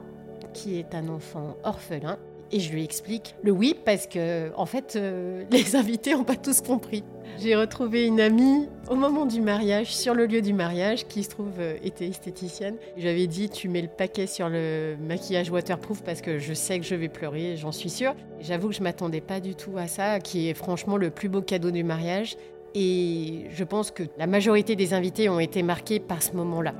qui 0.53 0.77
est 0.77 0.93
un 0.93 1.07
enfant 1.07 1.57
orphelin, 1.63 2.19
et 2.51 2.59
je 2.59 2.71
lui 2.71 2.83
explique 2.83 3.35
le 3.43 3.51
oui 3.51 3.75
parce 3.85 4.07
que, 4.07 4.51
en 4.55 4.65
fait, 4.65 4.99
les 5.51 5.75
invités 5.75 6.13
n'ont 6.13 6.23
pas 6.23 6.35
tous 6.35 6.61
compris. 6.61 7.03
J'ai 7.41 7.55
retrouvé 7.55 8.05
une 8.05 8.19
amie 8.19 8.67
au 8.89 8.95
moment 8.95 9.25
du 9.25 9.39
mariage, 9.39 9.95
sur 9.95 10.13
le 10.13 10.25
lieu 10.25 10.41
du 10.41 10.51
mariage, 10.51 11.07
qui 11.07 11.23
se 11.23 11.29
trouve 11.29 11.53
euh, 11.59 11.77
était 11.83 12.07
esthéticienne. 12.07 12.75
J'avais 12.97 13.27
dit 13.27 13.49
tu 13.49 13.69
mets 13.69 13.81
le 13.81 13.87
paquet 13.87 14.27
sur 14.27 14.49
le 14.49 14.97
maquillage 14.99 15.49
waterproof 15.49 16.03
parce 16.03 16.19
que 16.19 16.37
je 16.37 16.53
sais 16.53 16.79
que 16.79 16.85
je 16.85 16.95
vais 16.95 17.07
pleurer, 17.07 17.55
j'en 17.55 17.71
suis 17.71 17.89
sûre. 17.89 18.13
J'avoue 18.41 18.69
que 18.69 18.75
je 18.75 18.83
m'attendais 18.83 19.21
pas 19.21 19.39
du 19.39 19.55
tout 19.55 19.77
à 19.77 19.87
ça, 19.87 20.19
qui 20.19 20.49
est 20.49 20.53
franchement 20.53 20.97
le 20.97 21.11
plus 21.11 21.29
beau 21.29 21.41
cadeau 21.41 21.71
du 21.71 21.83
mariage. 21.83 22.35
Et 22.75 23.45
je 23.51 23.63
pense 23.63 23.91
que 23.91 24.03
la 24.17 24.27
majorité 24.27 24.75
des 24.75 24.93
invités 24.93 25.29
ont 25.29 25.39
été 25.39 25.63
marqués 25.63 26.01
par 26.01 26.21
ce 26.21 26.33
moment-là. 26.33 26.73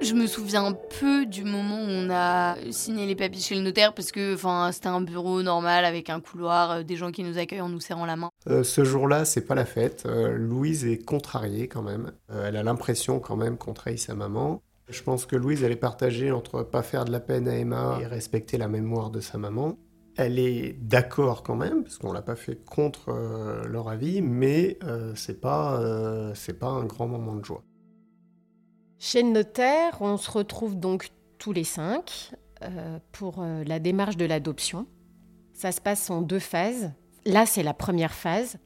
Je 0.00 0.14
me 0.14 0.26
souviens 0.26 0.76
peu 1.00 1.24
du 1.24 1.44
moment 1.44 1.76
où 1.76 1.88
on 1.88 2.10
a 2.10 2.56
signé 2.70 3.06
les 3.06 3.14
papiers 3.14 3.40
chez 3.40 3.54
le 3.54 3.62
notaire 3.62 3.94
parce 3.94 4.12
que 4.12 4.36
c'était 4.72 4.88
un 4.88 5.00
bureau 5.00 5.42
normal 5.42 5.84
avec 5.84 6.10
un 6.10 6.20
couloir, 6.20 6.70
euh, 6.70 6.82
des 6.82 6.96
gens 6.96 7.10
qui 7.10 7.22
nous 7.22 7.38
accueillent 7.38 7.60
en 7.60 7.68
nous 7.68 7.80
serrant 7.80 8.04
la 8.04 8.16
main. 8.16 8.30
Euh, 8.48 8.64
ce 8.64 8.84
jour-là, 8.84 9.24
c'est 9.24 9.42
pas 9.42 9.54
la 9.54 9.64
fête. 9.64 10.04
Euh, 10.06 10.36
Louise 10.36 10.84
est 10.84 11.04
contrariée 11.04 11.68
quand 11.68 11.82
même. 11.82 12.12
elle 12.28 12.56
a 12.56 12.62
l'impression 12.62 13.20
quand 13.20 13.36
même 13.36 13.56
qu'on 13.56 13.72
trahit 13.72 13.98
sa 13.98 14.14
maman. 14.14 14.62
Je 14.88 15.02
pense 15.02 15.26
que 15.26 15.36
Louise, 15.36 15.62
elle 15.62 15.72
est 15.72 15.76
partagée 15.76 16.30
entre 16.30 16.62
pas 16.62 16.82
faire 16.82 17.04
de 17.04 17.12
la 17.12 17.20
peine 17.20 17.48
à 17.48 17.56
Emma 17.56 17.98
et 18.02 18.06
respecter 18.06 18.58
la 18.58 18.68
mémoire 18.68 19.10
de 19.10 19.20
sa 19.20 19.38
maman. 19.38 19.78
Elle 20.16 20.38
est 20.38 20.76
d'accord 20.80 21.42
quand 21.42 21.56
même, 21.56 21.82
parce 21.82 21.96
qu'on 21.96 22.12
l'a 22.12 22.22
pas 22.22 22.36
fait 22.36 22.62
contre 22.64 23.10
leur 23.66 23.88
avis, 23.88 24.20
mais 24.20 24.78
c'est 25.14 25.40
pas, 25.40 25.80
c'est 26.34 26.58
pas 26.58 26.68
un 26.68 26.84
grand 26.84 27.08
moment 27.08 27.34
de 27.34 27.44
joie. 27.44 27.64
Chez 28.98 29.22
le 29.22 29.30
notaire, 29.30 29.98
on 30.00 30.16
se 30.16 30.30
retrouve 30.30 30.78
donc 30.78 31.08
tous 31.38 31.52
les 31.52 31.64
cinq 31.64 32.32
euh, 32.62 32.98
pour 33.12 33.36
euh, 33.40 33.64
la 33.64 33.78
démarche 33.78 34.16
de 34.16 34.24
l'adoption. 34.24 34.86
Ça 35.52 35.72
se 35.72 35.80
passe 35.80 36.10
en 36.10 36.22
deux 36.22 36.38
phases. 36.38 36.92
Là, 37.26 37.46
c'est 37.46 37.62
la 37.62 37.74
première 37.74 38.14
phase. 38.14 38.58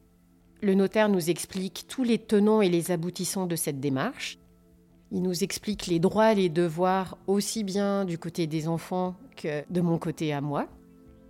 Le 0.60 0.74
notaire 0.74 1.08
nous 1.08 1.30
explique 1.30 1.86
tous 1.88 2.04
les 2.04 2.18
tenants 2.18 2.62
et 2.62 2.68
les 2.68 2.90
aboutissants 2.90 3.46
de 3.46 3.56
cette 3.56 3.80
démarche. 3.80 4.38
Il 5.10 5.22
nous 5.22 5.42
explique 5.42 5.86
les 5.86 6.00
droits 6.00 6.32
et 6.32 6.36
les 6.36 6.48
devoirs 6.48 7.16
aussi 7.26 7.64
bien 7.64 8.04
du 8.04 8.18
côté 8.18 8.46
des 8.46 8.68
enfants 8.68 9.16
que 9.36 9.64
de 9.70 9.80
mon 9.80 9.98
côté 9.98 10.32
à 10.32 10.40
moi. 10.40 10.66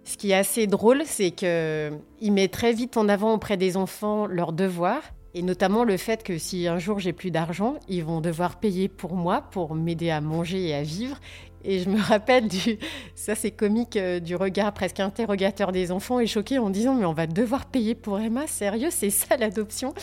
Ce 0.05 0.17
qui 0.17 0.31
est 0.31 0.35
assez 0.35 0.67
drôle, 0.67 1.03
c'est 1.05 1.31
qu'il 1.31 2.33
met 2.33 2.49
très 2.49 2.73
vite 2.73 2.97
en 2.97 3.09
avant 3.09 3.35
auprès 3.35 3.57
des 3.57 3.77
enfants 3.77 4.27
leurs 4.27 4.53
devoirs 4.53 5.03
et 5.35 5.43
notamment 5.43 5.85
le 5.85 5.97
fait 5.97 6.23
que 6.23 6.39
si 6.39 6.67
un 6.67 6.79
jour 6.79 6.99
j'ai 6.99 7.13
plus 7.13 7.31
d'argent, 7.31 7.75
ils 7.89 8.05
vont 8.05 8.21
devoir 8.21 8.59
payer 8.59 8.89
pour 8.89 9.15
moi, 9.15 9.43
pour 9.43 9.75
m'aider 9.75 10.11
à 10.11 10.21
manger 10.21 10.69
et 10.69 10.75
à 10.75 10.83
vivre. 10.83 11.19
Et 11.65 11.81
je 11.81 11.91
me 11.91 12.01
rappelle 12.01 12.49
du, 12.49 12.79
ça 13.15 13.35
c'est 13.35 13.51
comique, 13.51 13.97
euh, 13.97 14.21
du 14.21 14.37
regard 14.37 14.73
presque 14.73 15.01
interrogateur 15.01 15.73
des 15.73 15.93
enfants 15.93 16.21
et 16.21 16.27
choqués 16.27 16.59
en 16.59 16.71
disant 16.71 16.95
mais 16.95 17.05
on 17.05 17.13
va 17.13 17.27
devoir 17.27 17.67
payer 17.67 17.95
pour 17.95 18.19
Emma, 18.21 18.47
sérieux, 18.47 18.91
c'est 18.91 19.11
ça 19.11 19.37
l'adoption? 19.37 19.95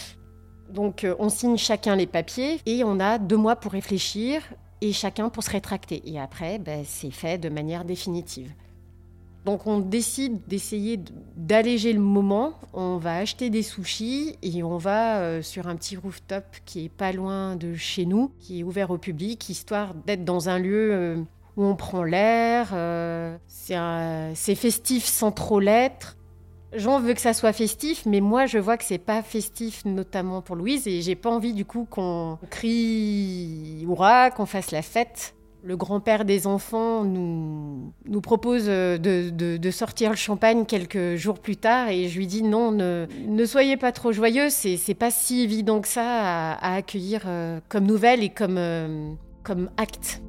Donc 0.70 1.04
euh, 1.04 1.16
on 1.20 1.30
signe 1.30 1.58
chacun 1.58 1.96
les 1.96 2.08
papiers 2.08 2.60
et 2.66 2.84
on 2.84 3.00
a 3.00 3.18
deux 3.18 3.38
mois 3.38 3.56
pour 3.56 3.72
réfléchir 3.72 4.42
et 4.82 4.94
chacun 4.94 5.30
pour 5.30 5.44
se 5.44 5.52
rétracter. 5.52 6.02
Et 6.06 6.20
après, 6.20 6.60
ben, 6.60 6.84
c'est 6.86 7.12
fait 7.12 7.38
de 7.38 7.50
manière 7.50 7.86
définitive. 7.86 8.52
Donc 9.46 9.68
on 9.68 9.80
décide 9.80 10.42
d'essayer 10.48 11.00
d'alléger 11.38 11.94
le 11.94 12.00
moment. 12.00 12.54
On 12.74 12.98
va 12.98 13.18
acheter 13.18 13.52
des 13.52 13.62
sushis 13.62 14.38
et 14.42 14.64
on 14.64 14.78
va 14.78 15.20
euh, 15.20 15.42
sur 15.44 15.68
un 15.68 15.76
petit 15.76 15.96
rooftop 15.96 16.44
qui 16.66 16.86
est 16.86 16.90
pas 16.90 17.12
loin 17.12 17.56
de 17.56 17.76
chez 17.76 18.08
nous, 18.08 18.32
qui 18.40 18.62
est 18.62 18.64
ouvert 18.64 18.90
au 18.90 18.98
public, 18.98 19.48
histoire 19.48 19.94
d'être 19.94 20.26
dans 20.26 20.50
un 20.50 20.58
lieu 20.58 20.90
euh, 20.92 21.16
où 21.58 21.64
on 21.64 21.76
prend 21.76 22.04
l'air. 22.04 22.72
Euh, 22.74 23.38
c'est 23.48 24.56
festif 24.56 25.06
sans 25.06 25.32
trop 25.32 25.60
l'être. 25.60 26.18
Jean 26.74 27.00
veut 27.00 27.14
que 27.14 27.22
ça 27.22 27.34
soit 27.34 27.54
festif, 27.54 28.06
mais 28.08 28.22
moi 28.22 28.48
je 28.48 28.58
vois 28.58 28.78
que 28.78 28.84
c'est 28.84 28.98
pas 28.98 29.22
festif, 29.22 29.86
notamment 29.86 30.42
pour 30.42 30.56
Louise, 30.56 30.88
et 30.88 31.02
j'ai 31.02 31.16
pas 31.16 31.30
envie 31.30 31.54
du 31.54 31.66
coup 31.66 31.88
qu'on 31.90 32.40
crie 32.50 33.84
hurrah, 33.84 34.32
qu'on 34.32 34.48
fasse 34.48 34.72
la 34.72 34.82
fête. 34.82 35.36
Le 35.66 35.76
grand-père 35.76 36.26
des 36.26 36.46
enfants 36.46 37.04
nous, 37.04 37.92
propose 38.22 38.66
de, 38.66 39.32
de, 39.32 39.72
sortir 39.72 40.12
le 40.12 40.16
champagne 40.16 40.64
quelques 40.68 41.16
jours 41.16 41.40
plus 41.40 41.58
tard 41.58 41.90
et 41.90 42.08
je 42.08 42.20
lui 42.20 42.28
dis 42.28 42.44
non, 42.44 42.72
ne, 42.72 43.46
soyez 43.46 43.76
pas 43.76 43.92
trop 43.92 44.12
joyeux, 44.12 44.52
c'est, 44.52 44.94
pas 44.94 45.10
si 45.10 45.42
évident 45.42 45.82
que 45.82 45.88
ça 45.88 46.54
à, 46.54 46.76
accueillir 46.76 47.24
euh, 47.26 47.60
comme 47.68 47.86
nouvelle 47.86 48.24
et 48.24 48.30
comme, 48.30 48.60
euh, 48.60 49.12
comme 49.42 49.72
acte. 49.78 50.22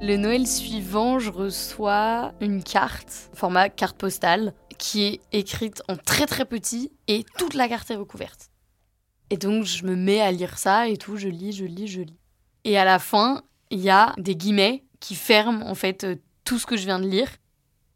Le 0.00 0.16
Noël 0.16 0.46
suivant, 0.46 1.18
je 1.18 1.32
reçois 1.32 2.32
une 2.40 2.62
carte, 2.62 3.30
format 3.34 3.70
carte 3.70 3.96
postale, 3.96 4.54
qui 4.78 5.02
est 5.02 5.20
écrite 5.32 5.82
en 5.88 5.96
très 5.96 6.26
très 6.26 6.44
petit 6.44 6.92
et 7.08 7.24
toute 7.38 7.54
la 7.54 7.68
carte 7.68 7.90
est 7.90 7.96
recouverte. 7.96 8.50
Et 9.30 9.36
donc 9.36 9.64
je 9.64 9.84
me 9.84 9.96
mets 9.96 10.20
à 10.20 10.30
lire 10.30 10.58
ça 10.58 10.86
et 10.86 10.96
tout, 10.96 11.16
je 11.16 11.26
lis, 11.26 11.50
je 11.50 11.64
lis, 11.64 11.88
je 11.88 12.02
lis. 12.02 12.21
Et 12.64 12.78
à 12.78 12.84
la 12.84 12.98
fin, 12.98 13.42
il 13.70 13.80
y 13.80 13.90
a 13.90 14.14
des 14.18 14.36
guillemets 14.36 14.84
qui 15.00 15.14
ferment 15.14 15.66
en 15.66 15.74
fait 15.74 16.04
euh, 16.04 16.16
tout 16.44 16.58
ce 16.58 16.66
que 16.66 16.76
je 16.76 16.84
viens 16.84 17.00
de 17.00 17.08
lire. 17.08 17.28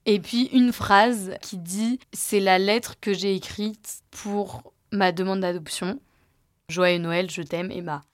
Et 0.06 0.20
puis 0.20 0.44
une 0.52 0.72
phrase 0.72 1.34
qui 1.42 1.58
dit 1.58 1.98
c'est 2.12 2.40
la 2.40 2.58
lettre 2.58 2.98
que 3.00 3.12
j'ai 3.12 3.34
écrite 3.34 4.02
pour 4.10 4.72
ma 4.92 5.12
demande 5.12 5.40
d'adoption. 5.40 6.00
Joyeux 6.68 6.98
Noël, 6.98 7.30
je 7.30 7.42
t'aime, 7.42 7.70
Emma. 7.70 8.04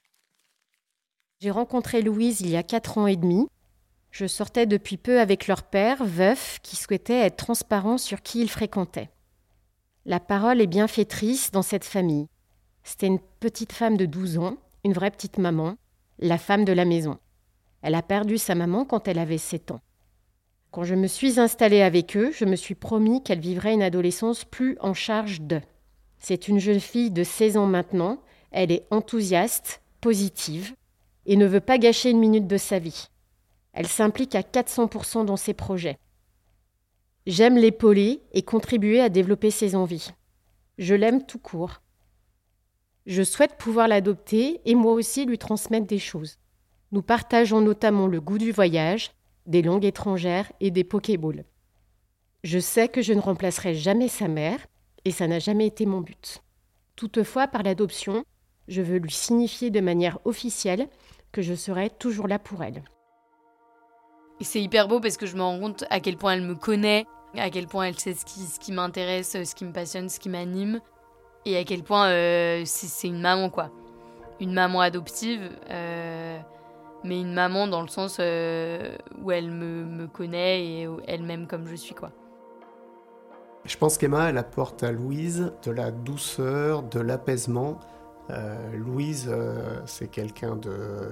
J'ai 1.39 1.51
rencontré 1.51 2.01
Louise 2.01 2.41
il 2.41 2.49
y 2.49 2.57
a 2.57 2.63
4 2.63 2.97
ans 2.99 3.07
et 3.07 3.15
demi. 3.15 3.47
Je 4.11 4.27
sortais 4.27 4.67
depuis 4.67 4.97
peu 4.97 5.19
avec 5.19 5.47
leur 5.47 5.63
père, 5.63 6.03
veuf, 6.03 6.59
qui 6.61 6.75
souhaitait 6.75 7.25
être 7.25 7.37
transparent 7.37 7.97
sur 7.97 8.21
qui 8.21 8.41
il 8.41 8.49
fréquentait. 8.49 9.09
La 10.05 10.19
parole 10.19 10.61
est 10.61 10.67
bienfaitrice 10.67 11.51
dans 11.51 11.63
cette 11.63 11.85
famille. 11.85 12.27
C'était 12.83 13.07
une 13.07 13.19
petite 13.39 13.71
femme 13.71 13.97
de 13.97 14.05
12 14.05 14.37
ans, 14.37 14.57
une 14.83 14.93
vraie 14.93 15.09
petite 15.09 15.37
maman, 15.37 15.77
la 16.23 16.37
femme 16.37 16.65
de 16.65 16.73
la 16.73 16.85
maison. 16.85 17.17
Elle 17.81 17.95
a 17.95 18.01
perdu 18.01 18.37
sa 18.37 18.55
maman 18.55 18.85
quand 18.85 19.07
elle 19.07 19.19
avait 19.19 19.37
7 19.37 19.71
ans. 19.71 19.81
Quand 20.71 20.85
je 20.85 20.95
me 20.95 21.07
suis 21.07 21.39
installée 21.39 21.81
avec 21.81 22.15
eux, 22.15 22.31
je 22.31 22.45
me 22.45 22.55
suis 22.55 22.75
promis 22.75 23.21
qu'elle 23.21 23.39
vivrait 23.39 23.73
une 23.73 23.83
adolescence 23.83 24.45
plus 24.45 24.77
en 24.79 24.93
charge 24.93 25.41
d'eux. 25.41 25.61
C'est 26.19 26.47
une 26.47 26.59
jeune 26.59 26.79
fille 26.79 27.11
de 27.11 27.23
16 27.23 27.57
ans 27.57 27.67
maintenant, 27.67 28.19
elle 28.51 28.71
est 28.71 28.87
enthousiaste, 28.89 29.81
positive, 29.99 30.73
et 31.25 31.35
ne 31.35 31.45
veut 31.45 31.59
pas 31.59 31.77
gâcher 31.77 32.09
une 32.09 32.19
minute 32.19 32.47
de 32.47 32.57
sa 32.57 32.79
vie. 32.79 33.07
Elle 33.73 33.87
s'implique 33.87 34.35
à 34.35 34.41
400% 34.41 35.25
dans 35.25 35.37
ses 35.37 35.53
projets. 35.53 35.97
J'aime 37.25 37.57
l'épauler 37.57 38.21
et 38.31 38.43
contribuer 38.43 39.01
à 39.01 39.09
développer 39.09 39.51
ses 39.51 39.75
envies. 39.75 40.11
Je 40.77 40.95
l'aime 40.95 41.25
tout 41.25 41.39
court. 41.39 41.81
Je 43.05 43.21
souhaite 43.21 43.57
pouvoir 43.57 43.89
l'adopter 43.89 44.61
et 44.65 44.75
moi 44.75 44.93
aussi 44.93 45.25
lui 45.25 45.37
transmettre 45.37 45.87
des 45.87 45.99
choses. 45.99 46.37
Nous 46.93 47.01
partageons 47.01 47.59
notamment 47.59 48.07
le 48.07 48.21
goût 48.21 48.37
du 48.37 48.51
voyage, 48.51 49.11
des 49.45 49.61
langues 49.61 49.83
étrangères 49.83 50.51
et 50.61 50.71
des 50.71 50.85
Pokéballs. 50.85 51.43
Je 52.45 52.59
sais 52.59 52.87
que 52.87 53.01
je 53.01 53.13
ne 53.13 53.19
remplacerai 53.19 53.75
jamais 53.75 54.07
sa 54.07 54.29
mère 54.29 54.59
et 55.03 55.11
ça 55.11 55.27
n'a 55.27 55.39
jamais 55.39 55.67
été 55.67 55.85
mon 55.85 55.99
but. 55.99 56.41
Toutefois, 56.95 57.47
par 57.47 57.63
l'adoption, 57.63 58.23
je 58.69 58.81
veux 58.81 58.99
lui 58.99 59.11
signifier 59.11 59.69
de 59.69 59.81
manière 59.81 60.19
officielle 60.23 60.87
que 61.33 61.41
je 61.41 61.55
serai 61.55 61.89
toujours 61.89 62.27
là 62.27 62.39
pour 62.39 62.63
elle. 62.63 62.83
C'est 64.39 64.61
hyper 64.61 64.87
beau 64.87 64.99
parce 64.99 65.17
que 65.17 65.25
je 65.25 65.35
me 65.35 65.41
rends 65.41 65.59
compte 65.59 65.83
à 65.89 65.99
quel 65.99 66.17
point 66.17 66.33
elle 66.33 66.41
me 66.41 66.55
connaît, 66.55 67.05
à 67.35 67.49
quel 67.49 67.67
point 67.67 67.85
elle 67.85 67.99
sait 67.99 68.13
ce 68.13 68.59
qui 68.59 68.71
m'intéresse, 68.71 69.31
ce 69.31 69.55
qui 69.55 69.65
me 69.65 69.73
passionne, 69.73 70.09
ce 70.09 70.19
qui 70.19 70.29
m'anime 70.29 70.79
et 71.45 71.57
à 71.57 71.63
quel 71.63 71.83
point 71.83 72.09
euh, 72.09 72.63
c'est 72.65 73.07
une 73.07 73.21
maman, 73.21 73.49
quoi. 73.49 73.69
Une 74.39 74.53
maman 74.53 74.81
adoptive, 74.81 75.49
euh, 75.69 76.39
mais 77.03 77.21
une 77.21 77.33
maman 77.33 77.67
dans 77.67 77.81
le 77.81 77.87
sens 77.87 78.17
euh, 78.19 78.95
où 79.21 79.31
elle 79.31 79.51
me, 79.51 80.07
connaît 80.07 80.65
et 80.65 80.89
elle 81.07 81.23
m'aime 81.23 81.47
comme 81.47 81.67
je 81.67 81.75
suis, 81.75 81.95
quoi. 81.95 82.11
Je 83.65 83.77
pense 83.77 83.97
qu'Emma, 83.97 84.29
elle 84.29 84.37
apporte 84.37 84.83
à 84.83 84.91
Louise 84.91 85.53
de 85.63 85.71
la 85.71 85.91
douceur, 85.91 86.83
de 86.83 86.99
l'apaisement. 86.99 87.79
Louise, 88.73 89.31
c'est 89.85 90.07
quelqu'un 90.07 90.57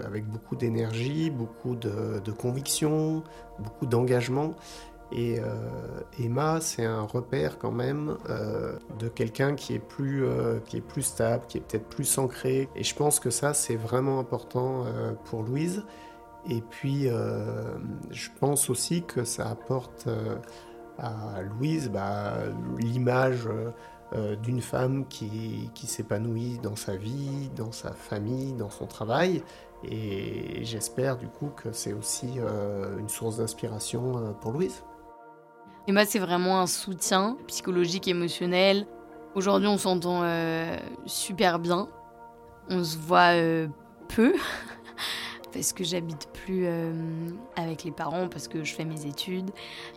avec 0.06 0.26
beaucoup 0.26 0.56
d'énergie, 0.56 1.30
beaucoup 1.30 1.76
de, 1.76 2.20
de 2.20 2.32
conviction, 2.32 3.24
beaucoup 3.60 3.86
d'engagement. 3.86 4.56
Et 5.12 5.40
euh, 5.40 5.46
Emma, 6.20 6.62
c'est 6.62 6.86
un 6.86 7.02
repère 7.02 7.58
quand 7.60 7.72
même 7.72 8.18
euh, 8.30 8.78
de 8.98 9.10
quelqu'un 9.10 9.56
qui, 9.56 9.74
est 9.74 9.80
plus, 9.80 10.24
euh, 10.24 10.60
qui 10.66 10.78
est 10.78 10.82
plus 10.82 11.02
stable, 11.02 11.46
qui 11.48 11.58
est 11.58 11.62
peut-être 11.62 11.88
plus 11.90 12.18
ancré. 12.18 12.70
Et 12.76 12.84
je 12.84 12.96
pense 12.96 13.20
que 13.20 13.30
ça, 13.30 13.54
c'est 13.54 13.76
vraiment 13.76 14.20
important 14.20 14.86
pour 15.26 15.44
Louise. 15.44 15.84
Et 16.50 16.62
puis, 16.62 17.08
je 17.08 18.30
pense 18.40 18.70
aussi 18.70 19.04
que 19.04 19.24
ça 19.24 19.50
apporte 19.50 20.08
à 20.98 21.42
Louise 21.42 21.90
bah, 21.90 22.34
l'image 22.80 23.48
d'une 24.42 24.62
femme 24.62 25.06
qui, 25.08 25.70
qui 25.76 25.88
s'épanouit 25.88 26.58
dans 26.64 26.76
sa 26.76 26.96
vie, 26.96 27.50
dans 27.56 27.72
sa 27.72 27.92
famille, 27.92 28.54
dans 28.54 28.70
son 28.70 28.88
travail. 28.88 29.44
Et 29.84 30.64
j'espère 30.64 31.18
du 31.18 31.28
coup 31.28 31.52
que 31.56 31.72
c'est 31.72 31.94
aussi 31.94 32.40
une 33.00 33.10
source 33.10 33.38
d'inspiration 33.38 34.36
pour 34.42 34.52
Louise. 34.52 34.84
Et 35.88 35.92
moi, 35.92 36.06
c'est 36.06 36.20
vraiment 36.20 36.62
un 36.62 36.68
soutien 36.68 37.38
psychologique, 37.48 38.08
émotionnel. 38.08 38.86
Aujourd'hui, 39.34 39.68
on 39.68 39.78
s'entend 39.78 40.22
euh, 40.24 40.78
super 41.06 41.58
bien. 41.58 41.88
On 42.70 42.84
se 42.84 42.98
voit 42.98 43.34
euh, 43.34 43.68
peu. 44.08 44.34
parce 45.54 45.74
que 45.74 45.84
j'habite 45.84 46.30
plus 46.32 46.64
euh, 46.66 46.94
avec 47.56 47.84
les 47.84 47.92
parents, 47.92 48.30
parce 48.30 48.48
que 48.48 48.64
je 48.64 48.74
fais 48.74 48.86
mes 48.86 49.06
études. 49.08 49.50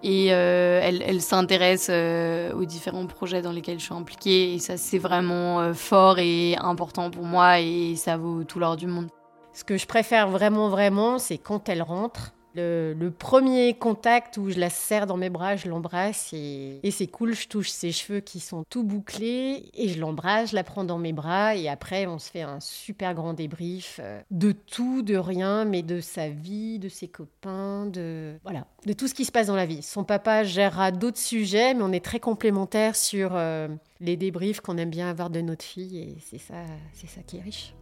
Et 0.02 0.26
elle, 0.26 1.02
elle 1.02 1.20
s'intéresse 1.20 1.90
aux 1.90 2.64
différents 2.64 3.06
projets 3.06 3.42
dans 3.42 3.52
lesquels 3.52 3.78
je 3.78 3.84
suis 3.84 3.94
impliquée. 3.94 4.54
Et 4.54 4.58
ça, 4.58 4.76
c'est 4.76 4.98
vraiment 4.98 5.74
fort 5.74 6.18
et 6.18 6.56
important 6.56 7.10
pour 7.10 7.24
moi. 7.24 7.60
Et 7.60 7.94
ça 7.96 8.16
vaut 8.16 8.42
tout 8.42 8.58
l'or 8.58 8.76
du 8.76 8.86
monde. 8.86 9.08
Ce 9.52 9.62
que 9.62 9.76
je 9.76 9.86
préfère 9.86 10.28
vraiment, 10.28 10.68
vraiment, 10.70 11.18
c'est 11.18 11.38
quand 11.38 11.68
elle 11.68 11.82
rentre 11.82 12.33
le, 12.54 13.10
premier 13.10 13.74
contact 13.74 14.36
où 14.36 14.50
je 14.50 14.58
la 14.58 14.70
serre 14.70 15.06
dans 15.06 15.16
mes 15.16 15.30
bras, 15.30 15.56
je 15.56 15.68
l'embrasse 15.68 16.32
et, 16.32 16.80
c'est 16.90 17.06
cool, 17.06 17.34
je 17.34 17.48
touche 17.48 17.70
ses 17.70 17.92
cheveux 17.92 18.20
qui 18.20 18.40
sont 18.40 18.64
tout 18.68 18.84
bouclés 18.84 19.70
et 19.74 19.88
je 19.88 19.98
l'embrasse, 19.98 20.50
je 20.50 20.54
la 20.54 20.64
prends 20.64 20.84
dans 20.84 20.98
mes 20.98 21.12
bras 21.12 21.56
et 21.56 21.68
après 21.68 22.06
on 22.06 22.18
se 22.18 22.30
fait 22.30 22.42
un 22.42 22.60
super 22.60 23.14
grand 23.14 23.34
débrief 23.34 24.00
euh, 24.02 24.20
de 24.30 24.52
tout, 24.52 25.02
de 25.02 25.16
rien, 25.16 25.64
mais 25.64 25.82
de 25.82 26.00
sa 26.00 26.28
vie, 26.28 26.78
de 26.78 26.88
ses 26.88 27.08
copains, 27.08 27.86
de 27.86 28.34
voilà, 28.42 28.66
de 28.86 28.92
tout 28.92 29.08
ce 29.08 29.14
qui 29.14 29.24
se 29.24 29.32
passe 29.32 29.48
dans 29.48 29.56
la 29.56 29.66
vie. 29.66 29.82
Son 29.82 30.04
papa 30.04 30.44
gérera 30.44 30.92
d'autres 30.92 31.18
sujets, 31.18 31.74
mais 31.74 31.82
on 31.82 31.92
est 31.92 32.04
très 32.04 32.20
complémentaires 32.20 32.96
sur 32.96 33.30
euh, 33.34 33.68
les 34.00 34.16
débriefs 34.16 34.60
qu'on 34.60 34.78
aime 34.78 34.90
bien 34.90 35.08
avoir 35.08 35.30
de 35.30 35.40
notre 35.40 35.64
fille 35.64 35.98
et 35.98 36.16
c'est 36.20 36.38
ça, 36.38 36.62
c'est 36.92 37.08
ça 37.08 37.22
qui 37.22 37.38
est 37.38 37.42
riche. 37.42 37.74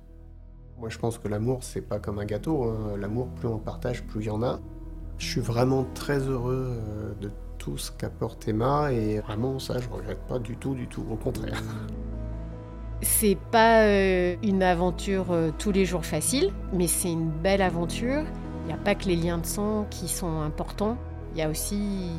Moi, 0.82 0.90
je 0.90 0.98
pense 0.98 1.16
que 1.16 1.28
l'amour, 1.28 1.60
c'est 1.62 1.80
pas 1.80 2.00
comme 2.00 2.18
un 2.18 2.24
gâteau. 2.24 2.64
Hein. 2.64 2.96
L'amour, 2.98 3.28
plus 3.36 3.46
on 3.46 3.58
partage, 3.58 4.02
plus 4.02 4.22
il 4.22 4.26
y 4.26 4.30
en 4.30 4.42
a. 4.42 4.58
Je 5.16 5.26
suis 5.28 5.40
vraiment 5.40 5.86
très 5.94 6.18
heureux 6.18 6.72
euh, 6.72 7.14
de 7.20 7.30
tout 7.56 7.78
ce 7.78 7.92
qu'apporte 7.92 8.48
Emma 8.48 8.90
et 8.90 9.20
vraiment, 9.20 9.60
ça, 9.60 9.78
je 9.78 9.88
regrette 9.88 10.18
pas 10.26 10.40
du 10.40 10.56
tout, 10.56 10.74
du 10.74 10.88
tout. 10.88 11.04
Au 11.08 11.14
contraire. 11.14 11.62
C'est 13.00 13.38
pas 13.52 13.84
euh, 13.84 14.34
une 14.42 14.64
aventure 14.64 15.30
euh, 15.30 15.52
tous 15.56 15.70
les 15.70 15.84
jours 15.84 16.04
facile, 16.04 16.50
mais 16.72 16.88
c'est 16.88 17.12
une 17.12 17.30
belle 17.30 17.62
aventure. 17.62 18.24
Il 18.64 18.66
n'y 18.66 18.72
a 18.72 18.76
pas 18.76 18.96
que 18.96 19.04
les 19.04 19.14
liens 19.14 19.38
de 19.38 19.46
sang 19.46 19.86
qui 19.88 20.08
sont 20.08 20.40
importants. 20.40 20.98
Il 21.32 21.38
y 21.38 21.42
a 21.42 21.48
aussi 21.48 22.10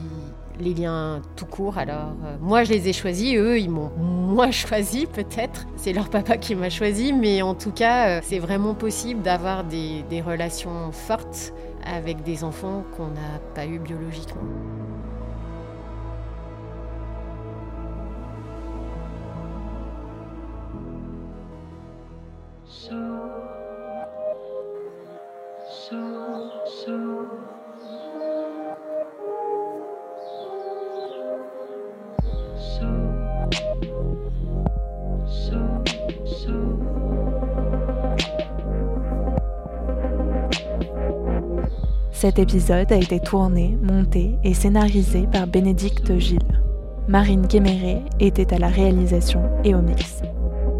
les 0.59 0.73
liens 0.73 1.21
tout 1.35 1.45
court. 1.45 1.77
Alors, 1.77 2.13
euh, 2.23 2.35
moi, 2.41 2.63
je 2.63 2.71
les 2.71 2.89
ai 2.89 2.93
choisis, 2.93 3.35
eux, 3.37 3.59
ils 3.59 3.69
m'ont 3.69 3.91
moins 3.97 4.51
choisi, 4.51 5.05
peut-être. 5.05 5.65
C'est 5.75 5.93
leur 5.93 6.09
papa 6.09 6.37
qui 6.37 6.55
m'a 6.55 6.69
choisi, 6.69 7.13
mais 7.13 7.41
en 7.41 7.55
tout 7.55 7.71
cas, 7.71 8.07
euh, 8.07 8.19
c'est 8.23 8.39
vraiment 8.39 8.73
possible 8.73 9.21
d'avoir 9.21 9.63
des, 9.63 10.03
des 10.09 10.21
relations 10.21 10.91
fortes 10.91 11.53
avec 11.85 12.23
des 12.23 12.43
enfants 12.43 12.83
qu'on 12.95 13.07
n'a 13.07 13.39
pas 13.55 13.65
eu 13.65 13.79
biologiquement. 13.79 14.41
Cet 42.23 42.39
épisode 42.39 42.89
a 42.93 42.95
été 42.95 43.19
tourné, 43.19 43.77
monté 43.81 44.37
et 44.45 44.53
scénarisé 44.53 45.27
par 45.29 45.45
Bénédicte 45.45 46.17
Gilles. 46.19 46.39
Marine 47.09 47.47
Guéméré 47.47 48.01
était 48.21 48.53
à 48.53 48.59
la 48.59 48.69
réalisation 48.69 49.41
et 49.65 49.75
au 49.75 49.81
mix. 49.81 50.21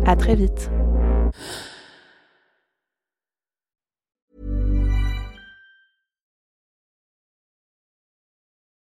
À 0.05 0.15
très 0.15 0.37
vite. 0.37 0.71